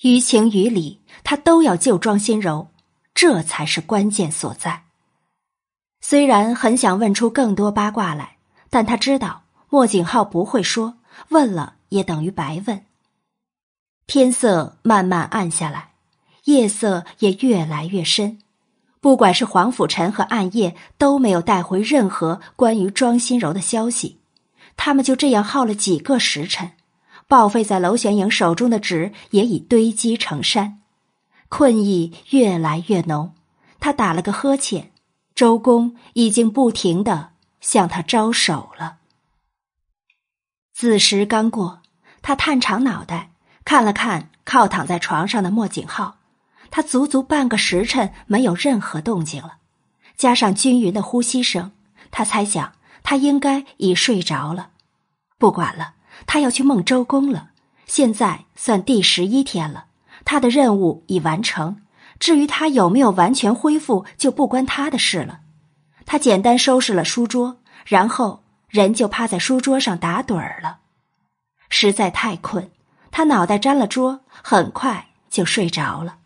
[0.02, 2.68] 于情于理，他都要救庄心柔，
[3.14, 4.84] 这才是关键所在。
[6.00, 8.38] 虽然很想问出更多八卦来，
[8.70, 10.96] 但他知道莫景浩不会说。
[11.30, 12.86] 问了也等于白问。
[14.06, 15.90] 天色慢慢暗下来，
[16.44, 18.38] 夜色也越来越深。
[19.00, 24.19] 不管是黄甫臣和暗夜，都没有带回任何关于庄心柔的消息。
[24.82, 26.72] 他们就这样耗了几个时辰，
[27.28, 30.80] 报废在娄玄影手中的纸也已堆积成山。
[31.50, 33.34] 困意越来越浓，
[33.78, 34.90] 他打了个呵欠。
[35.34, 38.96] 周公已经不停的向他招手了。
[40.72, 41.82] 子时刚过，
[42.22, 43.32] 他探长脑袋
[43.66, 46.16] 看了看靠躺在床上的莫景浩，
[46.70, 49.58] 他足足半个时辰没有任何动静了，
[50.16, 51.70] 加上均匀的呼吸声，
[52.10, 54.70] 他猜想他应该已睡着了。
[55.38, 55.94] 不管了，
[56.26, 57.50] 他要去孟周公了。
[57.86, 59.86] 现在算第十一天了，
[60.24, 61.82] 他的任务已完成。
[62.18, 65.40] 至于他有没有完全恢复，就不关他的事了。
[66.04, 68.42] 他简单收拾了书桌，然后。
[68.70, 70.78] 人就趴在书桌上打盹儿了，
[71.70, 72.70] 实在太困，
[73.10, 76.18] 他脑袋沾了桌，很快就睡着了。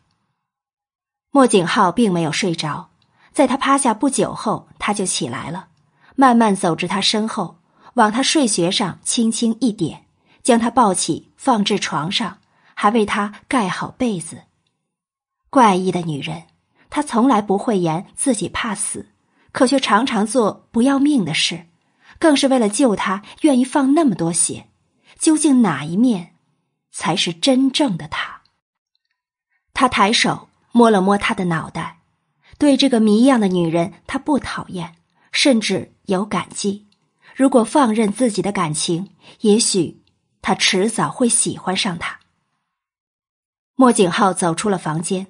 [1.31, 2.91] 莫景浩并没有睡着，
[3.33, 5.69] 在他趴下不久后，他就起来了，
[6.15, 7.59] 慢慢走至他身后，
[7.95, 10.07] 往他睡穴上轻轻一点，
[10.43, 12.39] 将他抱起放至床上，
[12.75, 14.43] 还为他盖好被子。
[15.51, 16.45] 怪异的女人，
[16.91, 19.11] 她从来不讳言自己怕死，
[19.53, 21.67] 可却常常做不要命的事。
[22.21, 24.69] 更是为了救他，愿意放那么多血。
[25.19, 26.35] 究竟哪一面
[26.91, 28.43] 才是真正的他？
[29.73, 31.99] 他抬手摸了摸他的脑袋，
[32.59, 34.95] 对这个谜一样的女人，他不讨厌，
[35.35, 36.87] 甚至有感激。
[37.35, 40.01] 如果放任自己的感情，也许
[40.41, 42.21] 他迟早会喜欢上他。
[43.75, 45.27] 莫景浩走出了房间，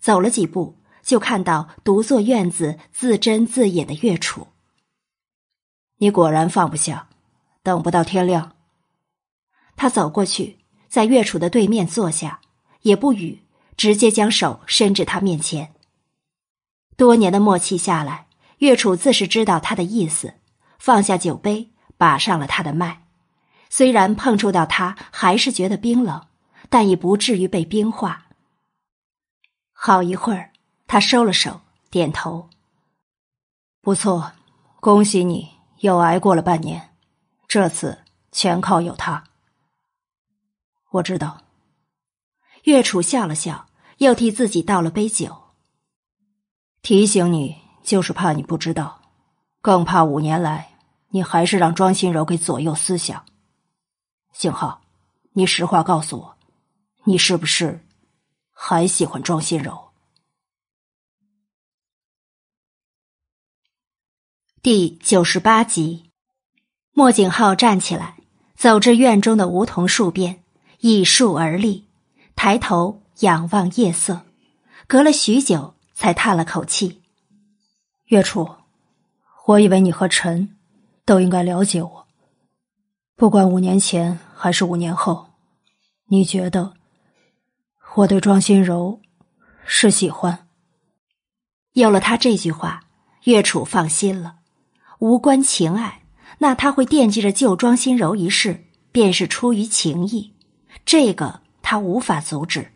[0.00, 4.46] 走了几步，就看到独坐院子自斟自饮的岳楚。
[5.96, 7.08] 你果然放不下，
[7.64, 8.54] 等不到天亮。
[9.74, 12.40] 他走过去，在岳楚的对面坐下，
[12.82, 13.42] 也不语，
[13.76, 15.74] 直接将手伸至他面前。
[16.96, 18.27] 多年的默契下来，
[18.58, 20.34] 岳楚自是知道他的意思，
[20.78, 23.06] 放下酒杯，把上了他的脉。
[23.70, 26.26] 虽然碰触到他还是觉得冰冷，
[26.68, 28.26] 但也不至于被冰化。
[29.72, 30.52] 好一会儿，
[30.86, 32.48] 他收了手，点头
[33.80, 34.32] ：“不错，
[34.80, 36.94] 恭喜你又挨过了半年，
[37.46, 37.98] 这次
[38.32, 39.24] 全靠有他。”
[40.90, 41.42] 我知道。
[42.64, 43.66] 岳楚笑了笑，
[43.98, 45.36] 又替自己倒了杯酒。
[46.82, 47.56] 提醒你，
[47.88, 49.00] 就是怕你不知道，
[49.62, 50.76] 更怕五年来
[51.08, 53.24] 你还是让庄心柔给左右思想。
[54.34, 54.82] 幸好，
[55.32, 56.36] 你实话告诉我，
[57.04, 57.82] 你是不是
[58.52, 59.88] 还喜欢庄心柔？
[64.60, 66.10] 第九十八集，
[66.92, 68.18] 莫景浩站起来，
[68.54, 70.44] 走至院中的梧桐树边，
[70.80, 71.88] 倚树而立，
[72.36, 74.26] 抬头仰望夜色，
[74.86, 75.74] 隔了许久。
[75.98, 77.02] 才叹了口气，
[78.08, 78.48] 岳楚，
[79.44, 80.56] 我以为你和陈
[81.04, 82.06] 都应该了解我。
[83.16, 85.26] 不管五年前还是五年后，
[86.06, 86.72] 你觉得
[87.96, 89.02] 我对庄心柔
[89.66, 90.48] 是喜欢？
[91.72, 92.84] 有了他这句话，
[93.24, 94.36] 岳楚放心了。
[95.00, 96.02] 无关情爱，
[96.38, 100.34] 那他会惦记着救庄心柔一事，便是出于情义，
[100.86, 102.72] 这个他无法阻止。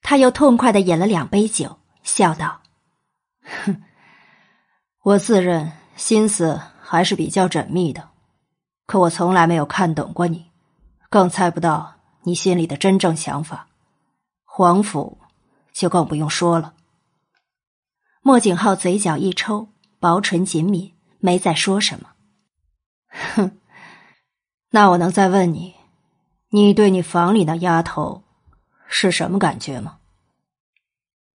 [0.00, 1.80] 他又痛快的饮了两杯酒。
[2.04, 2.62] 笑道
[3.64, 3.82] ：“哼，
[5.06, 8.08] 我自认心思还是比较缜密的，
[8.86, 10.46] 可我从来没有看懂过你，
[11.08, 11.94] 更猜不到
[12.24, 13.68] 你心里的真正想法。
[14.44, 15.18] 皇府
[15.72, 16.74] 就更不用说了。”
[18.20, 19.68] 莫景浩嘴角一抽，
[20.00, 22.10] 薄唇紧抿，没再说什么。
[23.06, 23.52] 哼，
[24.70, 25.76] 那我能再问你，
[26.48, 28.24] 你对你房里那丫头
[28.88, 29.98] 是什么感觉吗？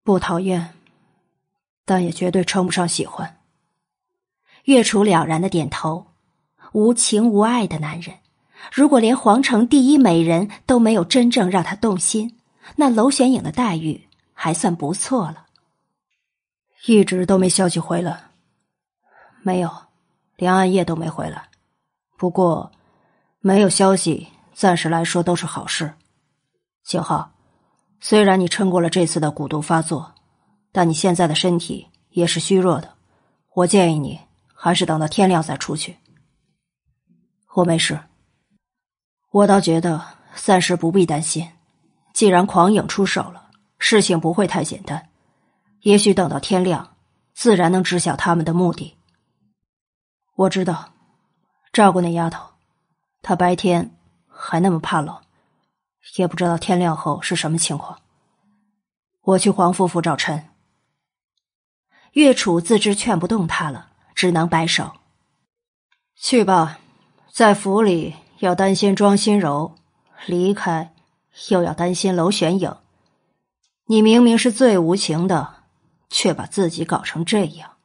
[0.04, 0.74] 不讨厌，
[1.86, 3.36] 但也绝对称不上喜欢。
[4.70, 6.06] 岳楚了然的点头，
[6.74, 8.18] 无情无爱的男人，
[8.72, 12.38] 如果连皇城第一美人都没有真正让他动心，
[12.76, 15.48] 那娄玄影的待遇还算不错了。
[16.86, 18.26] 一直都没消息回来，
[19.42, 19.72] 没有，
[20.36, 21.50] 连暗夜都没回来。
[22.16, 22.72] 不过，
[23.40, 25.92] 没有消息，暂时来说都是好事。
[26.84, 27.32] 景浩。
[28.00, 30.14] 虽然你撑过了这次的蛊毒发作，
[30.72, 32.94] 但你现在的身体也是虚弱的。
[33.56, 34.20] 我建议你
[34.62, 35.98] 还是等到天亮再出去。
[37.54, 37.98] 我没事，
[39.32, 40.06] 我倒觉得
[40.36, 41.50] 暂时不必担心。
[42.14, 45.10] 既然狂影出手了，事情不会太简单。
[45.84, 46.98] 也许等到天亮，
[47.34, 48.98] 自然能知晓他们的目的。
[50.36, 50.92] 我知道，
[51.72, 52.50] 照顾那丫头，
[53.22, 53.96] 她白天
[54.28, 55.22] 还那么怕冷。
[56.18, 58.02] 也不知道天亮后是什么情况。
[59.22, 60.50] 我去黄夫妇找陈。
[62.14, 63.89] 岳楚自知劝不动他了，
[64.20, 64.92] 只能摆手
[66.20, 66.80] ：“去吧，
[67.32, 69.78] 在府里要担心庄心柔，
[70.26, 70.94] 离开
[71.48, 72.76] 又要担心娄玄影。
[73.86, 75.64] 你明明是最无情的，
[76.10, 77.78] 却把自己搞成这样。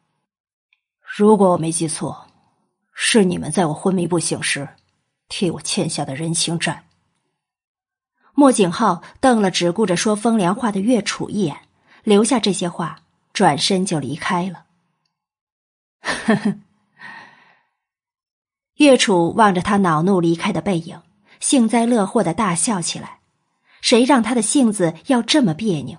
[1.01, 2.27] 如果我没记错，
[2.93, 4.69] 是你们在我昏迷不醒时
[5.29, 6.89] 替我欠下的人情债。”
[8.35, 11.57] 莫景浩瞪了只顾着说风凉话的岳楚一眼，
[12.03, 14.64] 留下这些话，转身就离开了。
[16.05, 16.55] 呵呵。
[18.77, 21.01] 岳楚望着他恼怒离开的背影，
[21.41, 23.19] 幸灾乐祸的大笑起来。
[23.81, 25.99] 谁让他的性子要这么别扭？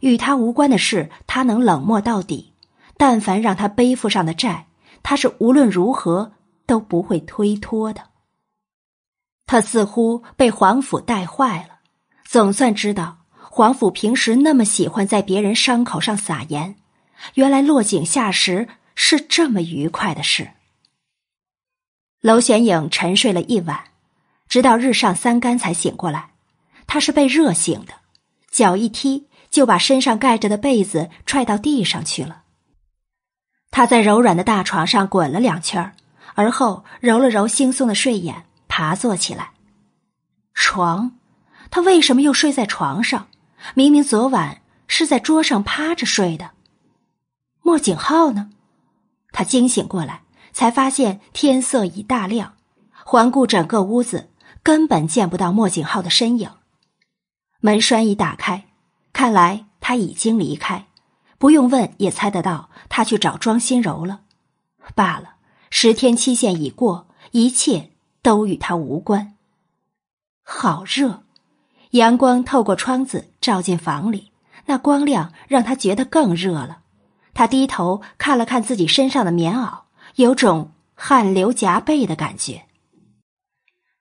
[0.00, 2.52] 与他无关的事，他能冷漠到底；
[2.96, 4.66] 但凡让他背负上的债，
[5.02, 6.32] 他是无论如何
[6.66, 8.02] 都不会推脱的。
[9.46, 11.80] 他似乎被皇甫带坏了。
[12.24, 16.76] 总算知道皇甫平时那么喜欢在别人伤口上撒盐，
[17.34, 20.50] 原来落井下石是这么愉快的事。
[22.20, 23.84] 娄玄影沉睡了一晚，
[24.48, 26.30] 直到日上三竿才醒过来。
[26.86, 27.94] 他是被热醒的，
[28.50, 32.42] 脚一踢就把身上盖着的被子踹到地上去了。
[33.70, 35.94] 他在柔软的大床上滚了两圈
[36.34, 39.52] 而后揉了揉惺忪的睡眼，爬坐起来。
[40.54, 41.18] 床。
[41.70, 43.28] 他为什么又睡在床上？
[43.74, 46.50] 明明昨晚是在桌上趴着睡的。
[47.62, 48.50] 莫景浩呢？
[49.32, 52.54] 他惊醒过来，才发现天色已大亮，
[53.04, 54.30] 环顾整个屋子，
[54.62, 56.50] 根本见不到莫景浩的身影。
[57.60, 58.66] 门栓已打开，
[59.12, 60.86] 看来他已经离开。
[61.38, 64.20] 不用问也猜得到他去找庄心柔了。
[64.94, 65.36] 罢了，
[65.70, 67.90] 十天期限已过，一切
[68.22, 69.34] 都与他无关。
[70.44, 71.24] 好热，
[71.92, 74.30] 阳光透过窗子照进房里，
[74.66, 76.81] 那光亮让他觉得更热了。
[77.34, 79.80] 他低头看了看自己身上的棉袄，
[80.16, 82.64] 有种汗流浃背的感觉。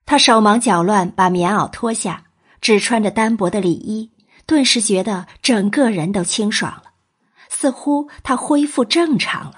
[0.05, 2.25] 他手忙脚乱把棉袄脱下，
[2.59, 4.11] 只穿着单薄的里衣，
[4.45, 6.91] 顿时觉得整个人都清爽了，
[7.47, 9.55] 似乎他恢复正常了。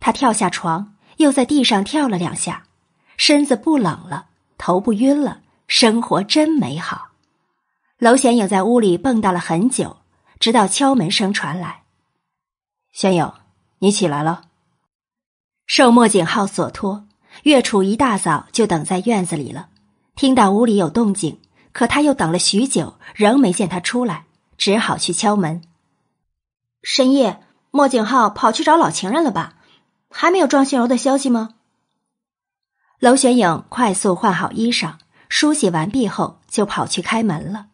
[0.00, 2.64] 他跳下床，又在地上跳了两下，
[3.16, 4.26] 身子不冷了，
[4.58, 7.10] 头不晕了，生活真美好。
[7.98, 9.98] 娄显影在屋里蹦跶了很久，
[10.40, 11.81] 直到敲门声传来
[12.92, 13.32] ：“显影，
[13.78, 14.44] 你起来了。”
[15.66, 17.06] 受莫景浩所托。
[17.44, 19.68] 岳楚一大早就等在院子里了，
[20.14, 21.40] 听到屋里有动静，
[21.72, 24.26] 可他又等了许久，仍没见他出来，
[24.58, 25.62] 只好去敲门。
[26.82, 29.54] 深夜，莫景浩跑去找老情人了吧？
[30.10, 31.54] 还没有庄心柔的消息吗？
[32.98, 34.96] 娄玄影快速换好衣裳，
[35.30, 37.68] 梳洗完毕后就跑去开门了。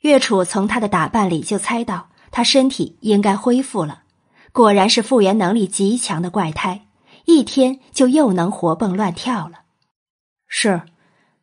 [0.00, 4.02] 岳楚从他的打扮里就猜到他身体应该恢复了，
[4.54, 6.86] 果然是复原能力极强的怪胎。
[7.24, 9.62] 一天就又能活蹦乱跳了。
[10.46, 10.82] 是，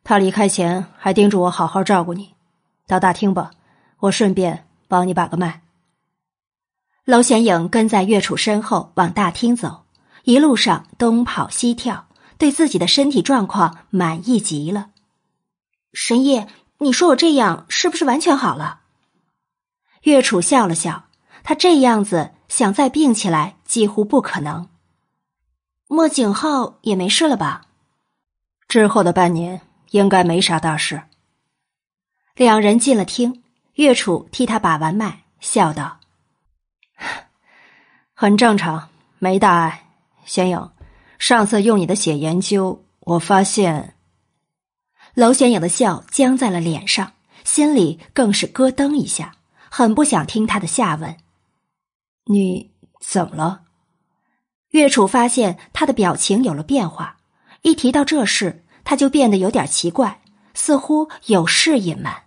[0.02, 2.34] 他离开前还叮嘱我好好照顾你。
[2.86, 3.50] 到大厅吧，
[3.98, 5.60] 我顺便帮你把个脉。
[7.04, 9.84] 娄显影跟在岳楚身后往大厅走，
[10.22, 12.06] 一路上东跑西跳，
[12.38, 14.90] 对自己的身体状况满意极了。
[15.92, 16.46] 神医，
[16.78, 18.82] 你说我这样是不是完全好了？
[20.04, 21.06] 岳楚笑了笑，
[21.42, 24.68] 他这样子想再病起来几乎不可能。
[25.88, 27.62] 莫景浩也没事了吧？
[28.68, 31.02] 之后的半年应该没啥大事。
[32.34, 33.42] 两人进了厅，
[33.76, 35.98] 岳楚替他把完脉，笑道
[38.12, 39.88] ：“很正常，没大碍。
[40.26, 40.72] 显影，
[41.18, 43.94] 上次用你的血研究，我发现……”
[45.16, 47.14] 娄显影的笑僵在了脸上，
[47.44, 49.36] 心里更是咯噔一下，
[49.70, 51.16] 很不想听他的下文。
[52.24, 52.70] 你
[53.00, 53.62] 怎么了？
[54.70, 57.18] 岳楚发现他的表情有了变化，
[57.62, 60.22] 一提到这事，他就变得有点奇怪，
[60.54, 62.24] 似乎有事隐瞒。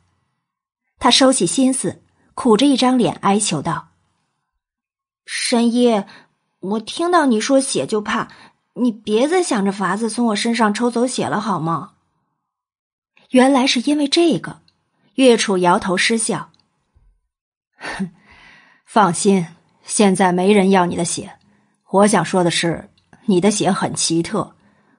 [1.00, 3.90] 他收起心思，苦着一张脸哀求道
[5.26, 6.04] ：“神医，
[6.60, 8.30] 我听到你说血就怕，
[8.74, 11.94] 你别再想着法子从我身上抽走血了，好吗？”
[13.32, 14.62] 原来是因为这个，
[15.16, 16.52] 岳楚摇头失笑
[17.78, 18.12] ：“哼
[18.86, 19.48] 放心，
[19.86, 21.32] 现在没人要你的血。”
[21.90, 22.90] 我想说的是，
[23.26, 24.54] 你的血很奇特，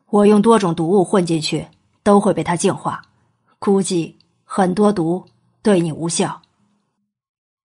[0.07, 1.67] 我用多种毒物混进去
[2.03, 3.03] 都会被它净化，
[3.59, 5.27] 估计很多毒
[5.61, 6.41] 对你无效。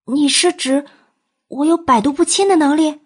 [0.06, 0.86] 你是指
[1.48, 3.00] 我有百毒不侵的能力？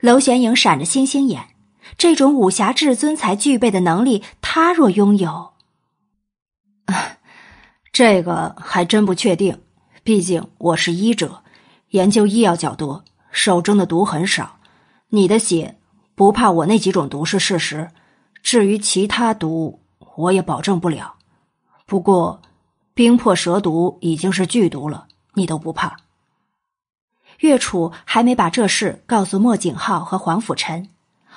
[0.00, 1.48] 娄玄影闪着星星眼，
[1.98, 5.52] 这种武侠至尊才具备的能力，他若拥有，
[7.92, 9.60] 这个还真不确定。
[10.02, 11.41] 毕竟我是医者，
[11.92, 14.56] 研究医药较多，手中的毒很少。
[15.10, 15.76] 你的血
[16.14, 17.90] 不怕我那几种毒是事实，
[18.42, 19.78] 至于其他毒，
[20.16, 21.14] 我也保证不了。
[21.84, 22.40] 不过，
[22.94, 25.98] 冰魄蛇毒已经是剧毒了，你都不怕。
[27.40, 30.88] 岳楚还没把这事告诉莫景浩和黄甫臣，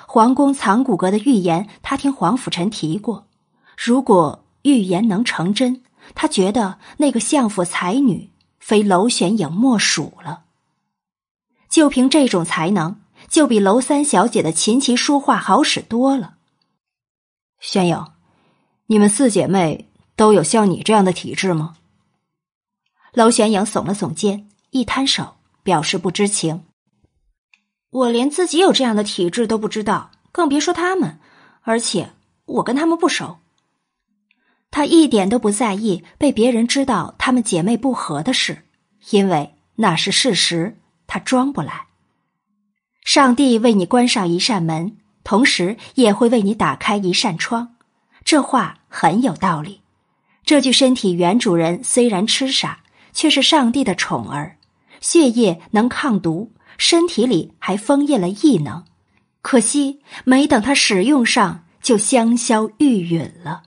[0.06, 3.26] 皇宫藏骨骼的预言，他听黄甫臣提过。
[3.76, 5.82] 如果预言能成真，
[6.14, 10.44] 他觉得那个相府才女非娄玄影莫属了。
[11.76, 12.98] 就凭这种才能。
[13.28, 16.36] 就比娄三小姐的琴棋书画好使多了。
[17.60, 18.06] 宣影，
[18.86, 21.76] 你们四姐妹都有像你这样的体质吗？
[23.12, 26.64] 娄玄影耸了耸肩，一摊手，表示不知情。
[27.90, 31.18] 我连自己有这样的体质都不知道，更别说他们。
[31.60, 32.14] 而且
[32.46, 33.36] 我跟他们不熟。
[34.70, 38.64] 他一点都不在意被别人知道他们姐妹不和的事，
[39.10, 41.86] 因为那是事实，他装不来。
[43.04, 47.76] 上帝为你关上一扇门，同时也会为你打开一扇窗。
[48.24, 49.82] 这话很有道理。
[50.44, 52.80] 这具身体原主人虽然痴傻，
[53.12, 54.58] 却是上帝的宠儿，
[55.00, 58.84] 血液能抗毒，身体里还封印了异能。
[59.42, 63.62] 可惜没等他使用上，就香消玉殒了。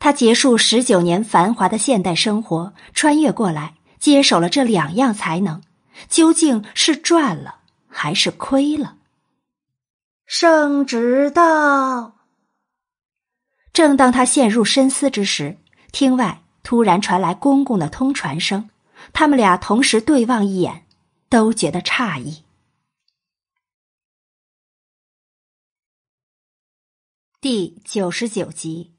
[0.00, 5.60] 他结束十九年繁华的现代生活，穿越过来接手了这两样才能，
[6.08, 7.60] 究竟是赚了？
[7.88, 8.98] 还是亏了。
[10.26, 12.16] 圣旨到。
[13.72, 15.56] 正当他陷入深思之时，
[15.92, 18.68] 厅外突然传来公公的通传声。
[19.12, 20.86] 他们俩同时对望一眼，
[21.28, 22.44] 都觉得诧异。
[27.40, 28.96] 第九十九集，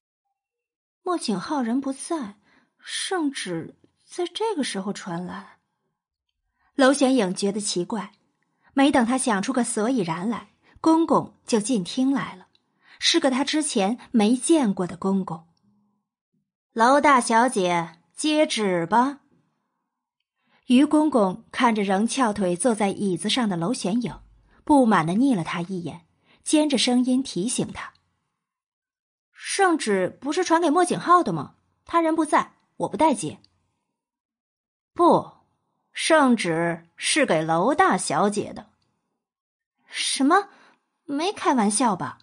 [1.03, 2.39] 莫景浩人不在，
[2.79, 5.58] 圣旨在这个时候传来。
[6.79, 8.13] 娄玄影觉得奇怪，
[8.71, 12.47] 没等他想出个所以然来，公公就进厅来了，
[12.99, 15.45] 是个他之前没见过的公公。
[16.71, 19.19] 娄大小姐接旨吧。
[20.67, 24.17] 于公公看着仍翘腿坐在椅子上的娄玄影，
[24.63, 26.05] 不满的睨了他一眼，
[26.45, 27.91] 尖着声音提醒他。
[29.33, 31.55] 圣旨不是传给莫景浩的吗？
[31.83, 33.41] 他人不在，我不待接。
[34.93, 35.38] 不，
[36.01, 38.69] 圣旨是给娄大小姐的。
[39.89, 40.47] 什么？
[41.03, 42.19] 没开玩笑吧？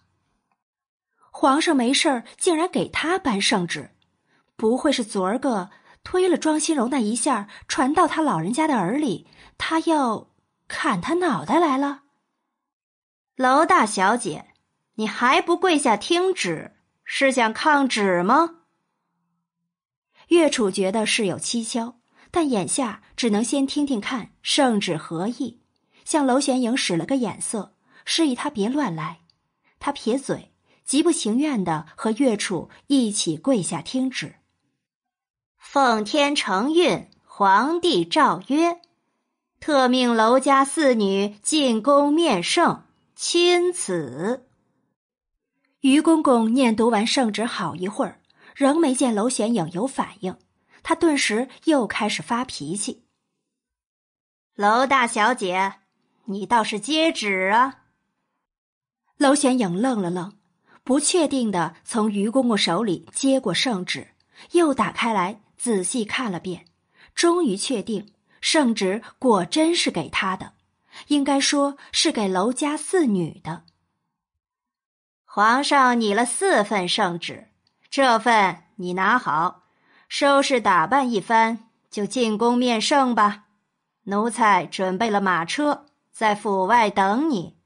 [1.29, 3.91] 皇上没事儿，竟然给他颁圣旨？
[4.55, 5.69] 不会是昨儿个
[6.03, 9.27] 推了庄心柔那一下，传到他老人家的耳里，
[9.59, 10.31] 他要
[10.67, 12.01] 砍他脑袋来了？
[13.35, 14.55] 娄大小姐，
[14.95, 16.75] 你还不跪下听旨？
[17.03, 18.63] 是想抗旨吗？
[20.29, 21.96] 岳楚觉得事有蹊跷，
[22.37, 25.59] 但眼下只能先听听看圣旨何意。
[26.05, 27.73] 向娄玄影使了个眼色，
[28.05, 29.21] 示意他别乱来。
[29.79, 30.53] 他撇嘴，
[30.85, 34.35] 极不情愿的和岳楚一起跪下听旨。
[35.57, 38.81] 奉天承运，皇帝诏曰：
[39.59, 42.83] 特命娄家四女进宫面圣，
[43.15, 44.47] 钦此。
[45.79, 48.21] 于公公念读完圣旨好一会儿，
[48.53, 50.37] 仍没见娄玄影有反应，
[50.87, 53.03] 他顿时又开始发脾气。
[54.55, 55.79] 娄大小姐，
[56.23, 57.83] 你倒是接旨啊！
[59.17, 60.37] 娄玄影愣了愣，
[60.85, 64.15] 不确定的从于公公手里接过圣旨，
[64.51, 66.65] 又打开来仔细看了遍，
[67.13, 70.53] 终于确定圣旨果真是给他的，
[71.07, 73.65] 应该说是给娄家四女的。
[75.25, 77.49] 皇上拟了四份圣旨，
[77.89, 79.66] 这份你拿好，
[80.07, 83.45] 收拾打扮一番，就进宫面圣吧。
[84.03, 87.57] 奴才准备了马车，在府外等你。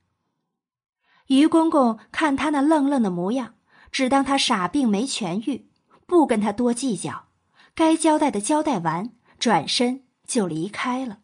[1.28, 3.53] 于公公看他那愣愣的模样，
[3.92, 5.70] 只当他傻病没痊愈，
[6.06, 7.28] 不跟他多计较，
[7.76, 11.20] 该交代的交代完，转身就离开了。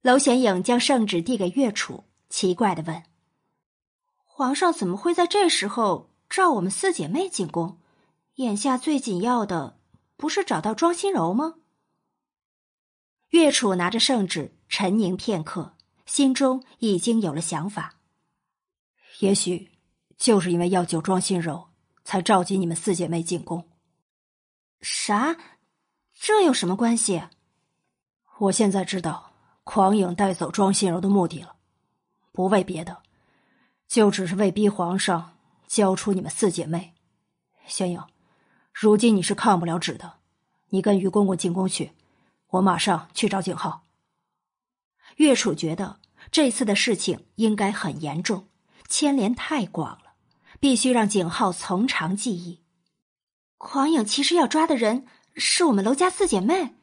[0.00, 3.02] 娄玄影将圣旨递给岳楚，奇怪的问。
[4.24, 7.78] 皇上怎么会在这时候召我们四姐妹进宫？
[8.36, 9.76] 眼下最紧要的
[10.22, 11.56] 不是找到庄心柔吗？
[13.30, 15.74] 岳楚拿着圣旨沉凝片刻，
[16.06, 17.96] 心中已经有了想法。
[19.18, 19.72] 也许
[20.16, 21.70] 就是因为要救庄心柔，
[22.04, 23.68] 才召集你们四姐妹进宫。
[24.80, 25.36] 啥？
[26.14, 27.24] 这有什么关系？
[28.38, 29.32] 我现在知道
[29.64, 31.56] 狂影带走庄心柔的目的了，
[32.30, 33.02] 不为别的。
[33.88, 35.36] 就只是为逼皇上
[35.66, 36.94] 交出你们四姐妹，
[37.66, 38.00] 宣影，
[38.72, 40.14] 如今你是抗不了旨的，
[40.70, 41.92] 你跟于公公进宫去，
[42.48, 43.84] 我马上去找景浩。
[45.16, 48.48] 岳楚觉得这次的事情应该很严重，
[48.88, 50.14] 牵连太广了，
[50.58, 52.62] 必须让景浩从长计议。
[53.58, 56.74] 狂影其实要抓的人是我们娄家四姐妹，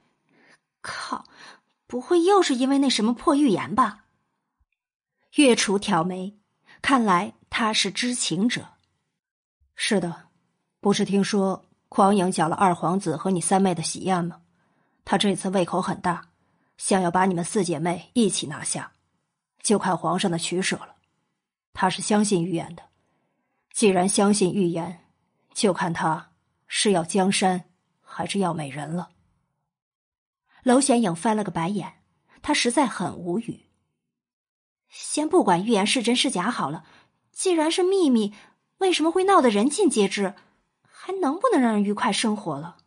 [0.82, 1.26] 靠，
[1.88, 4.06] 不会又是因为那什么破预言吧？
[5.35, 6.38] 岳楚挑眉。
[6.82, 8.69] 看来他是知情者。
[9.76, 10.30] 是的，
[10.80, 14.42] 不是听说匡影搅了二皇子和你三妹的喜宴吗？
[15.03, 16.30] 他这次胃口很大，
[16.77, 18.92] 想要把你们四姐妹一起拿下，
[19.64, 20.95] 就看皇上的取舍了。
[21.74, 22.84] 他是相信预言的，
[23.74, 25.06] 既然相信预言，
[25.53, 26.32] 就看他
[26.68, 27.66] 是要江山
[28.01, 29.09] 还是要美人了。
[30.64, 32.03] 娄玄影翻了个白眼，
[32.42, 33.66] 他实在很无语。
[34.90, 36.84] 先不管预言是真是假好了，
[37.32, 38.35] 既然是秘密，
[38.77, 40.35] 为什么会闹得人尽皆知？
[41.10, 42.78] 还能不能让人愉快生活了？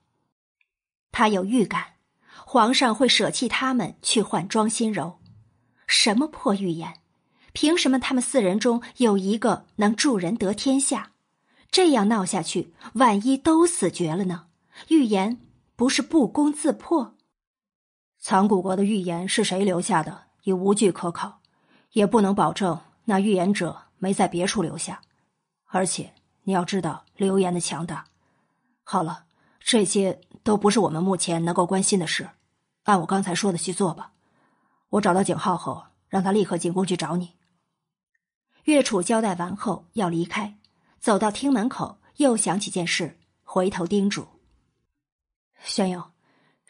[1.11, 1.95] 他有预感，
[2.47, 5.19] 皇上会舍弃他们去换庄心柔。
[5.89, 7.01] 什么破预言？
[7.53, 11.11] 凭什么他们四人中有一个能助人得天下？
[11.73, 14.47] 这样闹下去，万一都死绝了呢？
[14.87, 15.41] 预言
[15.75, 17.17] 不是不攻自破？
[18.21, 20.27] 藏古国的预言是谁留下的？
[20.45, 21.41] 已无据可考。
[21.91, 25.03] 也不能保证那预言者没在别处留下，
[25.67, 28.05] 而且你要知道流言的强大。
[28.93, 29.25] 好了，
[29.59, 32.29] 这些都不是我们目前能够关心的事，
[32.83, 34.13] 按我刚才说的去做吧。
[34.91, 37.33] 我找到景浩后，让他立刻进宫去找你。
[38.65, 40.59] 岳楚交代完后要离开，
[40.99, 44.29] 走到厅门口，又想起件事，回头叮嘱
[45.65, 46.05] ：“宣影，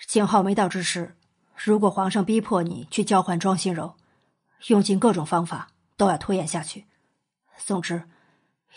[0.07, 1.17] 景浩没到之时，
[1.57, 3.97] 如果皇上逼迫你去交换庄心柔，
[4.69, 6.87] 用尽各种方法都要拖延下去。
[7.59, 8.09] 总之，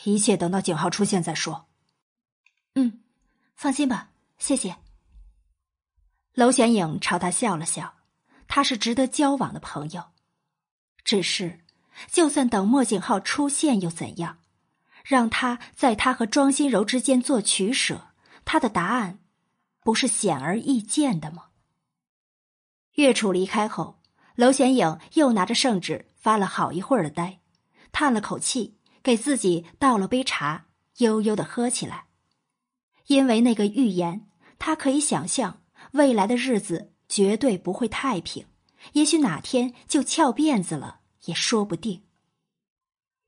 [0.03, 1.67] 一切等到景浩出现再说。
[2.73, 3.01] 嗯，
[3.55, 4.77] 放心吧，谢谢。
[6.33, 7.95] 娄玄影朝他笑了笑，
[8.47, 10.11] 他是值得交往的朋友。
[11.03, 11.63] 只是，
[12.11, 14.39] 就算等莫景浩出现又怎样？
[15.03, 18.07] 让他在他和庄心柔之间做取舍，
[18.43, 19.19] 他的答案
[19.81, 21.45] 不是显而易见的吗？
[22.95, 24.01] 岳楚离开后，
[24.35, 27.39] 娄玄影又拿着圣旨发了好一会儿的呆，
[27.91, 30.65] 叹了口气，给自己倒了杯茶，
[30.97, 32.04] 悠悠的喝起来。
[33.07, 34.27] 因为那个预言，
[34.57, 35.61] 他可以想象
[35.91, 38.45] 未来的日子绝对不会太平，
[38.93, 42.03] 也许哪天就翘辫子了也说不定。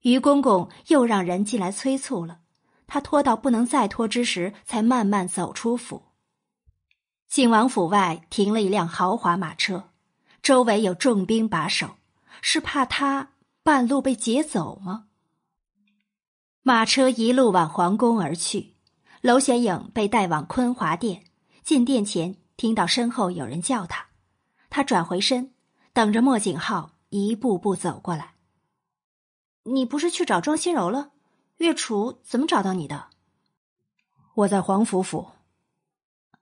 [0.02, 2.40] 于公公又让人进来催促了，
[2.86, 6.04] 他拖到不能再拖之时，才慢慢走出府。
[7.28, 9.90] 晋王府外停了一辆豪华马车，
[10.42, 11.98] 周围有重兵把守，
[12.42, 13.34] 是怕他
[13.64, 15.08] 半路被劫走吗？
[16.62, 18.77] 马车一路往皇宫而去，
[19.22, 21.24] 娄玄影被带往坤华殿。
[21.64, 24.08] 进殿前，听到身后有人叫他，
[24.70, 25.54] 他转回身，
[25.92, 28.36] 等着莫景浩一步步走过来。
[29.64, 31.12] 你不是去找庄心柔了？
[31.58, 33.10] 月楚怎么找到你的？
[34.36, 35.32] 我在皇府府，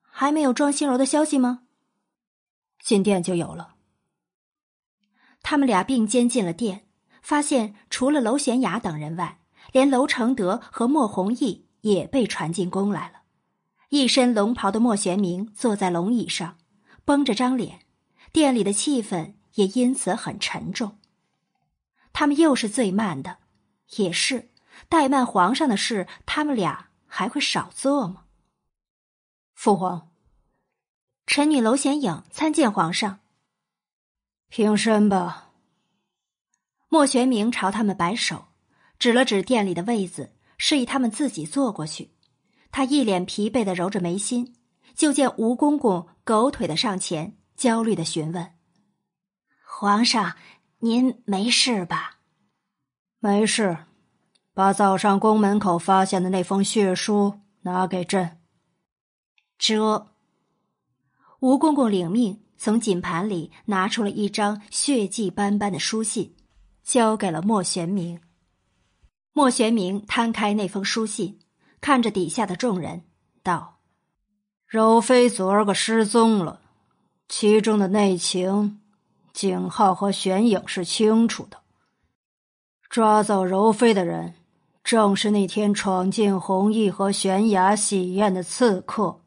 [0.01, 1.63] 还没有庄心柔的消息吗？
[2.79, 3.75] 进殿就有了。
[5.41, 6.87] 他们俩并肩进了殿，
[7.21, 9.39] 发现除了娄玄雅等人外，
[9.71, 13.22] 连娄承德和莫弘毅也被传进宫来了。
[13.89, 16.57] 一身龙袍的莫玄明坐在龙椅上，
[17.05, 17.85] 绷着张脸，
[18.31, 20.97] 殿里的气氛也因此很沉重。
[22.11, 23.38] 他们又是最慢的，
[23.97, 24.49] 也是
[24.89, 28.23] 怠慢皇上的事，他们俩还会少做吗？
[29.53, 30.09] 父皇，
[31.27, 33.19] 臣女娄显影参见皇上。
[34.49, 35.51] 平身吧。
[36.89, 38.47] 莫玄明朝他们摆手，
[38.97, 42.11] 指了指店里的位子，示意他们自己坐过去。
[42.72, 44.56] 他一脸疲惫的揉着眉心，
[44.93, 48.53] 就见吴公公狗腿的上前，焦虑的询问
[49.66, 50.35] ：“皇上。”
[50.80, 52.19] 您没事吧？
[53.19, 53.77] 没事，
[54.53, 58.38] 把早上宫门口发现的那封血书拿给朕。
[59.58, 60.06] 这，
[61.40, 66.35] 吴公公领命，从锦盘里拿出了一张血迹斑斑的书信，
[66.84, 68.22] 交给了莫玄明。
[69.38, 71.39] 莫玄明摊开那封书信，
[71.81, 73.03] 看着底下的众人，
[73.43, 73.80] 道
[74.65, 76.61] ：“柔妃昨儿个失踪了，
[77.27, 78.80] 其中的内情。”
[79.33, 81.59] 景浩和玄影是清楚的。
[82.89, 84.35] 抓走柔妃的人，
[84.85, 89.19] 正是那天闯进弘毅和玄雅喜宴的刺客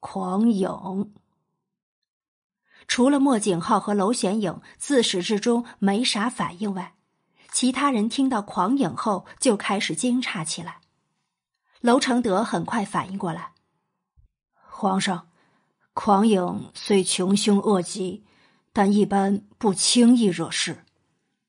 [0.00, 1.12] 狂影。
[2.88, 6.95] 除了莫景浩和娄玄影自始至终没啥反应外，
[7.56, 10.82] 其他人听到狂影后就开始惊诧起来。
[11.80, 13.54] 娄承德很快反应过来
[14.52, 15.28] ：“皇上，
[15.94, 18.26] 狂影虽穷凶恶极。”
[18.74, 20.84] 但一般不轻易惹事。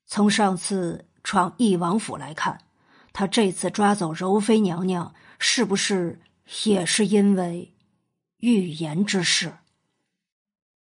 [0.06, 2.58] 从上次闯义王府来看，
[3.12, 6.22] 他这次抓走柔妃娘娘，是不是
[6.64, 7.74] 也是因为
[8.38, 9.58] 预言之事？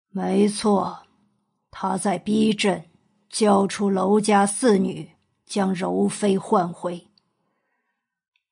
[0.07, 1.05] 没错，
[1.69, 2.85] 他在逼朕
[3.31, 5.11] 交出娄家四女，
[5.45, 7.07] 将柔妃换回。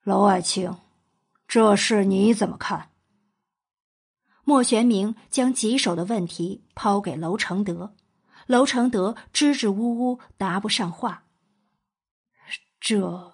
[0.03, 0.73] 娄爱卿，
[1.47, 2.89] 这事你怎么看？
[4.45, 7.93] 莫玄明将棘手的问题抛给娄承德，
[8.47, 11.25] 娄承德支支吾吾答不上话。
[12.79, 13.33] 这，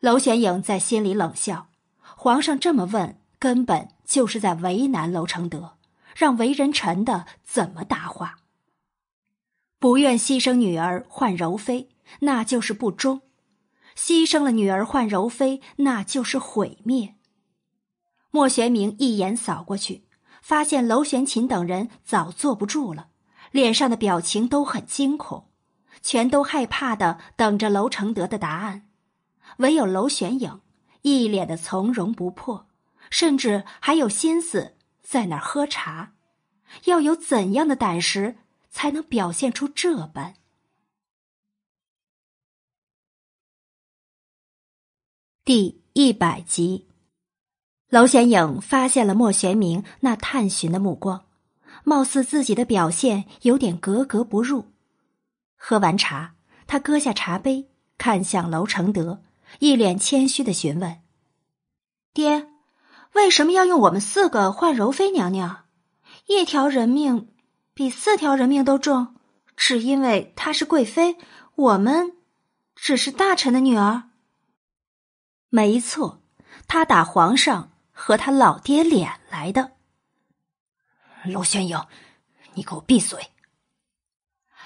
[0.00, 1.68] 娄玄影在心里冷笑：
[2.00, 5.76] 皇上这么问，根本就是在为难娄承德，
[6.16, 8.38] 让为人臣的怎么答话？
[9.84, 11.90] 不愿牺牲女儿换柔妃，
[12.20, 13.18] 那就是不忠；
[13.94, 17.16] 牺牲了女儿换柔妃，那就是毁灭。
[18.30, 20.06] 莫玄明一眼扫过去，
[20.40, 23.08] 发现娄玄琴等人早坐不住了，
[23.50, 25.50] 脸上的表情都很惊恐，
[26.00, 28.88] 全都害怕的等着娄承德的答案。
[29.58, 30.62] 唯有娄玄影
[31.02, 32.68] 一脸的从容不迫，
[33.10, 36.14] 甚至还有心思在那儿喝茶。
[36.86, 38.38] 要有怎样的胆识，
[38.74, 40.34] 才能表现出这般？
[45.44, 46.88] 第一百集。
[47.88, 51.24] 娄玄影发现了莫玄明那探寻的目光，
[51.84, 54.72] 貌似自己的表现有点格格不入。
[55.54, 56.34] 喝完茶，
[56.66, 59.22] 他搁下茶杯，看向娄承德，
[59.60, 61.00] 一脸谦虚的询问
[62.12, 62.48] ：“爹，
[63.12, 65.66] 为什么要用我们四个换柔妃娘娘？
[66.26, 67.28] 一条人命
[67.74, 69.16] 比四条人命都重，
[69.56, 71.18] 只因为她是贵妃，
[71.56, 72.12] 我们
[72.76, 74.04] 只是大臣的女儿。
[75.48, 76.20] 没错，
[76.66, 79.72] 他打皇上和他老爹脸来的。
[81.24, 81.80] 娄玄英，
[82.54, 83.30] 你给我闭嘴！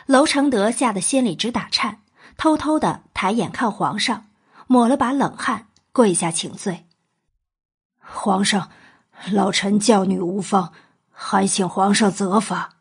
[0.07, 2.03] 娄承德吓得心里直打颤，
[2.37, 4.29] 偷偷的抬眼看皇上，
[4.67, 6.87] 抹了把冷汗，跪下请罪。
[7.99, 8.71] 皇上，
[9.31, 10.73] 老臣教女无方，
[11.11, 12.78] 还请皇上责罚。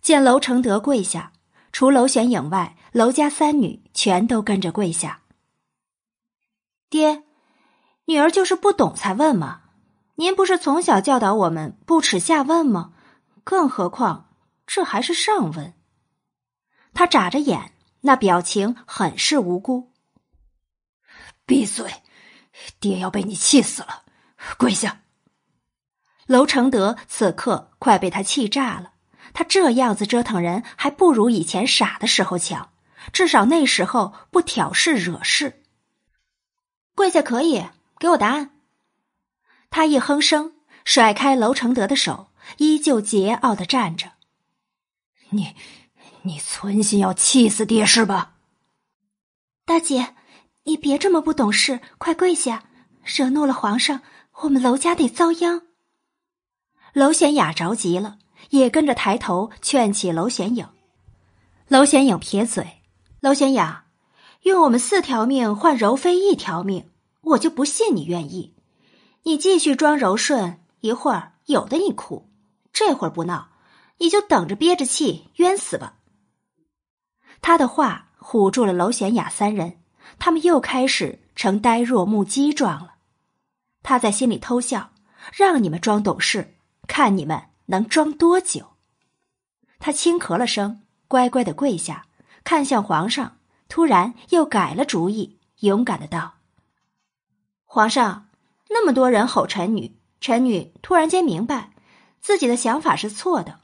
[0.00, 1.32] 见娄承德跪下，
[1.72, 5.22] 除娄玄影外，娄家三女全都跟着跪下。
[6.88, 7.24] 爹，
[8.06, 9.62] 女儿就是不懂才问嘛。
[10.14, 12.92] 您不是从小教导我们不耻下问吗？
[13.44, 14.30] 更何况
[14.66, 15.74] 这还是上问。
[16.94, 19.92] 他眨着眼，那表情很是无辜。
[21.46, 22.02] 闭嘴！
[22.80, 24.02] 爹要被你气死了！
[24.56, 25.02] 跪下！
[26.26, 28.94] 娄承德此刻快被他气炸了。
[29.32, 32.70] 他这样子折腾人，还不如以前傻的时候强。
[33.12, 35.62] 至少那时候不挑事惹事。
[36.94, 37.64] 跪下可以，
[37.98, 38.50] 给我答案。
[39.70, 40.52] 他一哼声，
[40.84, 44.12] 甩开娄承德的手，依旧桀骜的站着。
[45.30, 45.54] 你，
[46.22, 48.34] 你存心要气死爹是吧？
[49.64, 50.14] 大姐，
[50.64, 52.64] 你别这么不懂事，快跪下！
[53.04, 54.02] 惹怒了皇上，
[54.42, 55.62] 我们娄家得遭殃。
[56.92, 58.18] 娄玄雅着急了，
[58.50, 60.68] 也跟着抬头劝起娄玄影。
[61.68, 62.82] 娄玄影撇嘴
[63.20, 63.84] ：“娄玄雅，
[64.42, 66.88] 用我们四条命换柔妃一条命，
[67.20, 68.54] 我就不信你愿意。
[69.24, 72.28] 你继续装柔顺，一会儿有的你哭，
[72.72, 73.48] 这会儿不闹，
[73.98, 75.96] 你就等着憋着气冤死吧。”
[77.42, 79.78] 他的话唬住了娄玄雅三人，
[80.18, 82.94] 他们又开始成呆若木鸡状了。
[83.82, 84.90] 他在心里偷笑，
[85.32, 88.72] 让你们装懂事，看你们能装多久。
[89.78, 92.06] 他轻咳了声，乖乖的跪下，
[92.44, 93.36] 看向皇上。
[93.68, 96.36] 突然又改了主意，勇敢的道
[97.66, 98.28] ：“皇上，
[98.70, 101.72] 那么多人吼臣女，臣女突然间明白，
[102.18, 103.60] 自己的想法是错的。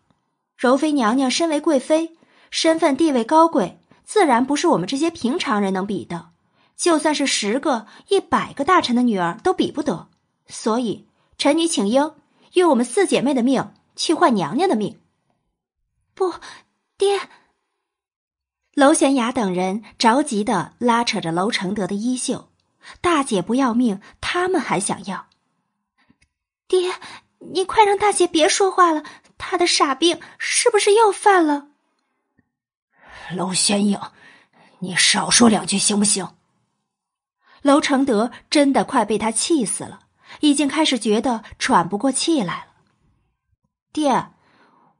[0.59, 2.19] 柔妃娘娘身为贵妃，
[2.51, 6.29] 身份地位高贵，自然不是我们这些平常人能比的。
[6.77, 10.09] 就算是十个、一百个大臣的女儿都比不得。
[10.47, 11.09] 所以，
[11.39, 12.15] 臣女请缨，
[12.53, 15.01] 用我们四姐妹的命去换娘娘的命。”
[16.15, 16.35] 不，
[16.97, 17.21] 爹。
[18.75, 22.51] 娄玄雅等人着急的拉扯着娄承德的衣袖，
[23.01, 25.29] 大姐不要命，他们还想要。
[26.67, 26.95] 爹，
[27.39, 29.05] 你快让大姐别说话了，
[29.39, 31.69] 她的傻病是不是又犯了？
[33.31, 34.01] 娄玄影，
[34.81, 36.37] 你少说两句行不行？
[37.63, 40.01] 娄承德真的快被他气死了，
[40.41, 42.74] 已经开始觉得喘不过气来了。
[43.95, 44.29] 爹，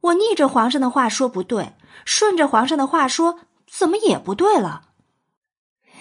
[0.01, 3.41] 我逆着皇上的话说不对，顺着皇上的话说。
[3.67, 4.89] 怎么也不对了？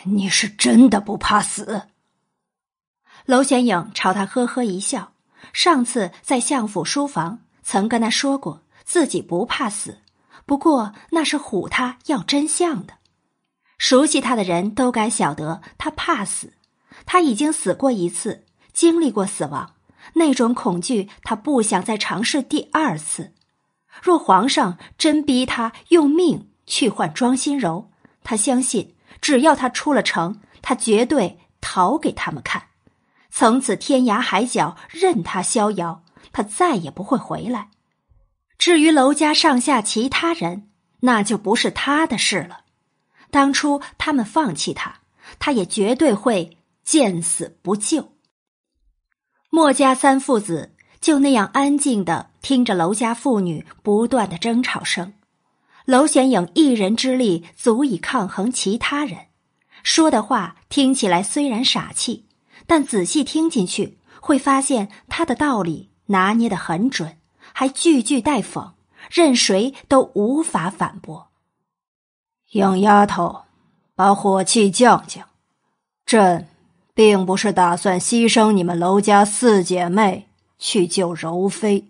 [0.04, 1.88] 你是真的不怕死？
[3.24, 5.14] 娄玄影朝他呵呵一笑。
[5.52, 9.98] 上次在相府书房曾跟他说过，自己不怕死，
[10.44, 12.94] 不过那是唬他要真相的。
[13.78, 16.52] 熟悉他的人都该晓得，他怕死。
[17.06, 19.73] 他已经死过一次，经历过死亡，
[20.14, 23.32] 那种恐惧，他不想再尝试第二次。
[24.02, 27.90] 若皇上真逼他用命，去换庄心柔，
[28.22, 32.64] 他相信，只要他出了城，他绝对逃给他们看。
[33.30, 36.02] 从此天涯海角任他逍遥，
[36.32, 37.70] 他再也不会回来。
[38.56, 40.70] 至于楼家上下其他人，
[41.00, 42.60] 那就不是他的事了。
[43.30, 45.00] 当初他们放弃他，
[45.38, 48.13] 他也绝对会见死不救。
[49.54, 55.12] 墨家三父子就那样安静的听着娄家父女不断的争吵声。
[55.84, 59.26] 娄玄影一人之力足以抗衡其他人，
[59.84, 62.26] 说的话听起来虽然傻气，
[62.66, 67.16] 但仔细听进去会发现他的道理拿捏的很准，
[67.52, 68.72] 还句句带讽，
[69.08, 71.28] 任谁都无法反驳。
[72.50, 73.42] 影丫头，
[73.94, 75.28] 把火气降降，
[76.04, 76.48] 朕
[76.94, 81.88] 并不是打算牺牲你们娄家四姐妹去救柔妃。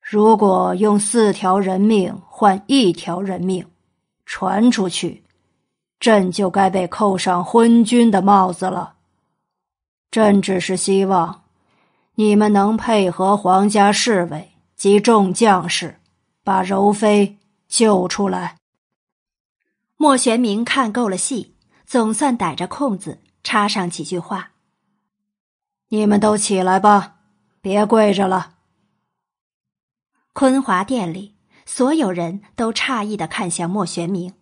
[0.00, 3.66] 如果用四条人命换一条人命，
[4.24, 5.24] 传出去，
[5.98, 8.94] 朕就该被扣上昏君的帽子了。
[10.10, 11.42] 朕只是希望，
[12.14, 15.98] 你们能配合皇家侍卫及众将士，
[16.44, 18.56] 把柔妃救出来。
[19.96, 24.50] 莫玄明看够了戏，总算逮着空子插上几句话
[25.90, 27.18] ：“你们都起来吧，
[27.60, 28.54] 别跪着了。”
[30.34, 34.34] 坤华殿里，所有人都诧异的看向莫玄明，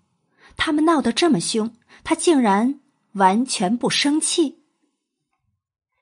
[0.56, 2.80] 他们闹得这么凶，他竟然
[3.12, 4.62] 完全不生气。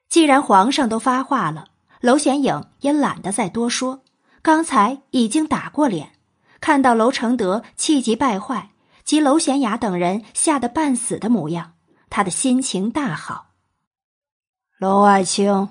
[0.08, 1.68] 既然皇上都发话了，
[2.02, 4.04] 娄玄影也懒得再多说。
[4.42, 6.12] 刚才已经打过脸，
[6.60, 8.70] 看到娄承德气急败坏
[9.04, 11.74] 及娄玄雅等人吓得半死的模样，
[12.10, 13.46] 他的心情大好。
[14.78, 15.68] 娄爱卿，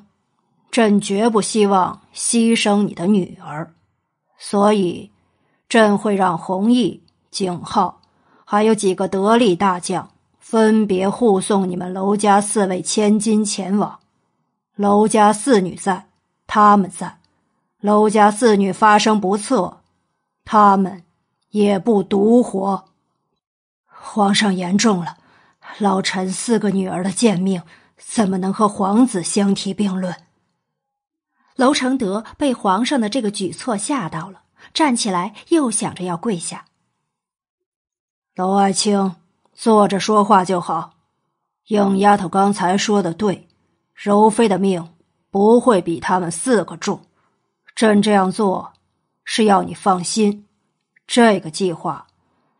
[0.71, 3.73] 朕绝不希望牺牲你的女儿，
[4.37, 5.11] 所以，
[5.67, 8.01] 朕会让弘毅、景浩，
[8.45, 10.09] 还有几个得力大将，
[10.39, 13.99] 分别护送你们娄家四位千金前往。
[14.75, 16.07] 娄家四女在，
[16.47, 17.19] 他们在；
[17.81, 19.81] 娄家四女发生不测，
[20.45, 21.03] 他们
[21.49, 22.85] 也不独活。
[23.85, 25.17] 皇上言重了，
[25.77, 27.61] 老臣四个女儿的贱命
[27.98, 30.15] 怎么能和皇子相提并论？
[31.56, 34.41] 娄承德被皇上的这个举措吓到了，
[34.73, 36.65] 站起来又想着要跪下。
[38.35, 39.15] 娄爱卿，
[39.53, 40.95] 坐着说话就好。
[41.67, 43.48] 应丫头刚才说的对。
[43.93, 44.93] 柔妃的命
[45.30, 47.01] 不会比他们四个重，
[47.75, 48.72] 朕这样做
[49.25, 50.48] 是要你放心。
[51.06, 52.07] 这个计划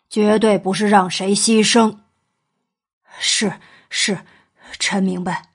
[0.10, 1.96] 绝对不是让谁牺牲。
[3.20, 4.26] 是是，
[4.80, 5.52] 臣明白。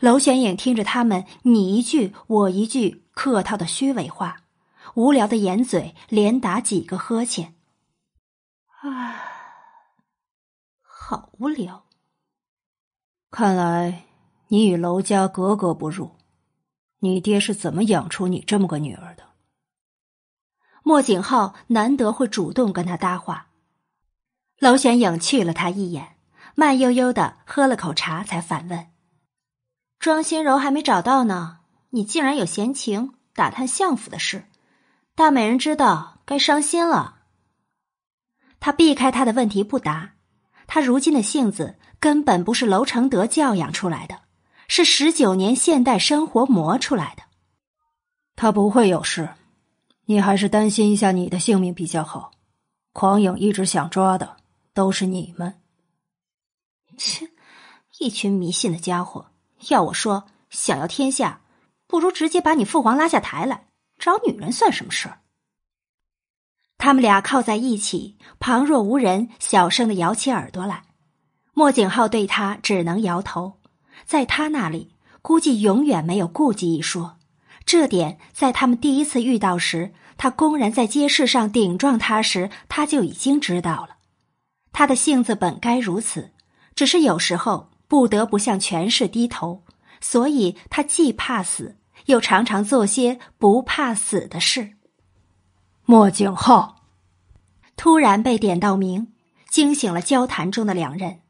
[0.00, 4.42] 娄玄影听着他们你一句我一句客套的虚伪话，
[4.94, 7.54] 无聊的掩嘴连打几个呵欠。
[8.82, 9.22] 啊，
[10.82, 11.86] 好无聊。
[13.30, 14.04] 看来。
[14.48, 16.12] 你与娄家格格不入，
[16.98, 19.24] 你爹是怎么养出你这么个女儿的？
[20.84, 23.48] 莫景浩难得会主动跟他搭话，
[24.58, 26.13] 娄玄影去了他一眼，
[26.54, 28.86] 慢悠悠的喝了口茶，才反问
[29.98, 31.58] ：“庄心柔还没找到呢，
[31.90, 34.44] 你竟然有闲情打探相府的事？
[35.14, 37.20] 大美人知道该伤心了。”
[38.60, 40.14] 他避开他的问题不答，
[40.66, 44.22] 他如今的性子根本不是娄承德教养出来的。
[44.66, 47.24] 是十九年现代生活磨出来的。
[48.34, 49.28] 他不会有事，
[50.06, 52.30] 你还是担心一下你的性命比较好。
[52.94, 54.38] 狂影一直想抓的
[54.72, 55.60] 都是你们。
[56.96, 57.30] 切，
[57.98, 59.26] 一群迷信的家伙！
[59.68, 61.40] 要我说，想要天下，
[61.86, 65.20] 不如直接把你父皇拉下台来，找女人算什么事儿？
[66.76, 70.84] 他们俩靠在一起，旁若无人，小声的摇起耳朵来。
[71.54, 73.60] 莫景浩对他只能摇头。
[74.04, 77.16] 在他那里，估计永远没有顾忌一说。
[77.64, 83.96] 这点在他们第一次遇到时，他公然在街市上顶撞他时，他就已经知道了。
[84.72, 86.33] 他的性子本该如此，
[86.74, 89.62] 只是有时候不得不向权势低头，
[90.00, 94.72] 所以他既怕死，又常常做些不怕死的事。
[95.84, 96.82] 莫景浩
[97.76, 99.12] 突然被点到名，
[99.48, 101.20] 惊醒了交谈中的两人，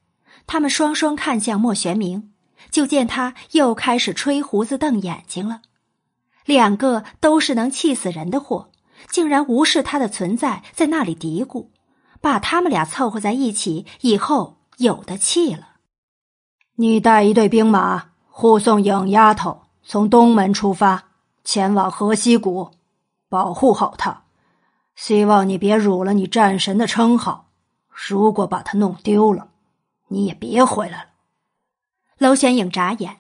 [0.46, 2.30] 他们双双看向莫玄明。
[2.70, 5.60] 就见他又开始吹胡子瞪眼睛了，
[6.46, 8.70] 两个都是能气死人的货，
[9.10, 11.68] 竟然无视他的存在，在那里嘀咕，
[12.22, 15.68] 把他们俩凑合在一起，以后有的气了。
[16.76, 21.04] 你带一队兵马护送影丫头从东门出发，
[21.44, 22.70] 前往河西谷，
[23.28, 24.24] 保护好她。
[24.96, 27.50] 希望你别辱了你战神的称号。
[27.88, 29.48] 如果把她弄丢了，
[30.08, 31.08] 你也别回来了。
[32.18, 33.18] 娄玄影眨眼，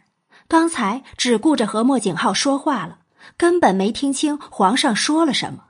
[0.48, 2.98] 刚才只顾着和莫景浩说话了，
[3.36, 5.64] 根本没听清皇上说了什么。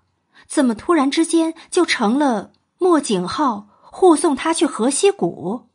[0.47, 5.69] 怎么突然之间就成了莫景浩护送他去河西谷？